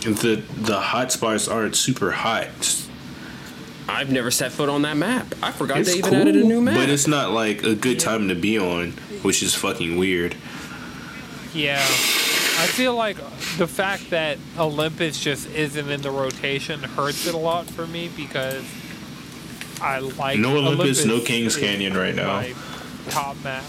the 0.00 0.40
the 0.62 0.80
hot 0.80 1.12
spots 1.12 1.46
aren't 1.46 1.76
super 1.76 2.10
hot. 2.10 2.48
I've 3.88 4.10
never 4.10 4.30
set 4.30 4.52
foot 4.52 4.68
on 4.68 4.82
that 4.82 4.96
map. 4.96 5.26
I 5.42 5.52
forgot 5.52 5.78
It's 5.78 5.92
they 5.92 5.98
even 5.98 6.10
cool, 6.10 6.20
added 6.20 6.36
a 6.36 6.44
new 6.44 6.60
map. 6.60 6.74
but 6.76 6.88
it's 6.88 7.06
not 7.06 7.30
like 7.30 7.62
a 7.62 7.74
good 7.74 8.00
time 8.00 8.28
to 8.28 8.34
be 8.34 8.58
on, 8.58 8.90
which 9.22 9.42
is 9.42 9.54
fucking 9.54 9.96
weird. 9.96 10.34
Yeah. 11.54 11.78
I 11.78 12.66
feel 12.68 12.94
like 12.94 13.16
the 13.58 13.66
fact 13.66 14.10
that 14.10 14.38
Olympus 14.58 15.20
just 15.22 15.48
isn't 15.50 15.88
in 15.90 16.02
the 16.02 16.10
rotation 16.10 16.80
hurts 16.80 17.26
it 17.26 17.34
a 17.34 17.38
lot 17.38 17.66
for 17.66 17.86
me 17.86 18.08
because 18.16 18.64
I 19.80 19.98
like 20.00 20.38
No 20.38 20.56
Olympus, 20.56 21.04
no 21.04 21.20
Kings 21.20 21.56
Canyon 21.56 21.96
right 21.96 22.14
now. 22.14 22.40
My 22.40 22.54
top 23.10 23.36
map. 23.44 23.62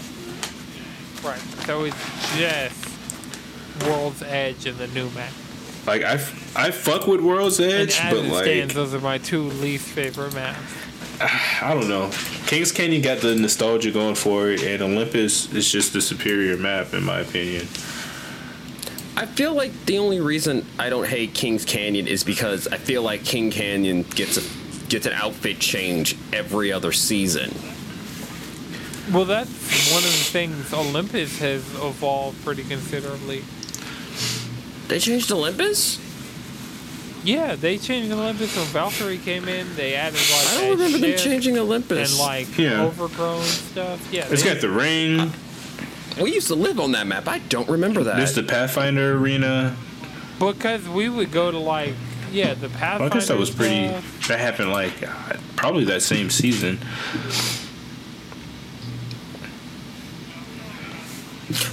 Right. 1.22 1.38
So 1.66 1.84
it's 1.84 2.36
just 2.38 3.84
World's 3.86 4.22
Edge 4.22 4.66
and 4.66 4.78
the 4.78 4.88
new 4.88 5.10
map. 5.10 5.32
Like 5.86 6.02
I, 6.02 6.14
f- 6.14 6.56
I 6.56 6.70
fuck 6.70 7.06
with 7.06 7.20
World's 7.20 7.60
And 7.60 7.72
Edge, 7.72 7.98
as 7.98 8.12
but 8.12 8.24
it 8.24 8.32
like 8.32 8.44
stands, 8.44 8.74
those 8.74 8.94
are 8.94 9.00
my 9.00 9.18
two 9.18 9.42
least 9.42 9.88
favorite 9.88 10.34
maps. 10.34 10.58
I 11.20 11.74
don't 11.74 11.88
know. 11.88 12.10
Kings 12.46 12.70
Canyon 12.70 13.02
got 13.02 13.18
the 13.18 13.34
nostalgia 13.34 13.90
going 13.90 14.14
for 14.14 14.50
it, 14.50 14.62
and 14.62 14.82
Olympus 14.82 15.52
is 15.52 15.70
just 15.70 15.92
the 15.92 16.00
superior 16.00 16.56
map 16.56 16.94
in 16.94 17.02
my 17.02 17.20
opinion. 17.20 17.62
I 19.16 19.26
feel 19.26 19.52
like 19.52 19.72
the 19.86 19.98
only 19.98 20.20
reason 20.20 20.64
I 20.78 20.90
don't 20.90 21.06
hate 21.06 21.34
Kings 21.34 21.64
Canyon 21.64 22.06
is 22.06 22.22
because 22.22 22.68
I 22.68 22.76
feel 22.76 23.02
like 23.02 23.24
King 23.24 23.50
Canyon 23.50 24.02
gets 24.02 24.36
a 24.36 24.88
gets 24.88 25.06
an 25.06 25.12
outfit 25.12 25.58
change 25.58 26.16
every 26.32 26.72
other 26.72 26.92
season. 26.92 27.50
Well, 29.12 29.24
that's 29.24 29.90
one 29.90 30.04
of 30.04 30.10
the 30.10 30.24
things 30.30 30.72
Olympus 30.72 31.38
has 31.40 31.62
evolved 31.74 32.44
pretty 32.44 32.62
considerably. 32.62 33.42
They 34.88 34.98
changed 34.98 35.30
Olympus? 35.30 35.98
Yeah, 37.24 37.56
they 37.56 37.76
changed 37.78 38.10
Olympus 38.12 38.56
when 38.56 38.64
Valkyrie 38.66 39.18
came 39.18 39.48
in. 39.48 39.74
They 39.76 39.94
added 39.94 40.14
like 40.18 40.48
I 40.48 40.60
don't 40.60 40.70
remember 40.78 40.98
them 40.98 41.18
changing 41.18 41.58
Olympus. 41.58 42.10
and 42.12 42.18
like 42.20 42.56
Yeah. 42.56 42.82
overgrown 42.84 43.42
stuff. 43.44 44.00
Yeah, 44.12 44.26
It's 44.30 44.42
they- 44.42 44.52
got 44.52 44.60
the 44.60 44.70
ring. 44.70 45.32
we 46.20 46.32
used 46.34 46.46
to 46.48 46.54
live 46.54 46.80
on 46.80 46.92
that 46.92 47.06
map. 47.06 47.28
I 47.28 47.38
don't 47.40 47.68
remember 47.68 48.02
that. 48.04 48.16
There's 48.16 48.34
the 48.34 48.42
Pathfinder 48.44 49.16
arena. 49.18 49.76
because 50.38 50.88
we 50.88 51.08
would 51.08 51.32
go 51.32 51.50
to 51.50 51.58
like 51.58 51.94
yeah 52.32 52.54
the 52.54 52.68
Well, 52.68 52.78
Pathfinder. 52.78 53.04
I 53.14 53.18
guess 53.18 53.28
that 53.28 53.36
was 53.38 53.50
pretty. 53.50 53.88
stuff. 53.88 54.28
That 54.28 54.38
happened 54.40 54.70
like 54.72 55.02
uh, 55.02 55.08
probably 55.56 55.84
that 55.86 56.02
same 56.02 56.30
season. 56.30 56.78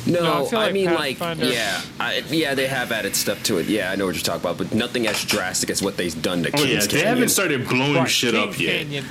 No, 0.08 0.22
No, 0.24 0.34
I 0.34 0.42
I, 0.42 0.46
feel 0.50 0.60
like 0.60 0.74
mean 0.74 0.94
like 0.94 1.20
Pathfinder- 1.20 1.52
yeah, 1.52 1.82
I, 2.00 2.24
yeah, 2.30 2.56
they 2.56 2.68
have 2.68 2.92
added 2.94 3.16
stuff 3.16 3.44
to 3.44 3.58
it. 3.58 3.66
Yeah, 3.68 3.92
I 3.92 3.96
know 3.96 4.06
what 4.06 4.16
you're 4.16 4.24
talking 4.24 4.42
about, 4.42 4.58
but 4.58 4.74
nothing 4.74 5.06
as 5.08 5.24
drastic 5.26 5.70
as 5.70 5.82
what 5.82 5.98
they've 5.98 6.22
done 6.22 6.44
to 6.44 6.50
Oh 6.50 6.58
Kings 6.64 6.88
yeah, 6.88 7.02
they 7.02 7.06
haven't 7.06 7.30
started 7.30 7.68
blowing 7.68 7.96
Right, 7.96 8.10
shit 8.10 8.34
King 8.34 8.50
up 8.50 8.60
yet. 8.60 9.04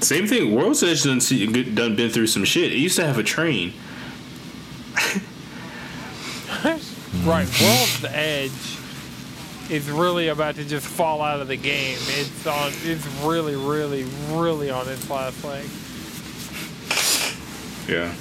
Same 0.00 0.26
thing. 0.26 0.54
World's 0.54 0.82
Edge 0.82 1.02
done, 1.02 1.20
see, 1.20 1.46
done 1.46 1.96
been 1.96 2.10
through 2.10 2.28
some 2.28 2.44
shit. 2.44 2.72
It 2.72 2.78
used 2.78 2.96
to 2.96 3.06
have 3.06 3.18
a 3.18 3.22
train. 3.22 3.72
right, 6.64 7.48
World's 7.60 8.04
Edge 8.10 8.76
is 9.70 9.90
really 9.90 10.28
about 10.28 10.54
to 10.56 10.64
just 10.64 10.86
fall 10.86 11.20
out 11.20 11.40
of 11.40 11.48
the 11.48 11.56
game. 11.56 11.96
It's 12.00 12.46
on. 12.46 12.72
It's 12.84 13.06
really, 13.22 13.56
really, 13.56 14.04
really 14.30 14.70
on 14.70 14.88
its 14.88 15.08
last 15.10 15.44
leg. 15.44 15.66
Yeah. 17.88 18.14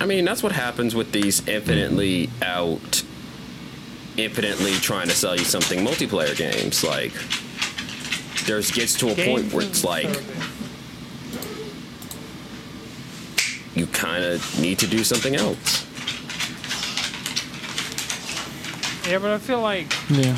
I 0.00 0.06
mean, 0.06 0.24
that's 0.24 0.42
what 0.42 0.52
happens 0.52 0.94
with 0.94 1.12
these 1.12 1.46
infinitely 1.48 2.30
out, 2.42 3.02
infinitely 4.16 4.72
trying 4.74 5.08
to 5.08 5.14
sell 5.14 5.36
you 5.36 5.44
something 5.44 5.80
multiplayer 5.80 6.36
games. 6.36 6.82
Like, 6.84 7.12
there's 8.46 8.70
gets 8.70 8.94
to 8.98 9.08
a 9.10 9.14
point 9.14 9.52
where 9.52 9.64
it's 9.66 9.84
like 9.84 10.08
you 13.74 13.86
kind 13.88 14.24
of 14.24 14.60
need 14.60 14.78
to 14.78 14.86
do 14.86 15.04
something 15.04 15.34
else. 15.36 15.84
Yeah, 19.08 19.18
but 19.18 19.30
I 19.30 19.38
feel 19.38 19.60
like 19.60 19.92
Yeah. 20.10 20.36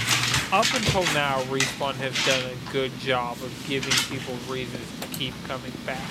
up 0.53 0.67
until 0.75 1.03
now, 1.15 1.43
Respawn 1.45 1.95
has 1.97 2.15
done 2.27 2.43
a 2.51 2.73
good 2.73 2.99
job 3.01 3.37
of 3.43 3.53
giving 3.69 3.93
people 4.11 4.35
reasons 4.49 4.87
to 5.01 5.07
keep 5.19 5.35
coming 5.47 5.73
back. 5.87 6.03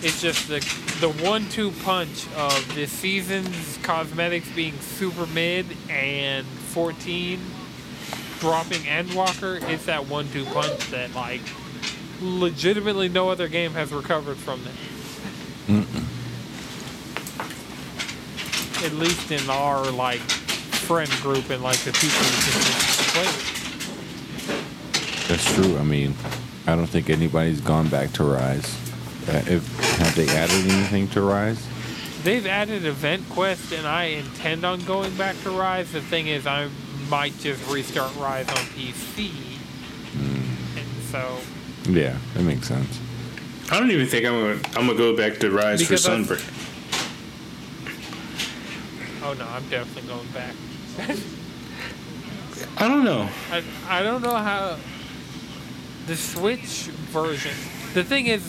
It's 0.00 0.20
just 0.20 0.46
the 0.48 0.60
the 1.00 1.10
one-two 1.24 1.72
punch 1.82 2.26
of 2.36 2.74
this 2.74 2.90
season's 2.90 3.78
cosmetics 3.82 4.48
being 4.50 4.78
super 4.80 5.26
mid 5.26 5.66
and 5.88 6.46
14 6.46 7.40
dropping 8.38 8.82
Endwalker. 8.82 9.60
It's 9.68 9.86
that 9.86 10.06
one-two 10.06 10.44
punch 10.46 10.90
that 10.90 11.14
like 11.14 11.40
legitimately 12.20 13.08
no 13.08 13.30
other 13.30 13.48
game 13.48 13.72
has 13.72 13.92
recovered 13.92 14.36
from 14.36 14.62
that. 14.64 14.72
At 18.84 18.92
least 18.92 19.32
in 19.32 19.50
our 19.50 19.90
like 19.90 20.20
friend 20.20 21.10
group 21.22 21.50
and 21.50 21.62
like 21.62 21.78
the 21.80 21.92
people 21.92 22.24
who 22.24 22.52
play. 23.12 23.32
That's 25.28 25.54
true. 25.54 25.76
I 25.76 25.82
mean, 25.82 26.14
I 26.66 26.76
don't 26.76 26.86
think 26.86 27.10
anybody's 27.10 27.60
gone 27.60 27.88
back 27.88 28.12
to 28.12 28.24
Rise. 28.24 28.87
Uh, 29.28 29.42
if 29.46 29.78
have 29.98 30.14
they 30.16 30.28
added 30.28 30.70
anything 30.70 31.08
to 31.08 31.20
Rise? 31.20 31.64
They've 32.24 32.46
added 32.46 32.84
event 32.86 33.28
quest, 33.30 33.72
and 33.72 33.86
I 33.86 34.04
intend 34.04 34.64
on 34.64 34.80
going 34.84 35.14
back 35.16 35.36
to 35.42 35.50
Rise. 35.50 35.92
The 35.92 36.00
thing 36.00 36.26
is, 36.28 36.46
I 36.46 36.68
might 37.08 37.36
just 37.38 37.66
restart 37.70 38.14
Rise 38.16 38.48
on 38.48 38.56
PC, 38.74 39.30
and 40.14 41.02
so 41.10 41.38
Yeah, 41.90 42.16
that 42.34 42.42
makes 42.42 42.68
sense. 42.68 42.98
I 43.70 43.78
don't 43.78 43.90
even 43.90 44.06
think 44.06 44.24
I'm 44.26 44.32
gonna 44.32 44.60
I'm 44.78 44.86
gonna 44.86 44.94
go 44.98 45.14
back 45.16 45.38
to 45.40 45.50
Rise 45.50 45.80
Because 45.80 46.06
for 46.06 46.12
I've- 46.12 46.24
Sunbreak. 46.24 46.44
oh 49.24 49.34
no, 49.34 49.46
I'm 49.46 49.68
definitely 49.68 50.08
going 50.08 50.28
back. 50.28 50.54
I 52.78 52.88
don't 52.88 53.04
know. 53.04 53.28
I 53.52 53.62
I 53.88 54.02
don't 54.02 54.22
know 54.22 54.34
how 54.36 54.76
the 56.06 56.16
Switch 56.16 56.88
version. 57.12 57.52
The 57.94 58.02
thing 58.04 58.26
is, 58.26 58.42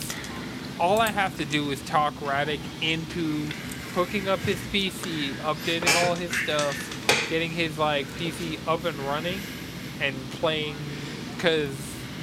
all 0.80 1.00
I 1.00 1.10
have 1.10 1.36
to 1.36 1.44
do 1.44 1.70
is 1.70 1.80
talk 1.82 2.14
Radic 2.14 2.60
into 2.80 3.46
hooking 3.94 4.28
up 4.28 4.38
his 4.40 4.56
PC, 4.72 5.32
updating 5.42 6.08
all 6.08 6.14
his 6.14 6.34
stuff, 6.38 7.28
getting 7.28 7.50
his 7.50 7.78
like 7.78 8.06
PC 8.06 8.58
up 8.66 8.84
and 8.84 8.98
running, 9.00 9.38
and 10.00 10.16
playing. 10.32 10.74
Because 11.36 11.76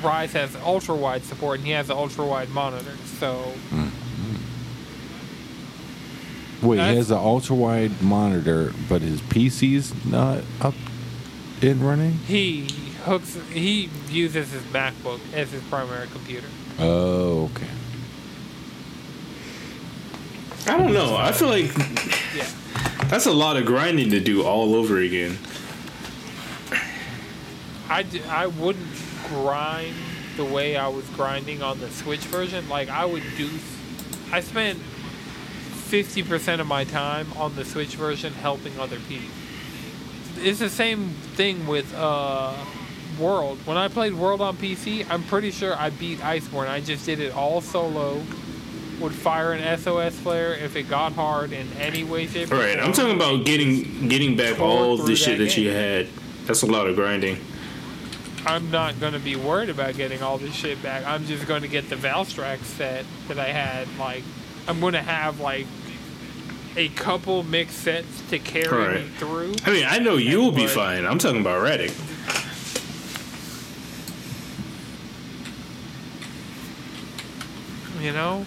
Rise 0.04 0.34
has 0.34 0.56
ultra 0.58 0.96
wide 0.96 1.24
support, 1.24 1.60
and 1.60 1.68
he 1.68 1.74
has 1.74 1.90
an 1.90 1.98
ultra 1.98 2.26
wide 2.26 2.50
monitor, 2.50 2.98
so 3.20 3.54
mm-hmm. 3.70 3.88
Wait, 6.68 6.80
he 6.80 6.96
has 6.96 7.12
an 7.12 7.18
ultra 7.18 7.56
wide 7.56 8.02
monitor, 8.02 8.74
but 8.90 9.04
his 9.04 9.22
PC's 9.22 9.94
not 10.06 10.42
up 10.60 10.74
and 11.62 11.82
running. 11.82 12.14
he 12.28 12.68
hooks. 13.04 13.38
He 13.52 13.90
uses 14.10 14.52
his 14.52 14.64
MacBook 14.64 15.20
as 15.34 15.52
his 15.52 15.62
primary 15.64 16.08
computer. 16.08 16.48
Oh, 16.80 17.52
okay. 17.56 17.68
I 20.68 20.78
don't 20.78 20.94
know. 20.94 21.16
I 21.16 21.32
feel 21.32 21.48
like 21.50 21.76
Yeah. 22.36 22.48
that's 23.08 23.26
a 23.26 23.32
lot 23.32 23.58
of 23.58 23.66
grinding 23.66 24.10
to 24.12 24.20
do 24.20 24.44
all 24.44 24.76
over 24.76 24.98
again. 25.00 25.38
I, 27.90 28.04
d- 28.04 28.22
I 28.30 28.48
wouldn't 28.48 28.86
grind 29.30 29.96
the 30.36 30.44
way 30.46 30.76
I 30.76 30.88
was 30.90 31.06
grinding 31.12 31.62
on 31.64 31.80
the 31.80 31.90
Switch 31.90 32.20
version. 32.22 32.68
Like 32.70 32.90
I 32.90 33.06
would 33.06 33.24
do, 33.38 33.50
I 34.32 34.42
spent 34.42 34.80
fifty 34.80 36.22
percent 36.22 36.60
of 36.60 36.68
my 36.68 36.84
time 36.84 37.28
on 37.38 37.56
the 37.56 37.64
Switch 37.64 37.96
version 37.96 38.34
helping 38.34 38.78
other 38.80 39.00
people. 39.08 39.30
It's 40.40 40.60
the 40.60 40.70
same 40.70 41.10
thing 41.36 41.66
with 41.66 41.92
uh, 41.96 42.54
World. 43.18 43.58
When 43.66 43.78
I 43.78 43.88
played 43.88 44.14
World 44.14 44.42
on 44.42 44.58
PC, 44.58 45.10
I'm 45.10 45.24
pretty 45.24 45.50
sure 45.52 45.76
I 45.76 45.90
beat 45.90 46.20
Iceborne. 46.20 46.68
I 46.68 46.82
just 46.82 47.06
did 47.06 47.20
it 47.22 47.34
all 47.34 47.62
solo. 47.62 48.22
Would 49.00 49.14
fire 49.14 49.54
an 49.54 49.78
SOS 49.78 50.16
flare 50.16 50.56
if 50.56 50.76
it 50.76 50.90
got 50.90 51.14
hard 51.14 51.52
in 51.52 51.72
any 51.74 52.04
way, 52.04 52.26
shape, 52.26 52.52
or 52.52 52.56
All 52.56 52.62
right, 52.62 52.80
I'm 52.80 52.94
talking 52.94 53.16
about 53.16 53.46
getting 53.46 54.08
getting 54.08 54.36
back 54.36 54.60
all 54.60 54.98
the 54.98 55.16
shit 55.16 55.38
that 55.38 55.56
that 55.56 55.56
you 55.56 55.70
had. 55.70 56.08
That's 56.46 56.64
a 56.64 56.66
lot 56.66 56.88
of 56.88 56.96
grinding. 56.96 57.38
I'm 58.46 58.72
not 58.72 59.00
to 59.14 59.20
be 59.20 59.36
worried 59.36 59.70
about 59.70 59.96
getting 59.96 60.24
all 60.24 60.38
this 60.38 60.56
shit 60.56 60.82
back. 60.82 61.06
I'm 61.06 61.26
just 61.26 61.46
to 61.62 61.68
get 61.68 61.90
the 61.90 61.96
Valstrax 61.98 62.64
set 62.64 63.06
that 63.28 63.38
I 63.38 63.50
had. 63.50 63.88
Like, 64.00 64.24
I'm 64.68 64.80
to 64.94 65.02
have, 65.02 65.42
like, 65.42 65.68
a 66.78 66.88
couple 66.90 67.44
mixed 67.44 67.80
sets 67.80 68.22
to 68.30 68.40
carry 68.40 69.02
me 69.02 69.10
through. 69.18 69.56
I 69.66 69.72
mean, 69.72 69.86
I 69.86 70.00
know 70.00 70.16
you'll 70.16 70.54
be 70.54 70.66
fine. 70.66 71.06
I'm 71.06 71.20
talking 71.20 71.42
about 71.42 71.62
Radic. 71.62 71.94
You 78.02 78.14
know? 78.14 78.46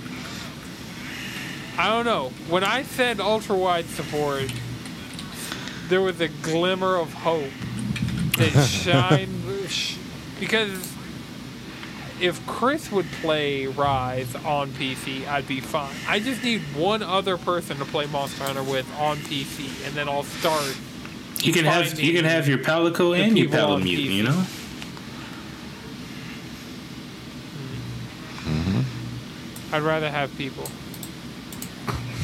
I 1.78 1.88
don't 1.88 2.04
know. 2.04 2.30
When 2.48 2.64
I 2.64 2.82
said 2.82 3.20
ultra 3.20 3.56
wide 3.56 3.86
support, 3.86 4.52
there 5.88 6.00
was 6.00 6.20
a 6.20 6.28
glimmer 6.28 6.96
of 6.96 7.12
hope 7.12 7.50
that 8.36 8.50
shined. 8.68 9.44
because 10.38 10.94
if 12.20 12.44
Chris 12.46 12.92
would 12.92 13.10
play 13.22 13.66
Rise 13.66 14.34
on 14.36 14.70
PC, 14.72 15.26
I'd 15.26 15.48
be 15.48 15.60
fine. 15.60 15.94
I 16.06 16.20
just 16.20 16.42
need 16.44 16.60
one 16.76 17.02
other 17.02 17.36
person 17.38 17.78
to 17.78 17.84
play 17.84 18.06
Monster 18.06 18.44
Hunter 18.44 18.62
with 18.62 18.86
on 18.98 19.16
PC, 19.18 19.86
and 19.86 19.94
then 19.94 20.08
I'll 20.08 20.24
start. 20.24 20.76
You 21.42 21.52
can 21.52 21.64
have 21.64 21.98
you 21.98 22.12
can 22.12 22.24
have 22.26 22.46
your 22.46 22.58
Palico 22.58 23.18
and 23.18 23.38
your 23.38 23.48
Palamute. 23.48 23.98
You 23.98 24.24
know. 24.24 24.44
Hmm. 28.44 28.80
Mm-hmm. 28.80 29.74
I'd 29.74 29.82
rather 29.82 30.10
have 30.10 30.36
people. 30.36 30.64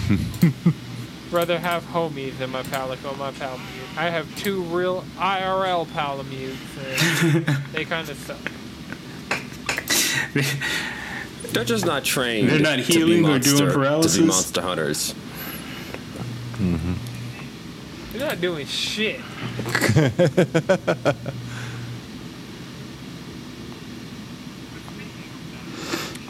rather 1.31 1.59
have 1.59 1.85
homies 1.85 2.39
than 2.39 2.51
my 2.51 2.63
Palico 2.65 3.17
my 3.19 3.31
Palamute. 3.33 3.97
I 3.97 4.11
have 4.11 4.35
two 4.37 4.63
real 4.63 5.03
IRL 5.17 5.87
Palamutes, 5.87 6.57
and 6.79 7.47
they 7.73 7.85
kind 7.85 8.09
of 8.09 8.17
suck. 8.19 8.39
They're 11.53 11.65
just 11.65 11.87
not 11.87 12.05
trained. 12.05 12.49
They're 12.51 12.59
not 12.61 12.77
to 12.79 12.87
be 12.87 12.93
healing 12.93 13.25
or 13.25 13.29
monster, 13.31 13.57
doing 13.57 13.69
To 13.69 13.75
paralysis? 13.75 14.19
be 14.19 14.27
monster 14.27 14.61
hunters. 14.63 15.15
Mm-hmm. 16.55 16.93
They're 18.13 18.29
not 18.29 18.41
doing 18.41 18.67
shit. 18.67 19.21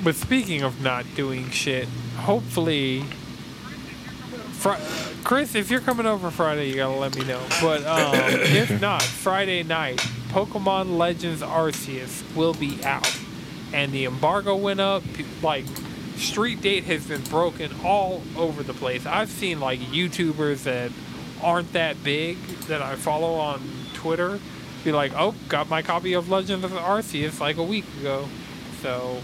but 0.04 0.14
speaking 0.14 0.62
of 0.62 0.80
not 0.82 1.04
doing 1.14 1.50
shit, 1.50 1.88
hopefully, 2.18 3.04
Fri- 4.66 5.22
Chris, 5.22 5.54
if 5.54 5.70
you're 5.70 5.80
coming 5.80 6.06
over 6.06 6.30
Friday, 6.30 6.68
you 6.68 6.76
gotta 6.76 6.98
let 6.98 7.16
me 7.16 7.24
know. 7.24 7.40
But 7.60 7.84
um, 7.86 8.14
if 8.14 8.80
not, 8.80 9.02
Friday 9.02 9.62
night, 9.62 9.98
Pokemon 10.28 10.96
Legends 10.96 11.42
Arceus 11.42 12.22
will 12.34 12.54
be 12.54 12.82
out, 12.84 13.16
and 13.72 13.92
the 13.92 14.04
embargo 14.04 14.56
went 14.56 14.80
up. 14.80 15.02
Like, 15.42 15.64
street 16.16 16.62
date 16.62 16.84
has 16.84 17.06
been 17.06 17.22
broken 17.22 17.70
all 17.84 18.22
over 18.36 18.62
the 18.62 18.74
place. 18.74 19.06
I've 19.06 19.30
seen 19.30 19.60
like 19.60 19.78
YouTubers 19.80 20.64
that 20.64 20.90
aren't 21.42 21.72
that 21.74 22.02
big 22.02 22.38
that 22.68 22.82
I 22.82 22.96
follow 22.96 23.34
on 23.34 23.60
Twitter 23.94 24.40
be 24.84 24.92
like, 24.92 25.12
"Oh, 25.16 25.34
got 25.48 25.68
my 25.68 25.82
copy 25.82 26.14
of 26.14 26.28
Legends 26.28 26.64
of 26.64 26.72
Arceus 26.72 27.40
like 27.40 27.56
a 27.56 27.62
week 27.62 27.84
ago." 28.00 28.28
So 28.82 29.22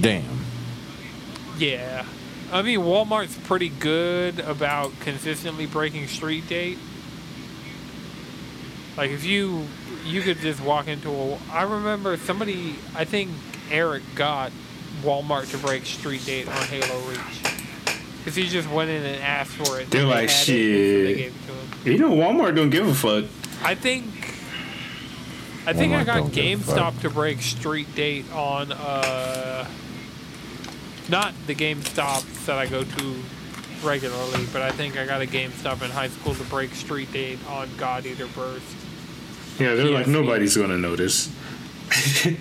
Damn. 0.00 0.44
yeah. 1.58 2.04
I 2.52 2.62
mean, 2.62 2.80
Walmart's 2.80 3.36
pretty 3.46 3.68
good 3.68 4.40
about 4.40 4.98
consistently 5.00 5.66
breaking 5.66 6.08
street 6.08 6.48
date. 6.48 6.78
Like 8.96 9.10
if 9.10 9.24
you 9.24 9.66
you 10.04 10.20
could 10.22 10.38
just 10.38 10.60
walk 10.62 10.88
into 10.88 11.10
a 11.10 11.38
I 11.52 11.62
remember 11.62 12.16
somebody 12.16 12.76
I 12.94 13.04
think 13.04 13.30
Eric 13.70 14.02
got 14.14 14.50
Walmart 15.02 15.50
to 15.52 15.58
break 15.58 15.86
street 15.86 16.24
date 16.26 16.48
on 16.48 16.62
Halo 16.66 16.98
Reach. 17.08 17.18
Cuz 18.24 18.34
he 18.34 18.48
just 18.48 18.68
went 18.68 18.90
in 18.90 19.02
and 19.02 19.22
asked 19.22 19.52
for 19.52 19.80
it. 19.80 19.90
They're 19.90 20.04
like, 20.04 20.28
had 20.28 20.30
it, 20.30 20.30
so 20.30 20.52
they 20.52 20.58
"Shit." 20.58 21.16
gave 21.16 21.26
it 21.34 21.46
to 21.46 21.52
him. 21.88 21.92
You 21.92 21.98
know, 21.98 22.10
Walmart 22.10 22.56
don't 22.56 22.70
give 22.70 22.86
a 22.88 22.94
fuck. 22.94 23.24
I 23.62 23.74
think 23.74 24.04
I 25.66 25.72
think 25.72 25.94
I 25.94 26.04
got 26.04 26.16
don't 26.16 26.32
give 26.32 26.60
a 26.60 26.64
fuck. 26.64 26.76
GameStop 26.96 27.00
to 27.02 27.10
break 27.10 27.40
street 27.42 27.94
date 27.94 28.30
on 28.32 28.72
uh 28.72 29.66
not 31.10 31.34
the 31.46 31.54
GameStops 31.54 32.46
that 32.46 32.56
I 32.56 32.66
go 32.66 32.84
to 32.84 33.16
regularly, 33.82 34.46
but 34.52 34.62
I 34.62 34.70
think 34.70 34.96
I 34.96 35.04
got 35.04 35.20
a 35.20 35.26
GameStop 35.26 35.82
in 35.82 35.90
high 35.90 36.08
school 36.08 36.34
to 36.34 36.44
break 36.44 36.74
street 36.74 37.12
date 37.12 37.38
on 37.48 37.68
God 37.76 38.06
Eater 38.06 38.26
Burst. 38.28 38.76
Yeah, 39.58 39.74
they're 39.74 39.90
like 39.90 40.06
nobody's 40.06 40.56
gonna 40.56 40.78
notice. 40.78 41.30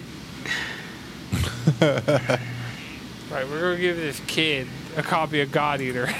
Right, 3.29 3.47
we're 3.47 3.61
gonna 3.61 3.77
give 3.77 3.95
this 3.95 4.19
kid 4.25 4.67
a 4.97 5.03
copy 5.03 5.39
of 5.41 5.51
God 5.51 5.81
Eater. 5.81 6.07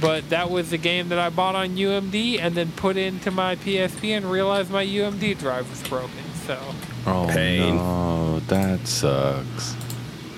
but 0.00 0.28
that 0.30 0.50
was 0.50 0.70
the 0.70 0.78
game 0.78 1.10
that 1.10 1.20
I 1.20 1.30
bought 1.30 1.54
on 1.54 1.76
UMD 1.76 2.40
and 2.40 2.56
then 2.56 2.72
put 2.72 2.96
into 2.96 3.30
my 3.30 3.54
PSP 3.54 4.16
and 4.16 4.28
realized 4.28 4.72
my 4.72 4.84
UMD 4.84 5.38
drive 5.38 5.70
was 5.70 5.84
broken. 5.88 6.24
So 6.46 6.58
Oh 7.06 7.26
Pain. 7.30 7.76
no, 7.76 8.40
that 8.48 8.86
sucks. 8.86 9.74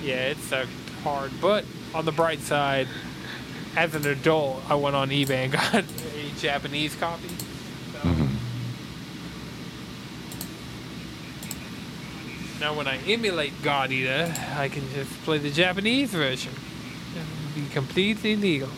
yeah, 0.03 0.27
it 0.29 0.37
sucked 0.39 0.69
hard. 1.03 1.31
But 1.41 1.63
on 1.93 2.05
the 2.05 2.11
bright 2.11 2.39
side, 2.41 2.87
as 3.75 3.95
an 3.95 4.05
adult, 4.05 4.61
I 4.69 4.75
went 4.75 4.95
on 4.95 5.09
eBay 5.09 5.45
and 5.45 5.51
got 5.53 5.73
a 5.75 5.83
Japanese 6.39 6.95
copy. 6.95 7.29
So. 7.29 7.99
Mhm. 7.99 8.29
Now, 12.59 12.73
when 12.73 12.87
I 12.87 12.97
emulate 13.07 13.53
God 13.61 13.91
Eater, 13.91 14.33
I 14.55 14.67
can 14.67 14.83
just 14.93 15.11
play 15.23 15.37
the 15.37 15.51
Japanese 15.51 16.09
version. 16.11 16.53
It'll 17.15 17.61
be 17.63 17.69
completely 17.71 18.35
legal. 18.35 18.69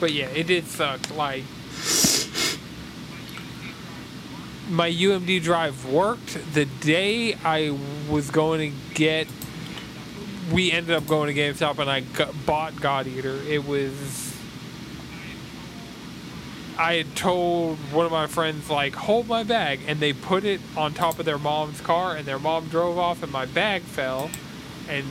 But 0.00 0.12
yeah, 0.12 0.26
it 0.26 0.48
did 0.48 0.66
suck. 0.66 1.14
Like, 1.16 1.44
my 4.70 4.90
UMD 4.90 5.42
drive 5.42 5.84
worked 5.86 6.38
the 6.54 6.64
day 6.64 7.34
I 7.44 7.76
was 8.08 8.30
going 8.30 8.72
to 8.72 8.94
get. 8.94 9.26
We 10.52 10.72
ended 10.72 10.94
up 10.94 11.06
going 11.06 11.34
to 11.34 11.40
GameStop 11.40 11.78
and 11.78 11.90
I 11.90 12.00
got, 12.00 12.34
bought 12.46 12.80
God 12.80 13.06
Eater. 13.06 13.36
It 13.48 13.66
was. 13.66 14.28
I 16.78 16.94
had 16.94 17.14
told 17.14 17.76
one 17.92 18.06
of 18.06 18.12
my 18.12 18.26
friends, 18.26 18.70
like, 18.70 18.94
hold 18.94 19.28
my 19.28 19.42
bag, 19.42 19.80
and 19.86 20.00
they 20.00 20.14
put 20.14 20.44
it 20.44 20.62
on 20.78 20.94
top 20.94 21.18
of 21.18 21.26
their 21.26 21.36
mom's 21.36 21.78
car, 21.82 22.16
and 22.16 22.24
their 22.24 22.38
mom 22.38 22.68
drove 22.68 22.96
off, 22.96 23.22
and 23.22 23.30
my 23.30 23.44
bag 23.44 23.82
fell. 23.82 24.30
And 24.88 25.04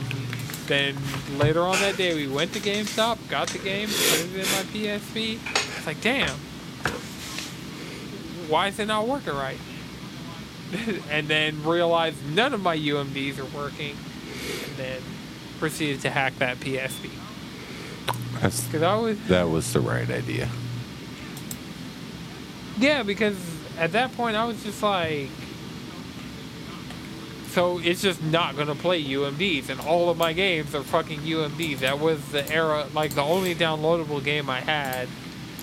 then 0.66 0.96
later 1.38 1.60
on 1.60 1.78
that 1.78 1.96
day, 1.96 2.16
we 2.16 2.26
went 2.26 2.52
to 2.54 2.58
GameStop, 2.58 3.18
got 3.28 3.48
the 3.48 3.58
game, 3.58 3.86
put 3.86 4.20
it 4.20 4.34
in 4.34 4.40
my 4.40 4.64
PSP. 4.72 5.38
It's 5.76 5.86
like, 5.86 6.00
damn, 6.00 6.36
why 8.50 8.68
is 8.68 8.78
it 8.78 8.86
not 8.86 9.06
working 9.06 9.34
right? 9.34 9.58
and 11.10 11.28
then 11.28 11.64
realized 11.64 12.16
none 12.34 12.54
of 12.54 12.60
my 12.60 12.76
UMDs 12.76 13.38
are 13.38 13.56
working, 13.56 13.96
and 14.66 14.76
then 14.76 15.02
proceeded 15.58 16.00
to 16.02 16.10
hack 16.10 16.36
that 16.38 16.58
PSP. 16.58 17.10
That's 18.40 18.74
I 18.74 18.96
was 18.96 19.18
that 19.28 19.48
was 19.48 19.72
the 19.72 19.80
right 19.80 20.08
idea. 20.08 20.48
Yeah, 22.78 23.02
because 23.02 23.36
at 23.78 23.92
that 23.92 24.14
point 24.16 24.36
I 24.36 24.46
was 24.46 24.62
just 24.62 24.82
like, 24.82 25.28
so 27.48 27.78
it's 27.78 28.00
just 28.00 28.22
not 28.22 28.56
gonna 28.56 28.74
play 28.74 29.02
UMDs, 29.04 29.68
and 29.68 29.80
all 29.80 30.08
of 30.08 30.16
my 30.16 30.32
games 30.32 30.74
are 30.74 30.82
fucking 30.82 31.20
UMDs. 31.20 31.80
That 31.80 31.98
was 31.98 32.24
the 32.32 32.50
era, 32.50 32.86
like 32.94 33.14
the 33.14 33.22
only 33.22 33.54
downloadable 33.54 34.24
game 34.24 34.48
I 34.48 34.60
had 34.60 35.08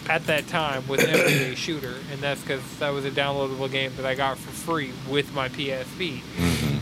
at 0.10 0.26
that 0.28 0.47
time 0.47 0.88
was 0.88 1.03
Everyday 1.03 1.55
Shooter, 1.55 1.95
and 2.12 2.22
that's 2.22 2.41
because 2.41 2.62
that 2.80 2.89
was 2.89 3.05
a 3.05 3.12
downloadable 3.12 3.72
game 3.72 3.91
that 3.97 4.05
I 4.05 4.16
got 4.16 4.38
for 4.38 4.51
free 4.51 4.91
with 5.10 5.34
my 5.34 5.49
PSP. 5.49 6.20
Mm-hmm. 6.20 6.78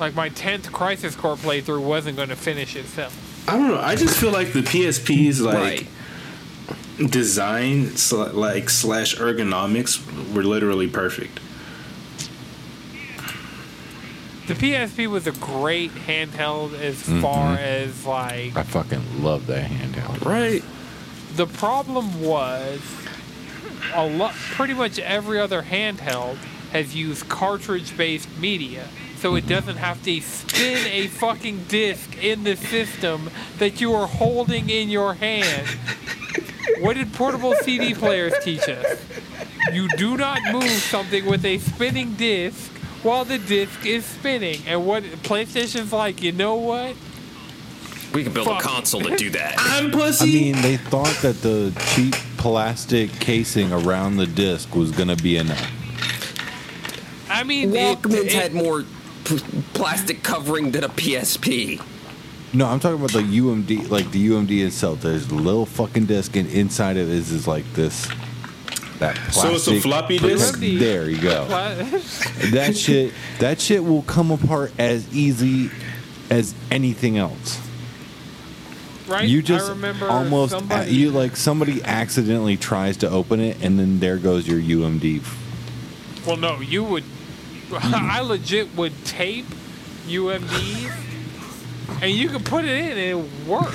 Like 0.00 0.14
my 0.14 0.30
tenth 0.30 0.72
Crisis 0.72 1.14
Core 1.14 1.36
playthrough 1.36 1.82
wasn't 1.82 2.16
gonna 2.16 2.36
finish 2.36 2.74
itself. 2.76 3.44
I 3.48 3.56
don't 3.56 3.68
know. 3.68 3.80
I 3.80 3.96
just 3.96 4.18
feel 4.18 4.30
like 4.30 4.52
the 4.52 4.62
PSP's 4.62 5.40
like 5.40 5.54
Right. 5.56 7.10
design, 7.10 7.96
sl- 7.96 8.30
like 8.32 8.70
slash 8.70 9.16
ergonomics, 9.16 10.00
were 10.32 10.44
literally 10.44 10.88
perfect. 10.88 11.40
The 14.46 14.54
PSP 14.54 15.06
was 15.08 15.26
a 15.26 15.32
great 15.32 15.92
handheld 15.92 16.78
as 16.78 16.96
mm-hmm. 17.02 17.20
far 17.20 17.54
as 17.56 18.04
like 18.04 18.56
I 18.56 18.62
fucking 18.64 19.22
love 19.22 19.46
that 19.46 19.70
handheld. 19.70 20.24
Right. 20.24 20.64
The 21.36 21.46
problem 21.46 22.20
was 22.22 22.80
a 23.94 24.06
lot 24.06 24.34
pretty 24.34 24.74
much 24.74 24.98
every 24.98 25.38
other 25.38 25.62
handheld 25.62 26.36
has 26.72 26.94
used 26.94 27.28
cartridge 27.28 27.96
based 27.96 28.28
media. 28.38 28.88
So 29.16 29.34
it 29.34 29.40
mm-hmm. 29.40 29.48
doesn't 29.50 29.76
have 29.76 30.02
to 30.04 30.20
spin 30.20 30.86
a 30.86 31.06
fucking 31.06 31.64
disc 31.64 32.22
in 32.22 32.44
the 32.44 32.56
system 32.56 33.30
that 33.58 33.80
you 33.80 33.94
are 33.94 34.06
holding 34.06 34.68
in 34.68 34.88
your 34.88 35.14
hand. 35.14 35.68
What 36.80 36.94
did 36.94 37.12
portable 37.12 37.54
cd 37.54 37.94
players 37.94 38.32
teach 38.42 38.68
us? 38.68 39.00
You 39.72 39.88
do 39.96 40.16
not 40.16 40.40
move 40.52 40.64
something 40.70 41.24
with 41.26 41.44
a 41.44 41.58
spinning 41.58 42.14
disc 42.14 42.70
while 43.02 43.24
the 43.24 43.38
disc 43.38 43.86
is 43.86 44.04
spinning. 44.04 44.60
And 44.66 44.86
what 44.86 45.04
playstation's 45.22 45.92
like 45.92 46.22
you 46.22 46.32
know 46.32 46.54
what 46.54 46.96
We 48.14 48.24
could 48.24 48.34
build 48.34 48.46
Fuck. 48.46 48.62
a 48.62 48.66
console 48.66 49.00
to 49.02 49.16
do 49.16 49.30
that. 49.30 49.54
I'm 49.58 49.90
pussy. 49.90 50.50
I 50.50 50.52
mean, 50.52 50.62
they 50.62 50.76
thought 50.76 51.14
that 51.22 51.40
the 51.42 51.72
cheap 51.94 52.14
plastic 52.36 53.10
casing 53.12 53.72
around 53.72 54.16
the 54.16 54.26
disc 54.26 54.74
was 54.74 54.90
gonna 54.90 55.16
be 55.16 55.36
enough. 55.36 55.70
i 57.30 57.42
mean 57.44 57.74
it- 57.74 57.98
Walkmans 58.02 58.26
it- 58.26 58.32
had 58.32 58.52
more 58.52 58.84
p- 59.24 59.40
plastic 59.74 60.22
covering 60.22 60.72
than 60.72 60.84
a 60.84 60.88
PSP. 60.88 61.80
No, 62.54 62.66
I'm 62.66 62.80
talking 62.80 62.98
about 62.98 63.12
the 63.12 63.22
UMD, 63.22 63.88
like 63.90 64.10
the 64.10 64.28
UMD 64.28 64.62
itself. 64.66 65.00
There's 65.00 65.30
a 65.30 65.34
little 65.34 65.64
fucking 65.64 66.04
disc, 66.04 66.36
and 66.36 66.46
inside 66.50 66.98
of 66.98 67.08
it 67.08 67.14
is, 67.14 67.30
is 67.30 67.46
like 67.48 67.64
this. 67.72 68.06
That 68.98 69.16
plastic. 69.16 69.32
So 69.42 69.52
it's 69.54 69.68
a 69.68 69.80
floppy 69.80 70.18
disk? 70.18 70.58
There 70.60 71.08
you 71.08 71.18
go. 71.20 71.46
That 72.50 72.76
shit. 72.76 73.14
That 73.38 73.58
shit 73.58 73.82
will 73.82 74.02
come 74.02 74.30
apart 74.30 74.72
as 74.78 75.10
easy 75.14 75.70
as 76.28 76.54
anything 76.70 77.16
else. 77.16 77.58
Right? 79.08 79.28
You 79.28 79.42
just 79.42 79.66
I 79.66 79.70
remember 79.70 80.08
almost 80.08 80.54
uh, 80.54 80.58
somebody, 80.58 80.94
you 80.94 81.10
like 81.10 81.36
somebody 81.36 81.82
accidentally 81.82 82.56
tries 82.56 82.96
to 82.98 83.08
open 83.10 83.40
it, 83.40 83.62
and 83.62 83.78
then 83.78 84.00
there 84.00 84.16
goes 84.16 84.46
your 84.46 84.60
UMD. 84.60 85.22
Well, 86.26 86.36
no, 86.36 86.60
you 86.60 86.84
would. 86.84 87.04
I 87.72 88.20
legit 88.20 88.74
would 88.76 88.92
tape 89.04 89.46
UMDs, 90.06 90.92
and 92.02 92.10
you 92.10 92.28
could 92.28 92.44
put 92.44 92.64
it 92.64 92.70
in 92.70 92.90
and 92.90 92.98
it 92.98 93.14
would 93.14 93.46
work. 93.46 93.74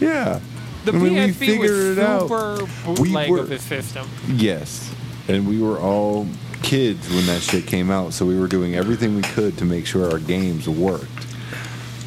Yeah. 0.00 0.40
The 0.84 0.92
I 0.92 0.96
mean, 0.96 1.14
we 1.14 1.58
was 1.58 1.96
super 1.96 2.64
We 2.88 2.94
bootleg 2.94 3.30
were- 3.30 3.38
of 3.40 3.48
the 3.48 3.58
system. 3.58 4.08
Yes. 4.28 4.92
And 5.28 5.46
we 5.46 5.60
were 5.60 5.78
all 5.78 6.26
kids 6.62 7.08
when 7.08 7.26
that 7.26 7.42
shit 7.42 7.66
came 7.66 7.90
out, 7.90 8.12
so 8.12 8.26
we 8.26 8.38
were 8.38 8.48
doing 8.48 8.74
everything 8.74 9.14
we 9.14 9.22
could 9.22 9.56
to 9.58 9.64
make 9.64 9.86
sure 9.86 10.10
our 10.10 10.18
games 10.18 10.68
worked. 10.68 11.06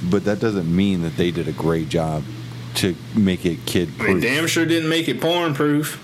But 0.03 0.25
that 0.25 0.39
doesn't 0.39 0.73
mean 0.73 1.01
that 1.03 1.15
they 1.15 1.31
did 1.31 1.47
a 1.47 1.53
great 1.53 1.87
job 1.87 2.23
to 2.77 2.95
make 3.15 3.45
it 3.45 3.65
kid 3.65 3.89
They 3.97 4.05
proof. 4.05 4.21
damn 4.21 4.47
sure 4.47 4.65
didn't 4.65 4.89
make 4.89 5.07
it 5.07 5.19
porn 5.21 5.53
proof. 5.53 6.01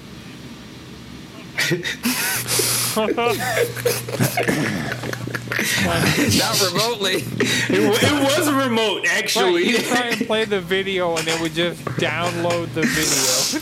Not 5.21 6.61
remotely. 6.71 7.23
It, 7.69 7.89
wa- 7.89 7.97
it 8.01 8.23
was 8.23 8.51
remote, 8.51 9.03
Right, 9.03 9.17
actually. 9.23 9.67
you 9.69 9.77
try 9.79 10.07
and 10.07 10.25
play 10.27 10.45
the 10.45 10.61
video, 10.61 11.15
and 11.17 11.27
it 11.27 11.39
would 11.41 11.53
just 11.53 11.83
download 11.85 12.73
the 12.73 12.81
video. 12.83 13.61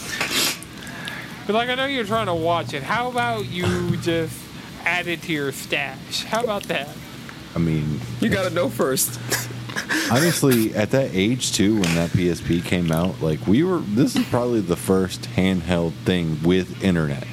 but 1.47 1.53
like, 1.55 1.69
I 1.69 1.75
know 1.75 1.85
you're 1.85 2.05
trying 2.05 2.27
to 2.27 2.33
watch 2.35 2.73
it. 2.73 2.83
How 2.83 3.09
about 3.09 3.45
you 3.49 3.97
just 3.97 4.37
add 4.85 5.07
it 5.07 5.21
to 5.23 5.33
your 5.33 5.51
stash? 5.51 6.23
How 6.23 6.43
about 6.43 6.63
that? 6.63 6.89
I 7.55 7.59
mean, 7.59 7.99
You 8.21 8.29
gotta 8.29 8.51
know 8.51 8.69
first. 8.69 9.19
honestly, 10.11 10.73
at 10.75 10.91
that 10.91 11.11
age 11.13 11.51
too, 11.53 11.73
when 11.75 11.95
that 11.95 12.09
PSP 12.11 12.63
came 12.63 12.91
out, 12.91 13.21
like 13.21 13.45
we 13.47 13.63
were. 13.63 13.79
This 13.79 14.15
is 14.15 14.25
probably 14.27 14.61
the 14.61 14.75
first 14.75 15.21
handheld 15.35 15.93
thing 16.05 16.41
with 16.43 16.83
internet. 16.83 17.25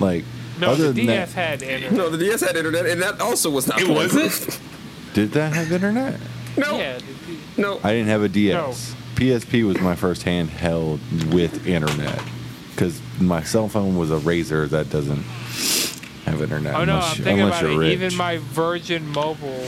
Like, 0.00 0.24
No, 0.60 0.70
other 0.70 0.88
the 0.88 0.92
than 0.92 1.06
DS 1.06 1.34
that, 1.34 1.60
had 1.60 1.62
internet. 1.62 1.92
No, 1.92 2.10
the 2.10 2.18
DS 2.18 2.40
had 2.40 2.56
internet, 2.56 2.86
and 2.86 3.02
that 3.02 3.20
also 3.20 3.50
was 3.50 3.66
not. 3.66 3.80
It 3.80 3.88
wasn't? 3.88 4.60
did 5.14 5.32
that 5.32 5.52
have 5.52 5.70
internet? 5.72 6.18
No, 6.56 6.76
Yeah, 6.78 6.98
no. 7.56 7.80
I 7.82 7.92
didn't 7.92 8.08
have 8.08 8.22
a 8.22 8.28
DS. 8.28 8.94
PSP 9.14 9.66
was 9.66 9.80
my 9.80 9.94
first 9.94 10.24
handheld 10.24 10.98
with 11.32 11.66
internet 11.66 12.20
because 12.74 13.00
my 13.20 13.42
cell 13.42 13.68
phone 13.68 13.96
was 13.96 14.10
a 14.10 14.18
Razr 14.18 14.68
that 14.70 14.90
doesn't 14.90 15.22
have 16.24 16.42
internet. 16.42 16.74
Oh 16.74 16.84
no, 16.84 16.94
unless, 16.94 17.18
I'm 17.18 17.24
thinking 17.24 17.46
about 17.46 17.64
it. 17.64 17.76
rich. 17.76 17.92
Even 17.92 18.16
my 18.16 18.38
Virgin 18.38 19.06
Mobile, 19.12 19.66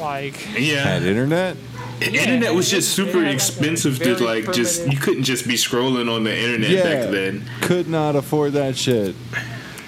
like 0.00 0.36
had 0.36 0.62
Yeah. 0.62 1.00
internet. 1.08 1.56
internet 2.00 2.54
was 2.54 2.70
just 2.70 2.92
super 2.94 3.12
had, 3.12 3.18
like, 3.18 3.26
a 3.28 3.34
expensive 3.34 3.98
to 3.98 4.14
very 4.16 4.44
like 4.44 4.52
just 4.52 4.86
you 4.90 4.98
couldn't 4.98 5.24
just 5.24 5.46
be 5.46 5.54
scrolling 5.54 6.10
on 6.14 6.24
the 6.24 6.36
internet 6.36 6.70
yeah, 6.70 6.82
back 6.82 7.10
then. 7.10 7.44
could 7.62 7.88
not 7.88 8.16
afford 8.16 8.52
that 8.54 8.76
shit. 8.76 9.14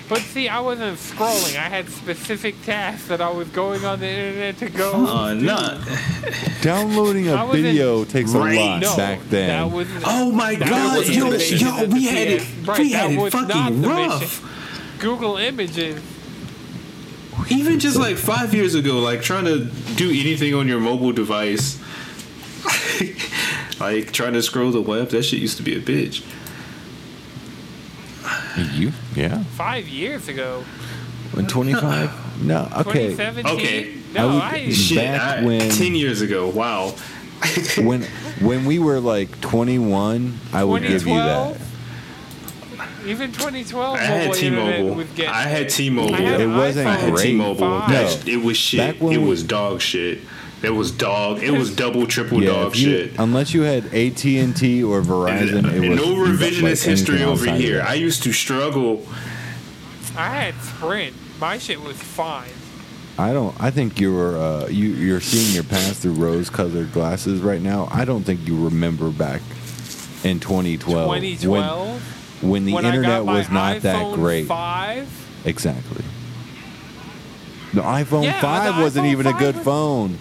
But 0.08 0.18
see, 0.20 0.48
I 0.48 0.60
wasn't 0.60 0.96
scrolling. 0.98 1.56
I 1.56 1.68
had 1.68 1.88
specific 1.90 2.54
tasks 2.64 3.08
that 3.08 3.20
I 3.20 3.28
was 3.28 3.48
going 3.48 3.84
on 3.84 3.98
the 3.98 4.08
internet 4.08 4.56
to 4.58 4.68
go. 4.68 5.04
Uh, 5.04 5.34
nah. 5.34 5.78
Downloading 6.62 7.28
I 7.28 7.42
a 7.42 7.46
wasn't- 7.46 7.64
video 7.64 8.04
takes 8.04 8.32
a 8.32 8.38
lot 8.38 8.80
no, 8.80 8.96
back 8.96 9.18
then. 9.30 9.48
That 9.48 9.74
was 9.76 9.88
Oh 10.04 10.30
my 10.30 10.54
that 10.54 10.68
god, 10.68 11.06
yo, 11.08 11.32
yo, 11.32 11.84
we 11.86 12.04
had 12.04 12.28
it, 12.28 12.42
Right, 12.64 12.78
we 12.78 12.92
had 12.92 13.10
it 13.10 13.30
fucking 13.32 13.82
rough. 13.82 14.20
mission. 14.20 14.48
Google 15.00 15.36
Images. 15.38 16.00
Even 17.48 17.78
just 17.78 17.96
like 17.98 18.16
five 18.16 18.54
years 18.54 18.74
ago, 18.74 18.98
like 18.98 19.22
trying 19.22 19.44
to 19.44 19.64
do 19.94 20.08
anything 20.10 20.54
on 20.54 20.66
your 20.66 20.80
mobile 20.80 21.12
device, 21.12 21.78
like 23.80 24.12
trying 24.12 24.32
to 24.32 24.42
scroll 24.42 24.70
the 24.72 24.80
web, 24.80 25.10
that 25.10 25.22
shit 25.24 25.40
used 25.40 25.56
to 25.58 25.62
be 25.62 25.76
a 25.76 25.80
bitch. 25.80 26.22
you? 28.74 28.92
Yeah. 29.14 29.44
Five 29.56 29.86
years 29.88 30.28
ago. 30.28 30.64
When 31.32 31.46
25? 31.46 32.42
No. 32.42 32.68
Okay. 32.86 33.10
2017. 33.10 33.56
Okay. 33.58 33.94
No, 34.14 34.28
I 34.28 34.32
would- 34.32 34.42
I. 34.42 34.70
Shit, 34.70 34.96
Back 34.98 35.38
I- 35.38 35.44
when- 35.44 35.70
ten 35.70 35.94
years 35.94 36.22
ago, 36.22 36.48
wow. 36.48 36.94
when 37.78 38.02
when 38.40 38.64
we 38.64 38.78
were 38.78 38.98
like 38.98 39.40
21, 39.42 40.38
I 40.52 40.64
would 40.64 40.82
give 40.82 41.06
you 41.06 41.14
that. 41.14 41.56
2012? 43.06 43.08
Even 43.08 43.32
2012, 43.32 43.96
I 43.96 43.98
had 44.00 44.26
mobile 44.28 44.34
internet 44.36 44.76
T-Mobile. 44.76 44.94
was 44.96 45.08
getting 45.10 45.30
I 45.34 45.42
had 45.42 45.68
T-Mobile. 45.68 46.14
I 46.14 46.20
had 46.20 46.40
It 46.40 46.46
wasn't 46.48 46.88
I 46.88 46.96
iPhone 46.96 47.00
had 47.00 47.12
great. 47.14 47.22
T-Mobile. 47.24 47.56
five. 47.80 47.90
That, 47.90 48.28
it 48.28 48.36
was 48.38 48.56
Back 48.56 48.94
shit. 48.94 49.00
when 49.00 49.12
It 49.14 49.18
we- 49.22 49.28
was 49.28 49.42
dog 49.42 49.80
shit. 49.80 50.20
It 50.62 50.70
was 50.70 50.90
dog. 50.90 51.42
It 51.42 51.50
was 51.52 51.74
double, 51.74 52.06
triple 52.06 52.42
Yeah, 52.42 52.50
dog 52.50 52.72
if 52.72 52.80
you- 52.80 52.90
shit. 52.90 53.12
unless 53.18 53.52
you 53.54 53.62
had 53.62 53.84
AT 53.94 54.24
and 54.38 54.56
T 54.56 54.82
or 54.82 55.02
Verizon, 55.02 55.70
it 55.72 55.88
was 55.88 55.98
no 56.00 56.12
like 56.14 56.30
revisionist 56.32 56.84
history 56.84 57.22
over 57.22 57.50
here. 57.52 57.84
I 57.86 57.94
used 57.94 58.22
to 58.24 58.32
struggle. 58.32 59.06
I 60.16 60.30
had 60.30 60.54
Sprint. 60.62 61.14
My 61.38 61.58
shit 61.58 61.82
was 61.82 61.96
fine. 61.96 62.48
I 63.18 63.32
don't. 63.34 63.54
I 63.60 63.70
think 63.70 64.00
you 64.00 64.12
were. 64.14 64.36
Uh, 64.36 64.66
you 64.68 64.88
you're 64.88 65.20
seeing 65.20 65.54
your 65.54 65.64
past 65.64 66.00
through 66.02 66.12
rose-colored 66.14 66.92
glasses 66.92 67.40
right 67.40 67.60
now. 67.60 67.88
I 67.92 68.04
don't 68.06 68.24
think 68.24 68.46
you 68.48 68.56
remember 68.64 69.10
back 69.10 69.40
in 70.24 70.40
2012 70.40 71.08
when 71.08 71.20
2012. 71.20 72.02
When 72.42 72.64
the 72.64 72.72
when 72.74 72.84
I 72.84 72.88
internet 72.88 73.18
got 73.20 73.26
my 73.26 73.38
was 73.38 73.50
not 73.50 73.80
that 73.82 74.14
great. 74.14 74.46
5. 74.46 75.42
Exactly. 75.44 76.04
The 77.74 77.82
iPhone 77.82 78.24
Yeah, 78.24 78.40
5 78.40 78.76
the 78.76 78.82
wasn't 78.82 79.06
iPhone 79.06 79.10
even 79.12 79.26
a 79.26 79.32
good 79.34 79.56
was- 79.56 79.64
phone. 79.64 80.18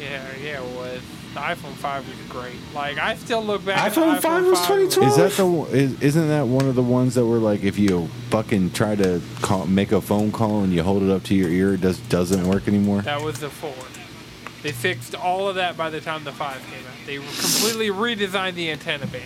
Yeah, 0.00 0.22
yeah, 0.42 0.62
it 0.62 0.76
was. 0.76 1.00
The 1.34 1.40
iPhone 1.40 1.74
5 1.74 2.08
was 2.08 2.16
great. 2.28 2.56
Like, 2.74 2.98
I 2.98 3.14
still 3.14 3.44
look 3.44 3.64
back 3.64 3.78
at 3.78 3.94
the 3.94 4.00
iPhone 4.00 4.20
5 4.20 4.44
was 4.46 4.60
2012? 4.66 5.08
Is 5.10 5.16
that 5.16 5.32
the 5.32 5.46
one- 5.46 5.70
is, 5.70 6.00
isn't 6.02 6.28
that 6.28 6.46
one 6.48 6.66
of 6.66 6.74
the 6.74 6.82
ones 6.82 7.14
that 7.14 7.24
were 7.26 7.38
like 7.38 7.62
if 7.62 7.78
you 7.78 8.08
fucking 8.30 8.72
try 8.72 8.96
to 8.96 9.20
call, 9.42 9.66
make 9.66 9.92
a 9.92 10.00
phone 10.00 10.32
call 10.32 10.62
and 10.62 10.72
you 10.72 10.82
hold 10.82 11.02
it 11.02 11.10
up 11.10 11.22
to 11.24 11.34
your 11.34 11.50
ear, 11.50 11.74
it 11.74 11.80
does 11.82 11.98
doesn't 11.98 12.46
work 12.48 12.66
anymore? 12.66 13.02
That 13.02 13.22
was 13.22 13.38
the 13.38 13.50
4. 13.50 13.72
They 14.62 14.72
fixed 14.72 15.14
all 15.14 15.48
of 15.48 15.54
that 15.54 15.76
by 15.76 15.90
the 15.90 16.00
time 16.00 16.24
the 16.24 16.32
5 16.32 16.54
came 16.56 16.84
out. 16.84 17.06
They 17.06 17.16
completely 17.16 17.88
redesigned 17.90 18.54
the 18.54 18.70
antenna 18.72 19.06
band. 19.06 19.22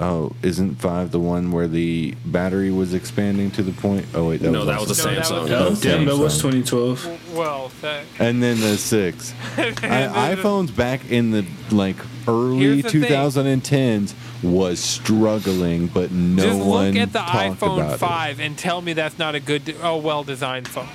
Oh, 0.00 0.32
isn't 0.42 0.76
five 0.76 1.10
the 1.10 1.18
one 1.18 1.50
where 1.50 1.66
the 1.66 2.14
battery 2.24 2.70
was 2.70 2.94
expanding 2.94 3.50
to 3.52 3.62
the 3.64 3.72
point? 3.72 4.06
Oh 4.14 4.28
wait, 4.28 4.40
that 4.42 4.50
No, 4.52 4.64
was 4.64 4.66
that 4.68 4.80
was 4.80 5.04
a 5.04 5.06
No, 5.06 5.14
that 5.14 5.24
Samsung. 5.24 5.70
was- 5.70 5.80
damn, 5.80 6.04
that 6.04 6.16
was 6.16 6.36
2012. 6.36 7.34
Well, 7.34 7.72
that, 7.80 8.04
And 8.20 8.40
then 8.40 8.60
the 8.60 8.78
six. 8.78 9.34
I, 9.56 10.34
iPhones 10.36 10.74
back 10.74 11.10
in 11.10 11.32
the 11.32 11.44
like 11.72 11.96
early 12.28 12.80
Here's 12.80 12.84
the 12.84 12.90
2010s 12.90 14.14
was 14.42 14.78
struggling, 14.78 15.88
but 15.88 16.12
no 16.12 16.42
just 16.44 16.58
one 16.60 16.92
look 16.92 16.96
at 16.96 17.12
the 17.12 17.18
talked 17.18 17.60
iPhone 17.60 17.80
about 17.80 17.98
5 17.98 18.38
and 18.38 18.56
tell 18.56 18.80
me 18.80 18.92
that's 18.92 19.18
not 19.18 19.34
a 19.34 19.40
good, 19.40 19.74
oh, 19.82 19.96
well 19.96 20.22
designed 20.22 20.68
phone. 20.68 20.88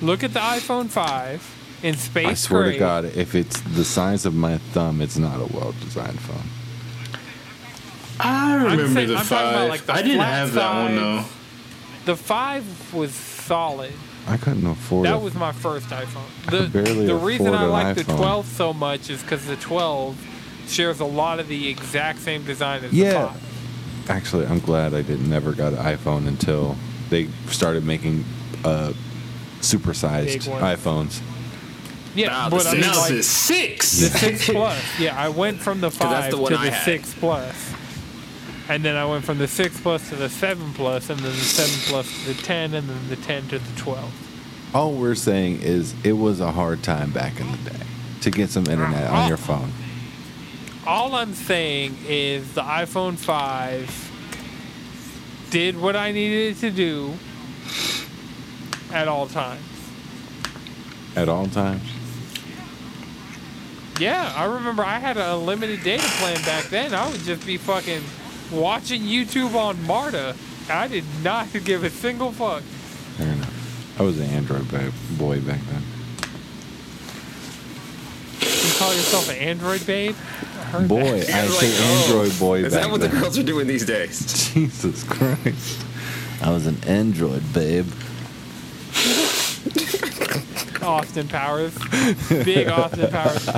Look 0.00 0.22
at 0.22 0.32
the 0.32 0.38
iPhone 0.40 0.88
5 0.88 1.80
in 1.82 1.96
space. 1.96 2.26
I 2.26 2.34
swear 2.34 2.62
gray. 2.64 2.72
to 2.74 2.78
God, 2.78 3.04
if 3.04 3.34
it's 3.34 3.60
the 3.60 3.84
size 3.84 4.26
of 4.26 4.34
my 4.34 4.58
thumb, 4.58 5.00
it's 5.00 5.18
not 5.18 5.40
a 5.40 5.46
well-designed 5.52 6.20
phone. 6.20 6.44
I 8.24 8.54
remember 8.56 8.88
saying- 8.88 9.08
the 9.08 9.16
I'm 9.16 9.26
talking 9.26 9.36
about, 9.48 9.54
five. 9.60 9.68
like, 9.70 9.86
the 9.86 9.92
I 9.94 10.02
didn't 10.02 10.20
have 10.20 10.52
that 10.54 10.74
one 10.82 10.96
though. 10.96 11.24
The 12.06 12.16
5 12.16 12.94
was 12.94 13.12
solid. 13.12 13.92
I 14.26 14.36
couldn't 14.36 14.66
afford 14.66 15.06
That 15.06 15.14
a- 15.14 15.18
was 15.18 15.34
my 15.34 15.52
first 15.52 15.88
iPhone. 15.88 16.22
I 16.46 16.50
The, 16.50 16.58
could 16.58 16.72
barely 16.72 17.06
the 17.06 17.14
reason 17.14 17.54
I 17.54 17.64
like 17.64 17.96
the 17.96 18.04
12 18.04 18.46
so 18.46 18.72
much 18.72 19.10
is 19.10 19.22
because 19.22 19.44
the 19.46 19.56
12 19.56 20.16
shares 20.68 21.00
a 21.00 21.04
lot 21.04 21.40
of 21.40 21.48
the 21.48 21.68
exact 21.68 22.20
same 22.20 22.42
design 22.44 22.84
as 22.84 22.92
Yeah. 22.92 23.12
the 23.12 23.18
5. 23.28 23.36
Actually, 24.08 24.46
I'm 24.46 24.60
glad 24.60 24.94
I 24.94 25.02
didn't 25.02 25.28
never 25.28 25.52
got 25.52 25.72
an 25.72 25.78
iPhone 25.78 26.26
until 26.26 26.76
they 27.10 27.28
started 27.50 27.84
making 27.84 28.24
uh, 28.64 28.92
supersized 29.60 30.48
iPhones. 30.60 31.20
Yeah, 32.14 32.28
Ah, 32.32 32.48
the 32.48 32.56
but 32.56 32.66
I 32.66 32.72
mean, 32.72 32.82
six. 32.82 32.94
Now 32.94 33.00
like, 33.02 33.12
it's 33.12 33.28
six. 33.28 33.92
the 34.00 34.08
6 34.18 34.46
Plus. 34.50 34.82
Yeah, 34.98 35.16
I 35.20 35.28
went 35.28 35.60
from 35.60 35.80
the 35.80 35.90
5 35.92 36.10
that's 36.10 36.34
the 36.34 36.44
to 36.48 36.56
I 36.56 36.64
the 36.64 36.70
had. 36.72 36.84
6 36.84 37.14
Plus. 37.20 37.69
And 38.70 38.84
then 38.84 38.94
I 38.94 39.04
went 39.04 39.24
from 39.24 39.38
the 39.38 39.48
6 39.48 39.80
Plus 39.80 40.10
to 40.10 40.14
the 40.14 40.28
7 40.28 40.74
Plus, 40.74 41.10
and 41.10 41.18
then 41.18 41.32
the 41.32 41.38
7 41.38 41.90
Plus 41.90 42.06
to 42.06 42.32
the 42.32 42.40
10, 42.40 42.74
and 42.74 42.88
then 42.88 43.08
the 43.08 43.16
10 43.16 43.48
to 43.48 43.58
the 43.58 43.80
12. 43.80 44.72
All 44.72 44.92
we're 44.92 45.16
saying 45.16 45.62
is 45.62 45.92
it 46.04 46.12
was 46.12 46.38
a 46.38 46.52
hard 46.52 46.84
time 46.84 47.10
back 47.10 47.40
in 47.40 47.50
the 47.50 47.70
day 47.70 47.84
to 48.20 48.30
get 48.30 48.48
some 48.48 48.66
internet 48.66 49.10
on 49.10 49.26
your 49.26 49.36
phone. 49.36 49.72
All 50.86 51.16
I'm 51.16 51.34
saying 51.34 51.98
is 52.06 52.54
the 52.54 52.62
iPhone 52.62 53.18
5 53.18 55.48
did 55.50 55.76
what 55.76 55.96
I 55.96 56.12
needed 56.12 56.56
it 56.56 56.60
to 56.60 56.70
do 56.70 57.14
at 58.92 59.08
all 59.08 59.26
times. 59.26 59.64
At 61.16 61.28
all 61.28 61.48
times. 61.48 61.82
Yeah, 63.98 64.32
I 64.36 64.44
remember 64.44 64.84
I 64.84 65.00
had 65.00 65.16
a 65.16 65.36
limited 65.36 65.82
data 65.82 66.06
plan 66.20 66.40
back 66.42 66.66
then. 66.66 66.94
I 66.94 67.10
would 67.10 67.22
just 67.22 67.44
be 67.44 67.56
fucking 67.56 68.04
watching 68.52 69.02
YouTube 69.02 69.54
on 69.54 69.82
MARTA. 69.86 70.34
I 70.68 70.88
did 70.88 71.04
not 71.22 71.48
give 71.64 71.84
a 71.84 71.90
single 71.90 72.32
fuck. 72.32 72.62
Fair 72.62 73.28
enough. 73.28 74.00
I 74.00 74.02
was 74.02 74.18
an 74.18 74.30
Android 74.30 74.68
ba- 74.68 74.92
boy 75.18 75.40
back 75.40 75.60
then. 75.60 75.82
You 78.40 78.72
call 78.78 78.94
yourself 78.94 79.28
an 79.30 79.36
Android 79.36 79.86
babe? 79.86 80.16
I 80.72 80.86
Boy. 80.86 81.00
I 81.00 81.44
was 81.44 81.58
say 81.58 81.68
like, 81.68 81.76
oh, 81.80 82.04
Android 82.04 82.38
boy 82.38 82.58
Is 82.64 82.72
back 82.72 82.84
that 82.84 82.90
what 82.90 83.00
the 83.00 83.08
girls 83.08 83.36
are 83.36 83.42
doing 83.42 83.66
these 83.66 83.84
days? 83.84 84.52
Jesus 84.54 85.02
Christ. 85.04 85.84
I 86.40 86.50
was 86.50 86.66
an 86.66 86.78
Android 86.86 87.42
babe. 87.52 87.86
Austin 90.82 91.28
Powers. 91.28 91.76
Big 92.28 92.68
Austin 92.68 93.10
Powers. 93.10 93.48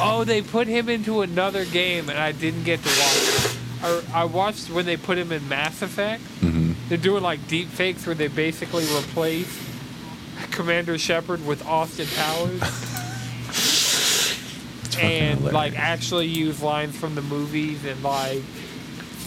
Oh, 0.00 0.22
they 0.24 0.42
put 0.42 0.66
him 0.68 0.88
into 0.88 1.22
another 1.22 1.64
game 1.64 2.08
and 2.08 2.18
I 2.18 2.32
didn't 2.32 2.64
get 2.64 2.80
to 2.82 2.88
watch. 2.88 3.56
I, 3.82 4.02
I 4.12 4.24
watched 4.24 4.70
when 4.70 4.86
they 4.86 4.96
put 4.96 5.18
him 5.18 5.32
in 5.32 5.48
Mass 5.48 5.82
Effect. 5.82 6.22
hmm 6.40 6.72
They're 6.88 6.98
doing 6.98 7.22
like 7.22 7.46
deep 7.48 7.68
fakes 7.68 8.06
where 8.06 8.14
they 8.14 8.28
basically 8.28 8.84
replace 8.84 9.48
Commander 10.50 10.98
Shepard 10.98 11.44
with 11.46 11.64
Austin 11.66 12.06
Powers. 12.16 12.62
and 15.00 15.42
like 15.44 15.78
actually 15.78 16.26
use 16.26 16.62
lines 16.62 16.96
from 16.96 17.14
the 17.14 17.22
movies 17.22 17.84
and 17.84 18.02
like 18.02 18.42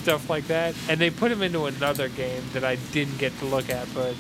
stuff 0.02 0.30
like 0.30 0.48
that. 0.48 0.76
And 0.90 1.00
they 1.00 1.10
put 1.10 1.32
him 1.32 1.42
into 1.42 1.66
another 1.66 2.10
game 2.10 2.44
that 2.54 2.64
I 2.64 2.76
didn't 2.92 3.18
get 3.18 3.38
to 3.40 3.46
look 3.46 3.70
at, 3.70 3.88
but 3.94 4.16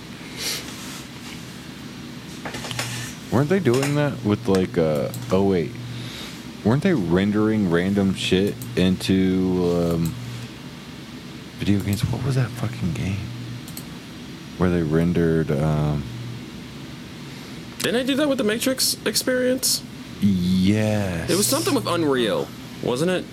Weren't 3.32 3.50
they 3.50 3.60
doing 3.60 3.96
that 3.96 4.24
with 4.24 4.48
like 4.48 4.78
uh 4.78 5.10
oh 5.32 5.44
wait. 5.44 5.72
Weren't 6.64 6.84
they 6.84 6.94
rendering 6.94 7.72
random 7.72 8.14
shit 8.14 8.56
into 8.76 9.74
um 9.76 10.16
video 11.64 11.80
games? 11.80 12.02
What 12.12 12.24
was 12.26 12.36
that 12.36 12.50
fucking 12.50 12.92
game? 12.94 13.16
Where 14.58 14.70
they 14.70 14.84
rendered 14.84 15.50
um 15.50 16.04
Didn't 17.80 18.02
I 18.02 18.04
do 18.04 18.16
that 18.16 18.28
with 18.28 18.38
the 18.38 18.44
Matrix 18.44 18.98
experience? 19.06 19.82
yes. 20.22 21.30
It 21.30 21.36
was 21.38 21.48
something 21.48 21.74
with 21.74 21.88
Unreal, 21.88 22.48
wasn't 22.82 23.12
it? 23.12 23.26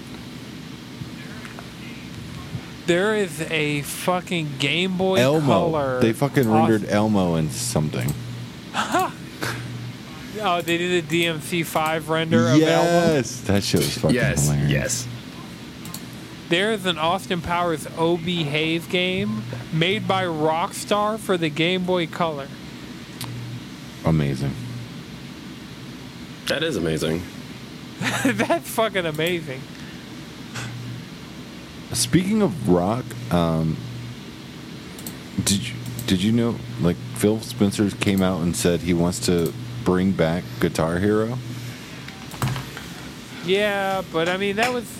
there 2.86 3.14
is 3.14 3.40
a 3.52 3.82
fucking 3.82 4.48
Game 4.58 4.96
Boy 4.96 5.16
Elmo. 5.20 5.46
Color. 5.70 6.00
They 6.00 6.12
fucking 6.12 6.48
Aus- 6.48 6.68
rendered 6.70 6.88
Elmo 6.90 7.34
in 7.36 7.50
something. 7.50 8.12
Oh, 10.42 10.62
they 10.62 10.78
did 10.78 11.04
a 11.04 11.06
DMC5 11.06 12.08
render 12.08 12.38
of 12.48 12.52
Elmo. 12.62 12.62
yes, 12.62 13.42
that 13.42 13.62
shit 13.62 13.80
was 13.80 13.98
fucking 13.98 14.14
yes, 14.14 14.46
hilarious. 14.48 14.70
yes. 14.70 15.08
There's 16.50 16.84
an 16.84 16.98
Austin 16.98 17.40
Powers 17.40 17.86
O 17.96 18.16
Behave 18.16 18.88
game 18.88 19.44
made 19.72 20.08
by 20.08 20.24
Rockstar 20.24 21.16
for 21.16 21.36
the 21.36 21.48
Game 21.48 21.84
Boy 21.84 22.08
Color. 22.08 22.48
Amazing. 24.04 24.52
That 26.48 26.64
is 26.64 26.76
amazing. 26.76 27.22
That's 28.24 28.68
fucking 28.68 29.06
amazing. 29.06 29.60
Speaking 31.92 32.42
of 32.42 32.68
rock, 32.68 33.04
um, 33.32 33.76
did 35.44 35.68
you 35.68 35.74
did 36.08 36.20
you 36.20 36.32
know 36.32 36.56
like 36.80 36.96
Phil 37.14 37.38
Spencer 37.42 37.88
came 37.90 38.22
out 38.22 38.40
and 38.40 38.56
said 38.56 38.80
he 38.80 38.92
wants 38.92 39.20
to 39.26 39.54
bring 39.84 40.10
back 40.10 40.42
Guitar 40.58 40.98
Hero? 40.98 41.38
Yeah, 43.44 44.02
but 44.12 44.28
I 44.28 44.36
mean 44.36 44.56
that 44.56 44.72
was 44.72 44.99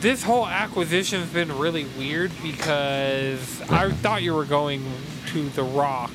this 0.00 0.22
whole 0.22 0.46
acquisition's 0.46 1.30
been 1.30 1.56
really 1.58 1.84
weird 1.98 2.32
because 2.42 3.60
I 3.70 3.90
thought 3.90 4.22
you 4.22 4.34
were 4.34 4.44
going 4.44 4.84
to 5.28 5.48
The 5.50 5.62
Rock 5.62 6.10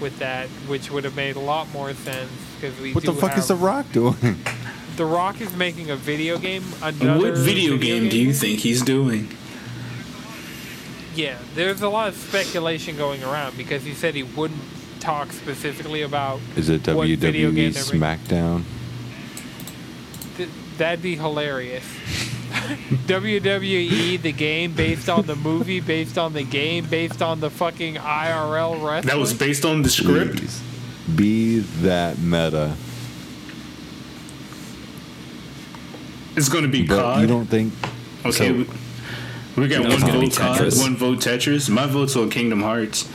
with 0.00 0.18
that, 0.18 0.48
which 0.68 0.90
would 0.90 1.04
have 1.04 1.16
made 1.16 1.36
a 1.36 1.40
lot 1.40 1.70
more 1.72 1.92
sense 1.94 2.30
because 2.56 2.78
we. 2.80 2.92
What 2.92 3.04
the 3.04 3.12
fuck 3.12 3.36
is 3.36 3.48
The 3.48 3.56
Rock 3.56 3.90
doing? 3.92 4.36
The 4.96 5.06
Rock 5.06 5.40
is 5.40 5.54
making 5.56 5.90
a 5.90 5.96
video 5.96 6.38
game. 6.38 6.64
Another 6.82 7.30
What 7.30 7.38
video 7.38 7.78
game 7.78 8.08
do 8.08 8.18
you 8.18 8.32
think 8.34 8.60
he's 8.60 8.82
doing? 8.82 9.28
Yeah, 11.14 11.38
there's 11.54 11.82
a 11.82 11.88
lot 11.88 12.08
of 12.08 12.16
speculation 12.16 12.96
going 12.96 13.22
around 13.22 13.56
because 13.56 13.82
he 13.84 13.94
said 13.94 14.14
he 14.14 14.22
wouldn't 14.22 14.60
talk 15.00 15.32
specifically 15.32 16.02
about. 16.02 16.40
Is 16.56 16.68
it 16.68 16.86
what 16.86 17.08
video 17.08 17.50
WWE 17.50 17.54
game. 17.54 17.72
SmackDown? 17.72 18.64
Th- 20.36 20.48
that'd 20.76 21.02
be 21.02 21.16
hilarious. 21.16 21.84
WWE, 23.06 24.20
the 24.20 24.32
game 24.32 24.72
based 24.72 25.08
on 25.08 25.26
the 25.26 25.36
movie, 25.36 25.80
based 25.80 26.18
on 26.18 26.32
the 26.32 26.42
game, 26.42 26.84
based 26.86 27.22
on 27.22 27.40
the 27.40 27.50
fucking 27.50 27.94
IRL 27.96 28.72
wrestling. 28.84 29.02
That 29.08 29.18
was 29.18 29.32
based 29.34 29.64
on 29.64 29.82
the 29.82 29.88
script. 29.90 30.36
Please. 30.38 30.62
Be 31.14 31.58
that 31.82 32.18
meta. 32.18 32.74
It's 36.36 36.48
going 36.48 36.62
to 36.64 36.70
be 36.70 36.86
But 36.86 36.96
COD. 37.02 37.20
you 37.22 37.26
don't 37.26 37.46
think 37.46 37.72
okay, 38.24 38.30
so- 38.32 38.52
we, 38.52 38.66
we 39.62 39.68
got 39.68 39.82
one 39.82 39.92
it's 39.92 40.02
gonna 40.04 40.20
be 40.20 40.26
vote 40.28 40.36
COD, 40.36 40.58
Tetris. 40.60 40.80
one 40.80 40.96
vote 40.96 41.18
Tetris. 41.18 41.68
My 41.68 41.86
vote's 41.86 42.16
on 42.16 42.30
Kingdom 42.30 42.62
Hearts. 42.62 43.08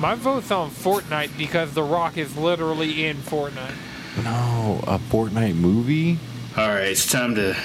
My 0.00 0.14
vote's 0.14 0.50
on 0.50 0.70
Fortnite 0.70 1.36
because 1.38 1.72
The 1.74 1.82
Rock 1.82 2.16
is 2.18 2.36
literally 2.36 3.06
in 3.06 3.16
Fortnite. 3.18 3.74
no 4.24 4.80
a 4.86 4.98
Fortnite 4.98 5.54
movie? 5.56 6.18
All 6.58 6.66
right, 6.66 6.88
it's 6.88 7.08
time 7.08 7.36
to. 7.36 7.56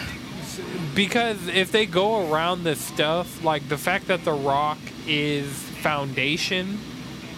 Because 0.93 1.47
if 1.47 1.71
they 1.71 1.87
go 1.87 2.31
around 2.31 2.63
this 2.63 2.79
stuff, 2.79 3.43
like 3.43 3.67
the 3.67 3.77
fact 3.77 4.05
that 4.05 4.23
The 4.23 4.33
Rock 4.33 4.77
is 5.07 5.51
Foundation 5.81 6.77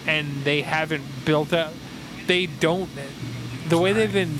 and 0.06 0.44
they 0.44 0.60
haven't 0.60 1.02
built 1.24 1.54
up, 1.54 1.72
they 2.26 2.44
don't. 2.44 2.90
The 3.70 3.78
way 3.78 3.94
they've 3.94 4.12
been 4.12 4.36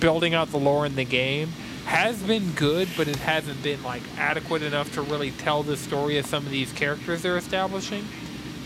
building 0.00 0.34
out 0.34 0.50
the 0.50 0.58
lore 0.58 0.84
in 0.84 0.96
the 0.96 1.04
game 1.06 1.48
has 1.86 2.22
been 2.22 2.52
good, 2.52 2.90
but 2.94 3.08
it 3.08 3.16
hasn't 3.16 3.62
been 3.62 3.82
like 3.82 4.02
adequate 4.18 4.62
enough 4.62 4.92
to 4.92 5.00
really 5.00 5.30
tell 5.30 5.62
the 5.62 5.78
story 5.78 6.18
of 6.18 6.26
some 6.26 6.44
of 6.44 6.50
these 6.50 6.74
characters 6.74 7.22
they're 7.22 7.38
establishing. 7.38 8.04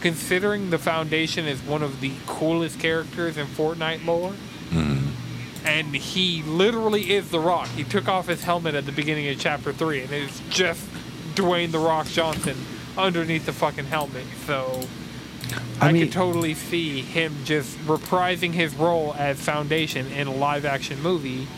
Considering 0.01 0.71
the 0.71 0.79
Foundation 0.79 1.47
is 1.47 1.63
one 1.63 1.85
of 1.85 2.01
the 2.01 2.13
coolest 2.27 2.81
characters 2.81 3.37
in 3.37 3.47
Fortnite 3.47 4.05
lore, 4.05 4.33
hmm. 4.33 5.04
And 5.75 5.95
he 5.95 6.43
literally 6.45 7.13
is 7.13 7.31
The 7.31 7.41
Rock. 7.41 7.67
He 7.69 7.83
took 7.83 8.07
off 8.09 8.29
his 8.29 8.45
helmet 8.45 8.75
at 8.77 8.87
the 8.87 8.93
beginning 8.93 9.27
of 9.29 9.39
chapter 9.41 9.73
three, 9.73 10.03
and 10.03 10.13
it's 10.13 10.41
just 10.49 10.87
Dwayne 11.35 11.73
The 11.73 11.81
Rock 11.81 12.07
Johnson 12.07 12.57
underneath 12.97 13.45
the 13.45 13.53
fucking 13.53 13.87
helmet. 13.87 14.25
So 14.47 14.81
I 15.81 15.89
I, 15.89 15.93
mean- 15.93 16.05
could 16.05 16.13
totally 16.13 16.55
see 16.55 17.01
him 17.03 17.35
just 17.45 17.77
reprising 17.87 18.53
his 18.53 18.73
role 18.77 19.15
as 19.19 19.41
Foundation 19.41 20.07
in 20.13 20.29
a 20.29 20.33
live 20.35 20.65
action 20.65 21.03
movie, 21.03 21.49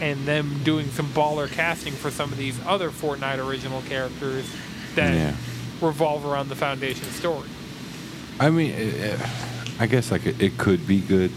and 0.00 0.24
them 0.26 0.60
doing 0.62 0.88
some 0.90 1.06
baller 1.08 1.50
casting 1.50 1.92
for 1.94 2.10
some 2.12 2.30
of 2.32 2.38
these 2.38 2.58
other 2.66 2.90
Fortnite 2.90 3.44
original 3.44 3.82
characters 3.82 4.48
that 4.94 5.12
Yeah. 5.14 5.34
revolve 5.80 6.24
around 6.24 6.48
the 6.48 6.54
Foundation 6.56 7.10
story. 7.10 7.48
I 8.38 8.50
mean, 8.50 8.70
it, 8.72 9.20
I 9.80 9.86
guess 9.86 10.10
like 10.12 10.26
it, 10.26 10.40
it 10.40 10.58
could 10.58 10.86
be 10.86 11.00
good. 11.00 11.32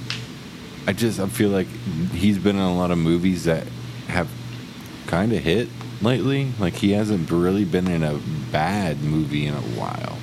I 0.87 0.93
just 0.93 1.19
I 1.19 1.27
feel 1.27 1.49
like 1.49 1.67
he's 2.13 2.37
been 2.39 2.55
in 2.55 2.61
a 2.61 2.75
lot 2.75 2.91
of 2.91 2.97
movies 2.97 3.43
that 3.43 3.67
have 4.07 4.29
kind 5.05 5.33
of 5.33 5.39
hit 5.43 5.67
lately. 6.01 6.51
Like 6.59 6.75
he 6.75 6.91
hasn't 6.93 7.29
really 7.29 7.65
been 7.65 7.87
in 7.87 8.03
a 8.03 8.19
bad 8.51 9.01
movie 9.01 9.45
in 9.45 9.53
a 9.53 9.61
while. 9.61 10.17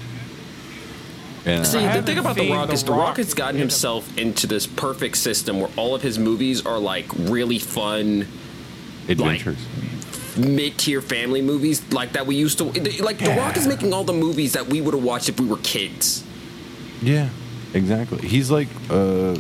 And 1.47 1.67
See, 1.67 1.79
I 1.85 2.01
the 2.01 2.03
thing 2.07 2.17
about 2.19 2.37
The 2.37 2.51
Rock 2.51 2.69
The 2.69 2.73
is 2.73 2.85
The 2.85 2.93
Rock 2.93 3.01
Rock 3.01 3.17
has 3.19 3.35
gotten 3.35 3.61
himself 3.61 4.17
into 4.17 4.47
this 4.47 4.67
perfect 4.67 5.19
system 5.19 5.61
where 5.61 5.71
all 5.77 5.95
of 5.95 6.01
his 6.01 6.19
movies 6.19 6.65
are 6.65 6.79
like 6.79 7.05
really 7.15 7.59
fun, 7.59 8.27
adventures. 9.09 9.59
mid-tier 10.39 11.03
family 11.03 11.43
movies 11.43 11.83
like 11.93 12.13
that 12.15 12.27
we 12.27 12.37
used 12.37 12.57
to. 12.59 12.65
Like 13.03 13.19
The 13.19 13.35
Rock 13.37 13.59
is 13.59 13.67
making 13.67 13.93
all 13.93 14.05
the 14.05 14.15
movies 14.15 14.55
that 14.55 14.69
we 14.69 14.81
would 14.81 14.95
have 14.95 15.05
watched 15.05 15.29
if 15.29 15.39
we 15.39 15.45
were 15.47 15.59
kids. 15.59 16.25
yeah, 17.03 17.29
exactly. 17.75 18.27
He's 18.27 18.51
like 18.51 18.69
uh, 18.89 19.37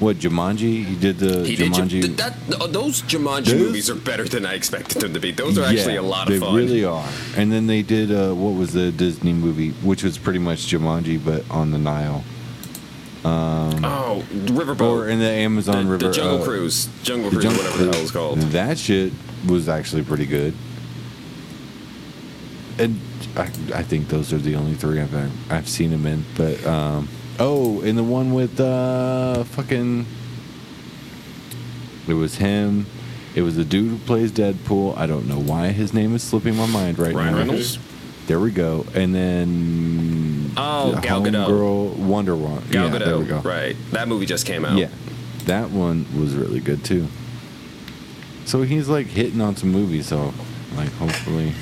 what 0.00 0.16
Jumanji? 0.16 0.84
He 0.84 0.96
did 0.96 1.18
the 1.18 1.44
He 1.46 1.56
Jumanji. 1.56 2.02
Jum- 2.02 2.16
that, 2.16 2.72
those 2.72 3.02
Jumanji 3.02 3.44
Those- 3.44 3.60
movies 3.60 3.90
are 3.90 3.94
better 3.94 4.24
than 4.24 4.44
I 4.46 4.54
expected 4.54 5.00
them 5.00 5.14
to 5.14 5.20
be. 5.20 5.30
Those 5.30 5.58
are 5.58 5.64
actually 5.64 5.94
Yeah, 5.94 6.00
a 6.00 6.02
lot 6.02 6.26
they 6.28 6.36
of 6.36 6.40
fun. 6.42 6.54
They 6.54 6.60
really 6.62 6.84
are. 6.84 7.06
And 7.36 7.52
then 7.52 7.66
they 7.66 7.82
did 7.82 8.10
uh, 8.10 8.32
what 8.34 8.54
was 8.54 8.72
the 8.72 8.90
Disney 8.90 9.32
movie, 9.32 9.70
which 9.82 10.02
was 10.02 10.18
pretty 10.18 10.38
much 10.40 10.60
Jumanji 10.66 11.22
but 11.24 11.48
on 11.50 11.70
the 11.70 11.78
Nile 11.78 12.24
oh, 13.24 14.24
Riverboat. 14.32 14.80
or 14.80 15.08
in 15.08 15.18
the 15.18 15.28
Amazon 15.28 15.84
the, 15.84 15.92
River. 15.92 16.08
the 16.08 16.12
Jungle 16.12 16.42
uh, 16.42 16.44
Cruise. 16.44 16.88
Jungle 17.02 17.30
Cruise, 17.30 17.42
Jungle 17.44 17.62
whatever 17.62 17.78
the 17.78 17.84
hell 17.84 17.92
Cruise. 17.92 18.02
it's 18.02 18.10
called. 18.10 18.38
That 18.40 18.78
shit 18.78 19.12
was 19.46 19.68
actually 19.68 20.02
pretty 20.04 20.26
good. 20.26 20.54
And 22.78 22.98
I, 23.36 23.42
I 23.74 23.82
think 23.82 24.08
those 24.08 24.32
are 24.32 24.38
the 24.38 24.54
only 24.56 24.74
three 24.74 25.00
I've 25.00 25.52
I've 25.52 25.68
seen 25.68 25.90
him 25.90 26.06
in. 26.06 26.24
But 26.36 26.64
um, 26.66 27.08
oh, 27.40 27.80
and 27.82 27.98
the 27.98 28.04
one 28.04 28.32
with 28.32 28.60
uh, 28.60 29.42
fucking, 29.44 30.06
it 32.06 32.14
was 32.14 32.36
him. 32.36 32.86
It 33.34 33.42
was 33.42 33.56
the 33.56 33.64
dude 33.64 33.90
who 33.90 33.98
plays 33.98 34.32
Deadpool. 34.32 34.96
I 34.96 35.06
don't 35.06 35.26
know 35.28 35.38
why 35.40 35.68
his 35.68 35.92
name 35.94 36.14
is 36.14 36.22
slipping 36.22 36.56
my 36.56 36.66
mind 36.66 36.98
right 36.98 37.14
Ryan 37.14 37.32
now. 37.32 37.38
Reynolds? 37.38 37.78
There 38.26 38.40
we 38.40 38.50
go. 38.50 38.86
And 38.94 39.14
then 39.14 40.50
Oh, 40.56 40.92
the 40.92 41.00
Gal 41.00 41.22
Gadot. 41.22 41.46
Homegirl 41.46 41.96
Wonder 41.96 42.36
Woman. 42.36 42.62
Gal 42.70 42.88
yeah, 42.88 42.94
Gadot, 42.98 43.04
there 43.04 43.18
we 43.18 43.24
go. 43.24 43.38
right? 43.40 43.76
That 43.92 44.08
movie 44.08 44.26
just 44.26 44.46
came 44.46 44.64
out. 44.64 44.76
Yeah, 44.78 44.88
that 45.46 45.70
one 45.70 46.06
was 46.20 46.34
really 46.34 46.60
good 46.60 46.84
too. 46.84 47.06
So 48.46 48.62
he's 48.62 48.88
like 48.88 49.06
hitting 49.06 49.40
on 49.40 49.54
some 49.56 49.70
movies. 49.70 50.06
So 50.08 50.34
like 50.76 50.90
hopefully, 50.92 51.52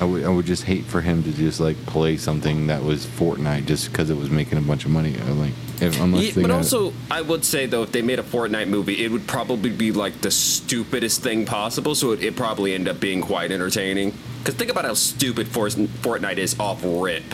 I 0.00 0.04
would 0.04 0.24
I 0.24 0.28
would 0.28 0.46
just 0.46 0.62
hate 0.64 0.84
for 0.84 1.00
him 1.00 1.22
to 1.24 1.32
just 1.32 1.58
like 1.60 1.76
play 1.86 2.16
something 2.16 2.68
that 2.68 2.82
was 2.82 3.04
Fortnite 3.04 3.66
just 3.66 3.90
because 3.90 4.10
it 4.10 4.16
was 4.16 4.30
making 4.30 4.58
a 4.58 4.60
bunch 4.60 4.84
of 4.84 4.90
money. 4.92 5.16
I 5.20 5.30
like 5.32 5.52
if, 5.80 6.00
unless 6.00 6.36
Yeah, 6.36 6.42
but 6.42 6.50
also, 6.52 6.92
I 7.10 7.20
would 7.22 7.44
say 7.44 7.66
though, 7.66 7.82
if 7.82 7.90
they 7.92 8.02
made 8.02 8.18
a 8.18 8.22
Fortnite 8.22 8.68
movie, 8.68 9.04
it 9.04 9.10
would 9.10 9.26
probably 9.26 9.70
be 9.70 9.90
like 9.92 10.20
the 10.20 10.30
stupidest 10.30 11.22
thing 11.22 11.46
possible. 11.46 11.94
So 11.94 12.12
it, 12.12 12.22
it 12.22 12.36
probably 12.36 12.74
end 12.74 12.88
up 12.88 13.00
being 13.00 13.20
quite 13.20 13.50
entertaining. 13.50 14.14
Because 14.38 14.54
think 14.54 14.70
about 14.70 14.84
how 14.84 14.94
stupid 14.94 15.48
For- 15.48 15.66
Fortnite 15.68 16.38
is 16.38 16.58
off 16.60 16.80
rip. 16.84 17.24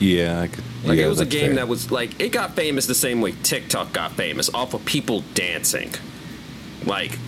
yeah, 0.00 0.40
I 0.40 0.48
could, 0.48 0.64
Like 0.84 0.98
yeah, 0.98 1.06
it 1.06 1.08
was 1.08 1.20
a 1.20 1.26
game 1.26 1.48
fair. 1.48 1.54
that 1.56 1.68
was 1.68 1.90
like 1.90 2.18
it 2.20 2.32
got 2.32 2.54
famous 2.56 2.86
the 2.86 2.94
same 2.94 3.20
way 3.20 3.32
TikTok 3.42 3.92
got 3.92 4.12
famous 4.12 4.48
off 4.54 4.72
of 4.74 4.84
people 4.86 5.22
dancing. 5.34 5.92
Like, 6.86 7.18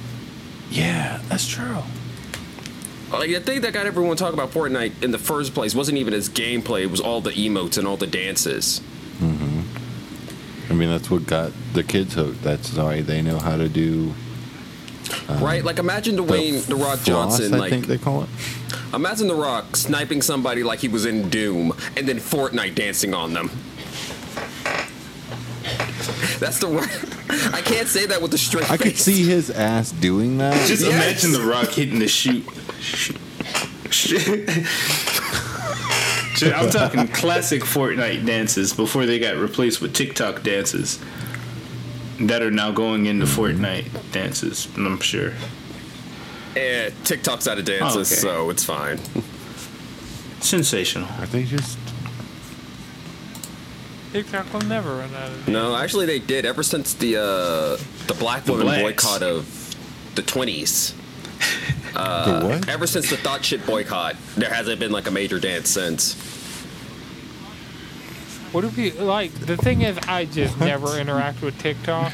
yeah, 0.71 1.21
that's 1.29 1.47
true. 1.47 1.83
Like 3.13 3.31
the 3.31 3.41
thing 3.41 3.61
that 3.63 3.73
got 3.73 3.87
everyone 3.87 4.17
talking 4.17 4.39
about 4.39 4.51
Fortnite 4.51 5.03
in 5.03 5.11
the 5.11 5.19
first 5.19 5.55
place 5.55 5.75
wasn't 5.75 5.99
even 5.99 6.13
its 6.15 6.29
gameplay; 6.29 6.83
it 6.83 6.91
was 6.91 7.01
all 7.01 7.21
the 7.21 7.31
emotes 7.31 7.79
and 7.79 7.87
all 7.87 7.97
the 7.97 8.07
dances. 8.07 8.81
Mm-hmm. 9.19 10.73
I 10.73 10.75
mean, 10.75 10.89
that's 10.91 11.11
what 11.11 11.27
got 11.27 11.53
the 11.73 11.83
kids 11.85 12.15
hooked. 12.15 12.43
That's 12.43 12.75
why 12.77 13.01
they 13.03 13.23
know 13.23 13.39
how 13.39 13.57
to 13.57 13.69
do 13.69 14.13
right? 15.41 15.65
Like 15.65 15.79
imagine 15.79 16.17
the 16.17 16.23
Dwayne 16.23 16.65
the 16.67 16.77
Rock 16.77 16.99
floss, 16.99 17.39
Johnson, 17.39 17.55
I 17.55 17.59
like 17.59 17.71
think 17.71 17.87
they 17.87 17.99
call 17.99 18.25
it. 18.25 18.29
Imagine 18.95 19.29
The 19.29 19.35
Rock 19.35 19.77
sniping 19.77 20.23
somebody 20.23 20.63
like 20.63 20.79
he 20.79 20.89
was 20.89 21.07
in 21.07 21.29
Doom 21.29 21.73
and 21.97 22.09
then 22.09 22.17
Fortnite 22.19 22.75
dancing 22.75 23.15
on 23.15 23.35
them. 23.35 23.51
That's 26.39 26.59
the 26.61 26.69
right. 26.69 27.55
I 27.55 27.61
can't 27.63 27.89
say 27.89 28.07
that 28.07 28.23
with 28.23 28.33
a 28.35 28.39
straight 28.39 28.71
I 28.71 28.77
face. 28.77 28.81
could 28.83 28.99
see 28.99 29.25
his 29.25 29.51
ass 29.51 29.91
doing 29.91 30.39
that. 30.39 30.55
Just 30.67 30.83
Yes. 30.83 30.93
imagine 30.93 31.33
the 31.33 31.47
Rock 31.51 31.69
hitting 31.71 31.99
the 31.99 32.09
shoot. 32.09 32.45
I'm 36.43 36.71
talking 36.71 37.09
classic 37.09 37.63
Fortnite 37.63 38.27
dances 38.27 38.73
before 38.73 39.07
they 39.07 39.19
got 39.19 39.37
replaced 39.37 39.81
with 39.81 39.95
TikTok 39.95 40.43
dances 40.43 40.99
that 42.21 42.43
are 42.43 42.51
now 42.51 42.73
going 42.73 43.07
into 43.07 43.25
mm-hmm. 43.27 43.65
Fortnite 43.65 44.13
dances, 44.13 44.69
I'm 44.77 45.01
sure. 45.01 45.33
Eh, 46.55 46.91
TikTok's 47.05 47.49
out 47.49 47.59
of 47.59 47.65
dances, 47.65 47.97
oh, 47.97 48.01
okay. 48.01 48.21
so 48.21 48.51
it's 48.51 48.65
fine. 48.65 48.99
Sensational. 50.41 51.09
Are 51.19 51.27
they 51.27 51.45
just. 51.45 51.79
TikTok 54.13 54.53
will 54.53 54.61
never 54.63 54.97
run 54.97 55.15
out 55.15 55.31
of. 55.31 55.49
No, 55.49 55.77
actually, 55.77 56.07
they 56.07 56.19
did. 56.19 56.47
Ever 56.47 56.63
since 56.63 56.95
the, 56.95 57.17
uh, 57.17 57.77
the 58.07 58.15
black 58.19 58.45
the 58.45 58.53
woman 58.53 58.69
blacks. 58.69 59.05
boycott 59.05 59.23
of 59.23 59.75
the 60.15 60.23
20s 60.23 60.95
uh, 61.95 62.61
ever 62.69 62.87
since 62.87 63.09
the 63.09 63.17
thought 63.17 63.45
shit 63.45 63.65
boycott, 63.65 64.17
there 64.37 64.53
hasn't 64.53 64.79
been 64.79 64.93
like 64.93 65.07
a 65.07 65.11
major 65.11 65.41
dance 65.41 65.71
since. 65.71 66.15
What 68.53 68.61
do 68.63 68.69
we 68.77 68.93
like? 68.93 69.33
The 69.33 69.57
thing 69.57 69.83
is, 69.83 69.99
I 70.07 70.27
just 70.27 70.59
what? 70.59 70.67
never 70.67 70.99
interact 70.99 71.43
with 71.43 71.59
TikTok 71.59 72.13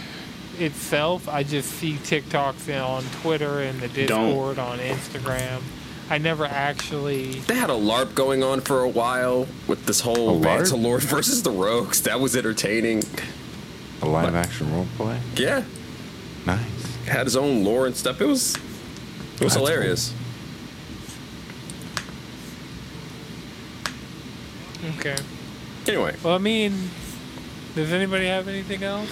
itself. 0.59 1.29
I 1.29 1.43
just 1.43 1.71
see 1.73 1.95
TikToks 1.95 2.85
on 2.85 3.05
Twitter 3.23 3.61
and 3.61 3.81
the 3.81 3.89
Discord 3.89 4.57
Don't. 4.57 4.59
on 4.59 4.79
Instagram. 4.79 5.63
I 6.11 6.19
never 6.19 6.45
actually. 6.45 7.41
They 7.41 7.55
had 7.55 7.71
a 7.71 7.75
LARP 7.75 8.15
going 8.15 8.43
on 8.43 8.61
for 8.61 8.83
a 8.83 8.89
while 8.89 9.47
with 9.67 9.87
this 9.87 10.01
whole 10.01 10.39
Lord 10.41 11.03
versus 11.03 11.43
the 11.43 11.51
Rogues. 11.51 12.03
That 12.03 12.21
was 12.21 12.37
entertaining. 12.37 13.03
A 14.03 14.07
live 14.07 14.35
action 14.35 14.73
role 14.73 14.87
play. 14.97 15.21
Yeah. 15.37 15.65
Nice. 16.45 16.97
Had 17.07 17.27
his 17.27 17.37
own 17.37 17.63
lore 17.65 17.87
and 17.87 17.97
stuff. 17.97 18.21
It 18.21 18.27
was 18.27 18.57
it 19.43 19.45
was 19.45 19.55
That's 19.55 19.69
hilarious. 19.69 20.15
Okay. 24.99 25.17
Anyway, 25.87 26.15
Well, 26.23 26.35
I 26.35 26.39
mean, 26.39 26.91
does 27.75 27.93
anybody 27.93 28.27
have 28.27 28.47
anything 28.47 28.85
else? 28.85 29.11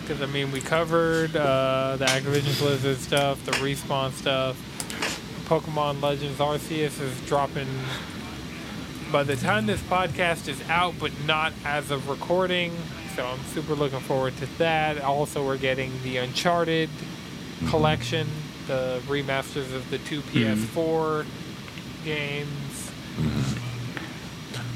Because 0.00 0.20
I 0.20 0.26
mean, 0.26 0.50
we 0.50 0.60
covered 0.60 1.36
uh, 1.36 1.96
the 1.96 2.06
Activision 2.06 2.58
Blizzard 2.58 2.98
stuff, 2.98 3.44
the 3.44 3.52
respawn 3.52 4.12
stuff. 4.12 4.56
Pokemon 5.46 6.02
Legends 6.02 6.38
Arceus 6.40 7.00
is 7.00 7.20
dropping 7.26 7.68
by 9.12 9.22
the 9.22 9.36
time 9.36 9.66
this 9.66 9.80
podcast 9.82 10.48
is 10.48 10.60
out, 10.68 10.94
but 10.98 11.12
not 11.24 11.52
as 11.64 11.92
of 11.92 12.08
recording. 12.08 12.72
So 13.14 13.24
I'm 13.24 13.38
super 13.46 13.74
looking 13.74 14.00
forward 14.00 14.36
to 14.38 14.46
that. 14.58 15.00
Also, 15.00 15.46
we're 15.46 15.56
getting 15.56 15.92
the 16.02 16.16
Uncharted 16.16 16.90
collection, 17.68 18.26
the 18.66 19.00
remasters 19.06 19.74
of 19.74 19.88
the 19.90 19.98
two 19.98 20.20
PS4 20.22 21.24
games. 22.04 22.90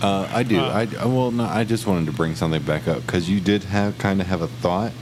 Uh, 0.03 0.28
I 0.32 0.43
do. 0.43 0.59
Uh, 0.59 0.64
I 0.68 1.03
I- 1.03 1.07
well, 1.07 1.30
no. 1.30 1.45
I 1.45 1.64
just 1.64 1.86
wanted 1.86 2.07
to 2.07 2.12
bring 2.12 2.34
something 2.34 2.62
back 2.62 2.88
up 2.88 3.05
because 3.05 3.28
you 3.28 3.38
did 3.41 3.64
have 3.64 3.99
kind 3.99 4.20
of 4.20 4.26
have 4.28 4.41
a 4.41 4.49
thought 4.49 4.93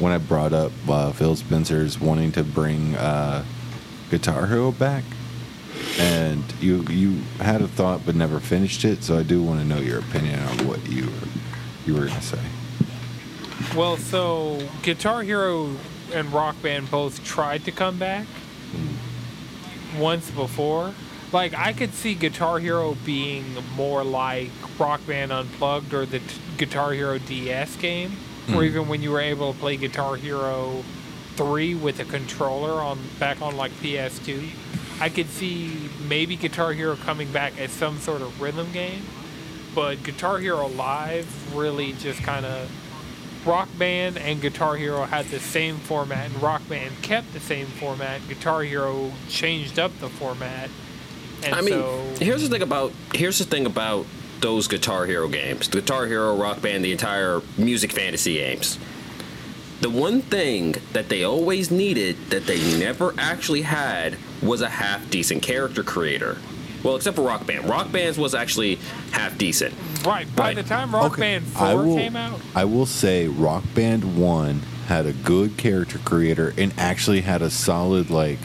when 0.00 0.12
I 0.12 0.18
brought 0.18 0.52
up 0.52 0.72
uh, 0.88 1.12
Phil 1.12 1.36
Spencer's 1.36 2.00
wanting 2.00 2.32
to 2.32 2.42
bring 2.42 2.96
uh, 2.96 3.44
Guitar 4.10 4.46
Hero 4.48 4.72
back, 4.72 5.04
and 5.98 6.42
you 6.60 6.82
you 6.90 7.20
had 7.38 7.62
a 7.62 7.68
thought 7.68 8.04
but 8.04 8.16
never 8.16 8.40
finished 8.40 8.84
it. 8.84 9.04
So 9.04 9.18
I 9.18 9.22
do 9.22 9.40
want 9.40 9.60
to 9.60 9.66
know 9.66 9.78
your 9.78 10.00
opinion 10.00 10.40
on 10.40 10.66
what 10.66 10.84
you 10.88 11.04
were, 11.04 11.28
you 11.86 11.94
were 11.94 12.06
gonna 12.06 12.20
say. 12.20 12.40
Well, 13.76 13.98
so 13.98 14.66
Guitar 14.82 15.22
Hero 15.22 15.70
and 16.12 16.32
Rock 16.32 16.60
Band 16.62 16.90
both 16.90 17.22
tried 17.24 17.64
to 17.64 17.72
come 17.72 17.98
back 17.98 18.26
once 19.98 20.30
before. 20.30 20.94
Like 21.32 21.54
I 21.54 21.72
could 21.72 21.94
see 21.94 22.14
Guitar 22.14 22.58
Hero 22.58 22.96
being 23.04 23.44
more 23.76 24.02
like 24.02 24.50
Rock 24.78 25.06
Band 25.06 25.32
Unplugged 25.32 25.94
or 25.94 26.06
the 26.06 26.18
t- 26.18 26.40
Guitar 26.58 26.92
Hero 26.92 27.18
DS 27.18 27.76
game, 27.76 28.16
or 28.48 28.54
hmm. 28.54 28.62
even 28.62 28.88
when 28.88 29.02
you 29.02 29.12
were 29.12 29.20
able 29.20 29.52
to 29.52 29.58
play 29.58 29.76
Guitar 29.76 30.16
Hero 30.16 30.84
3 31.36 31.74
with 31.76 32.00
a 32.00 32.04
controller 32.04 32.82
on 32.82 32.98
back 33.18 33.40
on 33.40 33.56
like 33.56 33.72
PS2. 33.72 34.50
I 35.00 35.08
could 35.08 35.28
see 35.28 35.88
maybe 36.06 36.36
Guitar 36.36 36.72
Hero 36.72 36.96
coming 36.96 37.32
back 37.32 37.58
as 37.58 37.70
some 37.70 37.98
sort 37.98 38.20
of 38.20 38.40
rhythm 38.40 38.70
game, 38.72 39.02
but 39.74 40.02
Guitar 40.02 40.38
Hero 40.38 40.66
Live 40.68 41.56
really 41.56 41.92
just 41.94 42.22
kind 42.22 42.44
of 42.44 42.70
Rock 43.44 43.68
Band 43.78 44.18
and 44.18 44.40
Guitar 44.40 44.76
Hero 44.76 45.04
had 45.04 45.26
the 45.26 45.40
same 45.40 45.78
format, 45.78 46.30
and 46.30 46.42
Rock 46.42 46.62
Band 46.68 46.92
kept 47.02 47.32
the 47.32 47.40
same 47.40 47.66
format. 47.66 48.20
Guitar 48.28 48.62
Hero 48.62 49.12
changed 49.28 49.78
up 49.78 49.98
the 49.98 50.08
format, 50.08 50.68
and 51.42 51.54
I 51.54 51.60
mean, 51.62 51.72
so 51.72 52.04
here's 52.20 52.42
the 52.42 52.48
thing 52.48 52.62
about 52.62 52.92
here's 53.14 53.38
the 53.38 53.44
thing 53.44 53.66
about 53.66 54.06
those 54.40 54.68
Guitar 54.68 55.06
Hero 55.06 55.28
games, 55.28 55.68
Guitar 55.68 56.06
Hero, 56.06 56.36
Rock 56.36 56.60
Band, 56.62 56.84
the 56.84 56.92
entire 56.92 57.40
music 57.56 57.92
fantasy 57.92 58.34
games. 58.34 58.78
The 59.80 59.90
one 59.90 60.20
thing 60.20 60.76
that 60.92 61.08
they 61.08 61.24
always 61.24 61.70
needed 61.70 62.16
that 62.28 62.46
they 62.46 62.78
never 62.78 63.14
actually 63.16 63.62
had 63.62 64.18
was 64.42 64.60
a 64.60 64.68
half 64.68 65.08
decent 65.08 65.42
character 65.42 65.82
creator. 65.82 66.36
Well, 66.82 66.96
except 66.96 67.16
for 67.16 67.22
Rock 67.22 67.46
Band. 67.46 67.68
Rock 67.68 67.92
Band's 67.92 68.18
was 68.18 68.34
actually 68.34 68.76
half 69.12 69.36
decent. 69.36 69.74
right 70.04 70.26
by 70.34 70.44
right. 70.48 70.56
the 70.56 70.62
time 70.62 70.94
Rock 70.94 71.18
Band 71.18 71.44
I 71.56 71.72
Four 71.72 71.84
will, 71.84 71.96
came 71.96 72.16
out, 72.16 72.40
I 72.54 72.64
will 72.64 72.86
say 72.86 73.28
Rock 73.28 73.64
Band 73.74 74.18
1 74.18 74.60
had 74.86 75.06
a 75.06 75.12
good 75.12 75.56
character 75.56 75.98
creator 75.98 76.52
and 76.58 76.72
actually 76.76 77.20
had 77.20 77.42
a 77.42 77.50
solid 77.50 78.10
like 78.10 78.38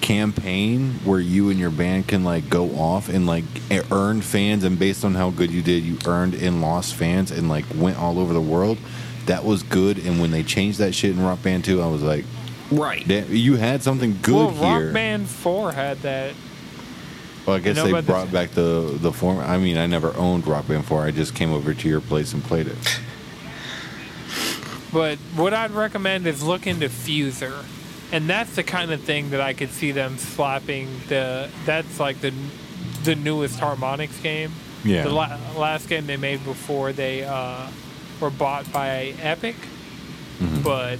campaign 0.00 0.92
where 1.04 1.18
you 1.18 1.50
and 1.50 1.58
your 1.58 1.70
band 1.70 2.06
can 2.06 2.22
like 2.22 2.48
go 2.48 2.70
off 2.76 3.08
and 3.08 3.26
like 3.26 3.44
earn 3.90 4.20
fans 4.20 4.62
and 4.62 4.78
based 4.78 5.04
on 5.04 5.14
how 5.14 5.30
good 5.30 5.50
you 5.50 5.60
did 5.60 5.82
you 5.82 5.98
earned 6.06 6.34
and 6.34 6.62
lost 6.62 6.94
fans 6.94 7.30
and 7.32 7.48
like 7.48 7.64
went 7.74 7.98
all 7.98 8.18
over 8.18 8.32
the 8.32 8.40
world 8.40 8.78
that 9.26 9.44
was 9.44 9.62
good 9.64 9.98
and 9.98 10.20
when 10.20 10.30
they 10.30 10.42
changed 10.42 10.78
that 10.78 10.94
shit 10.94 11.10
in 11.10 11.20
rock 11.22 11.42
band 11.42 11.64
2 11.64 11.82
i 11.82 11.86
was 11.86 12.02
like 12.02 12.24
Right. 12.70 13.06
you 13.06 13.56
had 13.56 13.82
something 13.82 14.18
good 14.22 14.34
well, 14.34 14.50
here 14.50 14.86
Rock 14.86 14.94
Band 14.94 15.28
Four 15.28 15.72
had 15.72 15.98
that. 16.02 16.34
Well 17.48 17.56
i 17.56 17.60
guess 17.60 17.76
know 17.76 17.84
they 17.84 17.90
about 17.90 18.00
this- 18.04 18.06
brought 18.14 18.30
back 18.32 18.50
the 18.50 18.96
the 19.00 19.12
form 19.12 19.38
i 19.40 19.56
mean 19.58 19.76
i 19.76 19.86
never 19.86 20.14
owned 20.16 20.46
rock 20.46 20.68
band 20.68 20.84
4 20.84 21.04
i 21.04 21.10
just 21.10 21.34
came 21.34 21.52
over 21.52 21.74
to 21.74 21.88
your 21.88 22.00
place 22.00 22.32
and 22.32 22.42
played 22.44 22.66
it 22.68 23.00
But 24.92 25.18
what 25.36 25.52
I'd 25.52 25.72
recommend 25.72 26.26
is 26.26 26.42
look 26.42 26.66
into 26.66 26.88
Fuser, 26.88 27.62
and 28.10 28.28
that's 28.28 28.56
the 28.56 28.62
kind 28.62 28.90
of 28.90 29.02
thing 29.02 29.30
that 29.30 29.40
I 29.40 29.52
could 29.52 29.70
see 29.70 29.92
them 29.92 30.16
slapping. 30.16 30.88
The 31.08 31.50
that's 31.66 32.00
like 32.00 32.22
the 32.22 32.32
the 33.04 33.14
newest 33.14 33.60
Harmonix 33.60 34.22
game. 34.22 34.50
Yeah. 34.84 35.02
The 35.02 35.10
la- 35.10 35.36
last 35.58 35.90
game 35.90 36.06
they 36.06 36.16
made 36.16 36.42
before 36.42 36.92
they 36.94 37.22
uh, 37.24 37.66
were 38.18 38.30
bought 38.30 38.70
by 38.72 39.14
Epic, 39.20 39.56
Mm-hmm. 40.40 40.62
but 40.62 40.98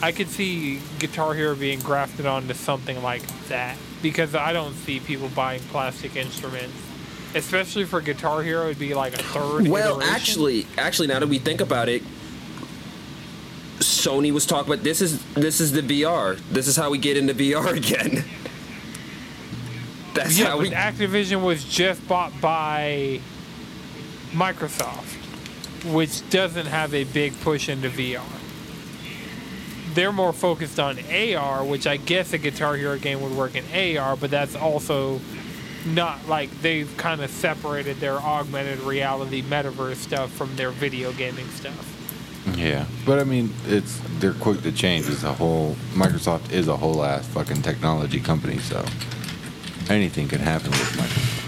I 0.00 0.12
could 0.12 0.28
see 0.28 0.78
Guitar 1.00 1.34
Hero 1.34 1.56
being 1.56 1.80
grafted 1.80 2.26
onto 2.26 2.54
something 2.54 3.02
like 3.02 3.22
that 3.48 3.76
because 4.04 4.34
I 4.34 4.52
don't 4.52 4.74
see 4.74 5.00
people 5.00 5.30
buying 5.30 5.60
plastic 5.70 6.14
instruments. 6.14 6.76
Especially 7.34 7.84
for 7.84 8.02
Guitar 8.02 8.42
Hero, 8.42 8.66
it'd 8.66 8.78
be 8.78 8.92
like 8.94 9.14
a 9.14 9.22
third. 9.22 9.66
Well, 9.66 9.96
iteration. 9.96 10.14
actually, 10.14 10.66
actually, 10.76 11.08
now 11.08 11.18
that 11.20 11.28
we 11.28 11.38
think 11.38 11.62
about 11.62 11.88
it, 11.88 12.02
Sony 13.78 14.30
was 14.30 14.44
talking 14.44 14.72
about 14.72 14.84
this 14.84 15.00
is 15.00 15.24
this 15.32 15.58
is 15.58 15.72
the 15.72 15.80
VR. 15.80 16.38
This 16.50 16.68
is 16.68 16.76
how 16.76 16.90
we 16.90 16.98
get 16.98 17.16
into 17.16 17.32
VR 17.34 17.72
again. 17.76 18.24
That's 20.12 20.38
Yeah, 20.38 20.48
how 20.50 20.58
we. 20.58 20.70
Activision 20.70 21.42
was 21.42 21.64
just 21.64 22.06
bought 22.06 22.38
by 22.42 23.20
Microsoft, 24.32 25.14
which 25.92 26.28
doesn't 26.28 26.66
have 26.66 26.92
a 26.94 27.04
big 27.04 27.32
push 27.40 27.68
into 27.70 27.88
VR. 27.88 28.22
They're 29.94 30.12
more 30.12 30.32
focused 30.32 30.80
on 30.80 30.98
AR, 31.12 31.64
which 31.64 31.86
I 31.86 31.96
guess 31.96 32.32
a 32.32 32.38
Guitar 32.38 32.76
Hero 32.76 32.98
game 32.98 33.20
would 33.22 33.32
work 33.32 33.54
in 33.54 33.98
AR, 33.98 34.16
but 34.16 34.30
that's 34.30 34.56
also 34.56 35.20
not 35.86 36.26
like 36.28 36.50
they've 36.62 36.94
kind 36.96 37.20
of 37.20 37.30
separated 37.30 38.00
their 38.00 38.16
augmented 38.16 38.80
reality 38.80 39.42
metaverse 39.42 39.96
stuff 39.96 40.32
from 40.32 40.56
their 40.56 40.70
video 40.70 41.12
gaming 41.12 41.48
stuff. 41.48 41.90
Yeah, 42.56 42.86
but 43.06 43.18
I 43.18 43.24
mean, 43.24 43.52
it's 43.66 44.00
they're 44.18 44.34
quick 44.34 44.62
to 44.62 44.72
change. 44.72 45.08
It's 45.08 45.22
a 45.22 45.32
whole 45.32 45.76
Microsoft 45.92 46.52
is 46.52 46.68
a 46.68 46.76
whole 46.76 47.02
ass 47.04 47.26
fucking 47.28 47.62
technology 47.62 48.20
company, 48.20 48.58
so 48.58 48.84
anything 49.88 50.28
can 50.28 50.40
happen 50.40 50.70
with 50.70 50.96
Microsoft. 50.96 51.40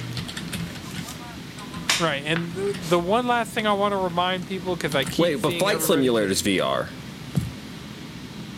Right, 2.00 2.22
and 2.26 2.52
the 2.90 2.98
one 2.98 3.26
last 3.26 3.52
thing 3.52 3.66
I 3.66 3.72
want 3.72 3.92
to 3.92 3.98
remind 3.98 4.48
people 4.48 4.74
because 4.76 4.94
I 4.94 5.04
keep 5.04 5.18
Wait, 5.18 5.34
but 5.36 5.54
Flight 5.54 5.76
everybody 5.76 6.02
Simulator 6.02 6.30
is 6.30 6.42
VR. 6.42 6.88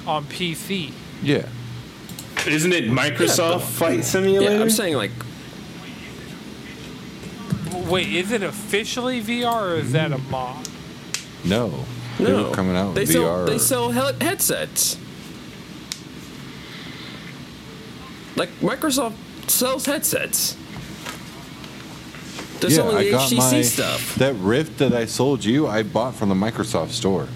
On 0.09 0.25
PC. 0.25 0.93
Yeah, 1.23 1.47
Isn't 2.47 2.73
it 2.73 2.85
Microsoft 2.85 3.63
Flight 3.63 4.05
Simulator? 4.05 4.55
Yeah, 4.55 4.61
I'm 4.61 4.71
saying 4.71 4.95
like 4.97 5.11
Wait, 7.89 8.09
is 8.09 8.33
it 8.33 8.43
officially 8.43 9.23
VR 9.23 9.73
or 9.73 9.77
is 9.77 9.93
that 9.93 10.13
a 10.13 10.19
mod? 10.19 10.69
no, 11.45 11.85
they 12.19 12.25
no. 12.25 12.51
coming 12.53 12.77
out 12.77 12.95
They 12.95 13.03
with 13.03 13.13
sell 13.13 13.23
VR. 13.23 13.47
they 13.47 13.59
sell 13.59 13.91
he- 13.91 14.25
headsets. 14.25 14.97
Like 18.37 18.51
Microsoft 18.61 19.15
sells 19.49 19.87
headsets. 19.87 20.57
They're 22.61 22.71
yeah, 22.71 22.77
selling 22.77 22.97
I 22.97 23.05
the 23.05 23.11
got 23.13 23.31
HTC 23.31 23.37
my 23.53 23.63
stuff. 23.63 24.15
that 24.17 24.35
Rift 24.35 24.79
that 24.79 24.93
I 24.93 25.07
sold 25.07 25.45
you. 25.45 25.67
I 25.67 25.83
bought 25.83 26.15
from 26.15 26.29
the 26.29 26.35
Microsoft 26.35 26.91
store. 26.91 27.29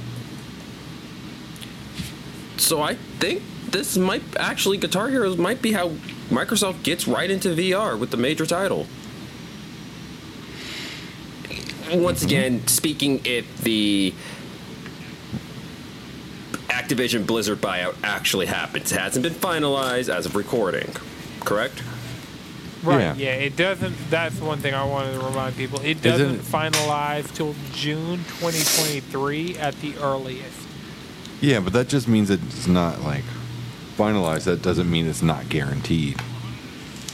So 2.63 2.81
I 2.81 2.95
think 2.95 3.43
this 3.71 3.97
might 3.97 4.23
actually 4.39 4.77
Guitar 4.77 5.09
Heroes 5.09 5.37
might 5.37 5.61
be 5.61 5.73
how 5.73 5.89
Microsoft 6.31 6.85
gets 6.85 7.09
right 7.09 7.29
into 7.29 7.49
VR 7.49 7.99
with 7.99 8.11
the 8.11 8.17
major 8.17 8.47
title. 8.47 8.87
once 11.91 12.21
mm-hmm. 12.21 12.27
again, 12.29 12.67
speaking 12.69 13.21
if 13.25 13.59
the 13.59 14.15
Activision 16.69 17.27
Blizzard 17.27 17.61
buyout 17.61 17.97
actually 18.05 18.47
happens, 18.47 18.93
it 18.93 18.99
hasn't 18.99 19.25
been 19.25 19.35
finalized 19.35 20.09
as 20.09 20.25
of 20.25 20.37
recording, 20.37 20.95
correct? 21.41 21.83
Right. 22.85 23.01
Yeah. 23.01 23.15
Yeah. 23.15 23.35
It 23.35 23.57
doesn't. 23.57 23.97
That's 24.09 24.41
one 24.41 24.59
thing 24.59 24.73
I 24.73 24.85
wanted 24.85 25.19
to 25.19 25.27
remind 25.27 25.57
people. 25.57 25.81
It 25.81 26.01
doesn't 26.01 26.37
Isn't- 26.37 26.41
finalize 26.43 27.33
till 27.35 27.55
June 27.73 28.19
2023 28.41 29.59
at 29.59 29.81
the 29.81 29.97
earliest. 29.99 30.72
Yeah, 31.43 31.59
but 31.61 31.73
that 31.73 31.89
just 31.89 32.07
means 32.07 32.31
it's 32.31 32.69
not 32.69 33.03
like 33.03 33.25
finalized. 33.99 34.45
That 34.45 34.63
doesn't 34.63 34.89
mean 34.91 35.07
it's 35.07 35.23
not 35.23 35.49
guaranteed. 35.49 36.19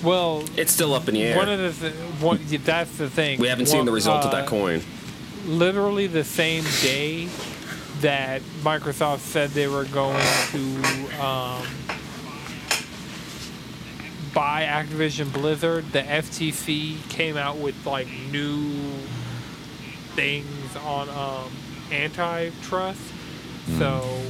Well, 0.04 0.44
It's 0.56 0.70
still 0.70 0.94
up 0.94 1.08
in 1.08 1.14
the 1.14 1.22
air. 1.24 1.36
one 1.36 1.48
of 1.48 1.58
the 1.80 1.90
th- 1.90 1.94
one, 2.20 2.38
that's 2.62 2.96
the 2.98 3.10
thing. 3.10 3.40
we 3.40 3.48
haven't 3.48 3.66
seen 3.66 3.78
One- 3.78 3.86
the 3.86 3.92
result 3.92 4.24
of 4.24 4.32
uh, 4.32 4.36
that 4.40 4.46
coin. 4.46 4.82
Literally 5.46 6.06
the 6.06 6.22
same 6.24 6.62
day 6.82 7.28
that 8.00 8.42
Microsoft 8.62 9.20
said 9.20 9.50
they 9.50 9.66
were 9.66 9.86
going 9.86 10.22
to 10.52 10.60
um, 11.24 11.66
buy 14.34 14.62
Activision 14.64 15.32
Blizzard, 15.32 15.90
the 15.92 16.02
FTC 16.02 17.08
came 17.08 17.36
out 17.36 17.56
with 17.56 17.74
like 17.86 18.06
new 18.30 18.70
things 20.14 20.76
on 20.84 21.08
um, 21.08 21.50
antitrust. 21.90 23.00
So 23.76 24.22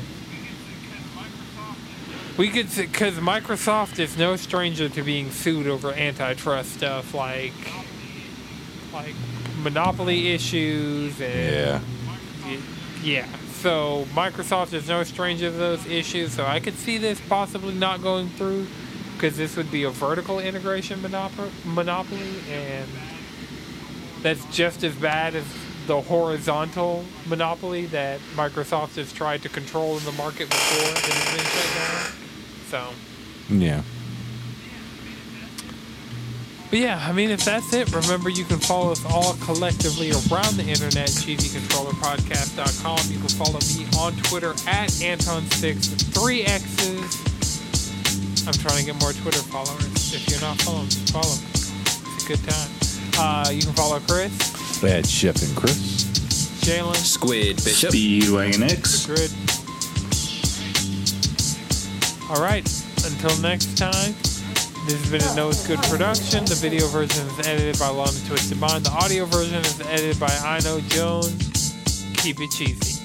we 2.37 2.49
could, 2.49 2.69
because 2.75 3.15
Microsoft 3.15 3.99
is 3.99 4.17
no 4.17 4.37
stranger 4.37 4.89
to 4.89 5.03
being 5.03 5.31
sued 5.31 5.67
over 5.67 5.93
antitrust 5.93 6.75
stuff, 6.75 7.15
like 7.15 7.53
like 8.93 9.15
monopoly 9.63 10.29
issues 10.29 11.21
and 11.21 11.83
Yeah. 12.47 12.61
yeah. 13.03 13.27
So 13.61 14.07
Microsoft 14.15 14.73
is 14.73 14.89
no 14.89 15.03
stranger 15.03 15.51
to 15.51 15.57
those 15.57 15.85
issues. 15.87 16.33
So 16.33 16.45
I 16.47 16.61
could 16.61 16.75
see 16.75 16.97
this 16.97 17.21
possibly 17.29 17.75
not 17.75 18.03
going 18.03 18.29
through 18.31 18.67
because 19.15 19.37
this 19.37 19.57
would 19.57 19.71
be 19.73 19.83
a 19.83 19.91
vertical 19.91 20.39
integration 20.39 21.03
monopoly, 21.03 21.51
monopoly, 21.65 22.35
and 22.51 22.89
that's 24.23 24.45
just 24.47 24.85
as 24.85 24.95
bad 24.95 25.35
as 25.35 25.45
the 25.89 26.01
horizontal 26.03 27.05
monopoly 27.27 27.87
that 27.87 28.21
Microsoft 28.37 28.97
has 28.97 29.11
tried 29.11 29.43
to 29.43 29.49
control 29.49 29.97
in 29.97 30.05
the 30.05 30.13
market 30.13 30.51
before 30.51 30.87
and 30.87 30.99
has 30.99 31.35
been 31.35 31.47
shut 31.47 31.65
down. 31.75 32.13
So. 32.69 32.93
Yeah. 33.49 33.83
But 36.69 36.81
yeah, 36.81 37.03
I 37.09 37.13
mean, 37.13 37.31
if 37.31 37.43
that's 37.43 37.73
it, 37.73 37.91
remember 37.95 38.29
you 38.29 38.45
can 38.45 38.59
follow 38.59 38.93
us 38.93 39.03
all 39.07 39.33
collectively 39.41 40.11
around 40.11 40.61
the 40.61 40.69
internet, 40.69 41.09
cheesycontrollerpodcast.com. 41.09 42.99
You 43.11 43.19
can 43.19 43.29
follow 43.29 43.59
me 43.73 43.87
on 43.99 44.13
Twitter 44.29 44.51
at 44.69 44.91
Anton6, 45.01 46.13
three 46.13 46.43
X's. 46.43 47.25
I'm 48.47 48.53
trying 48.53 48.81
to 48.81 48.85
get 48.85 49.01
more 49.01 49.15
Twitter 49.15 49.41
followers. 49.41 50.13
If 50.13 50.29
you're 50.29 50.43
not 50.43 50.61
following, 50.61 50.91
follow 51.09 51.33
me. 51.33 51.49
It's 51.55 52.25
a 52.25 52.29
good 52.29 52.45
time. 52.45 52.71
Uh, 53.17 53.51
you 53.51 53.63
can 53.63 53.73
follow 53.73 53.99
Chris, 54.01 54.31
Bad 54.81 55.07
Chef 55.07 55.43
and 55.43 55.57
Chris. 55.57 56.05
Jalen, 56.63 56.95
Squid 56.95 57.57
Bishop. 57.57 57.91
Speedwagon 57.91 58.71
X. 58.71 59.07
Grid. 59.07 59.33
All 62.31 62.41
right, 62.41 62.65
until 63.05 63.37
next 63.43 63.77
time. 63.77 64.15
This 64.87 65.01
has 65.01 65.11
been 65.11 65.23
a 65.23 65.35
No 65.35 65.49
It's 65.49 65.67
Good 65.67 65.81
production. 65.83 66.45
The 66.45 66.55
video 66.55 66.87
version 66.87 67.27
is 67.27 67.47
edited 67.47 67.79
by 67.79 67.89
Lana 67.89 68.13
Twisted 68.29 68.61
Mind. 68.61 68.87
The 68.87 68.91
audio 68.91 69.25
version 69.25 69.57
is 69.57 69.81
edited 69.81 70.21
by 70.21 70.29
I 70.45 70.61
Know 70.61 70.81
Jones. 70.81 71.75
Keep 72.19 72.41
it 72.41 72.51
cheesy. 72.53 72.98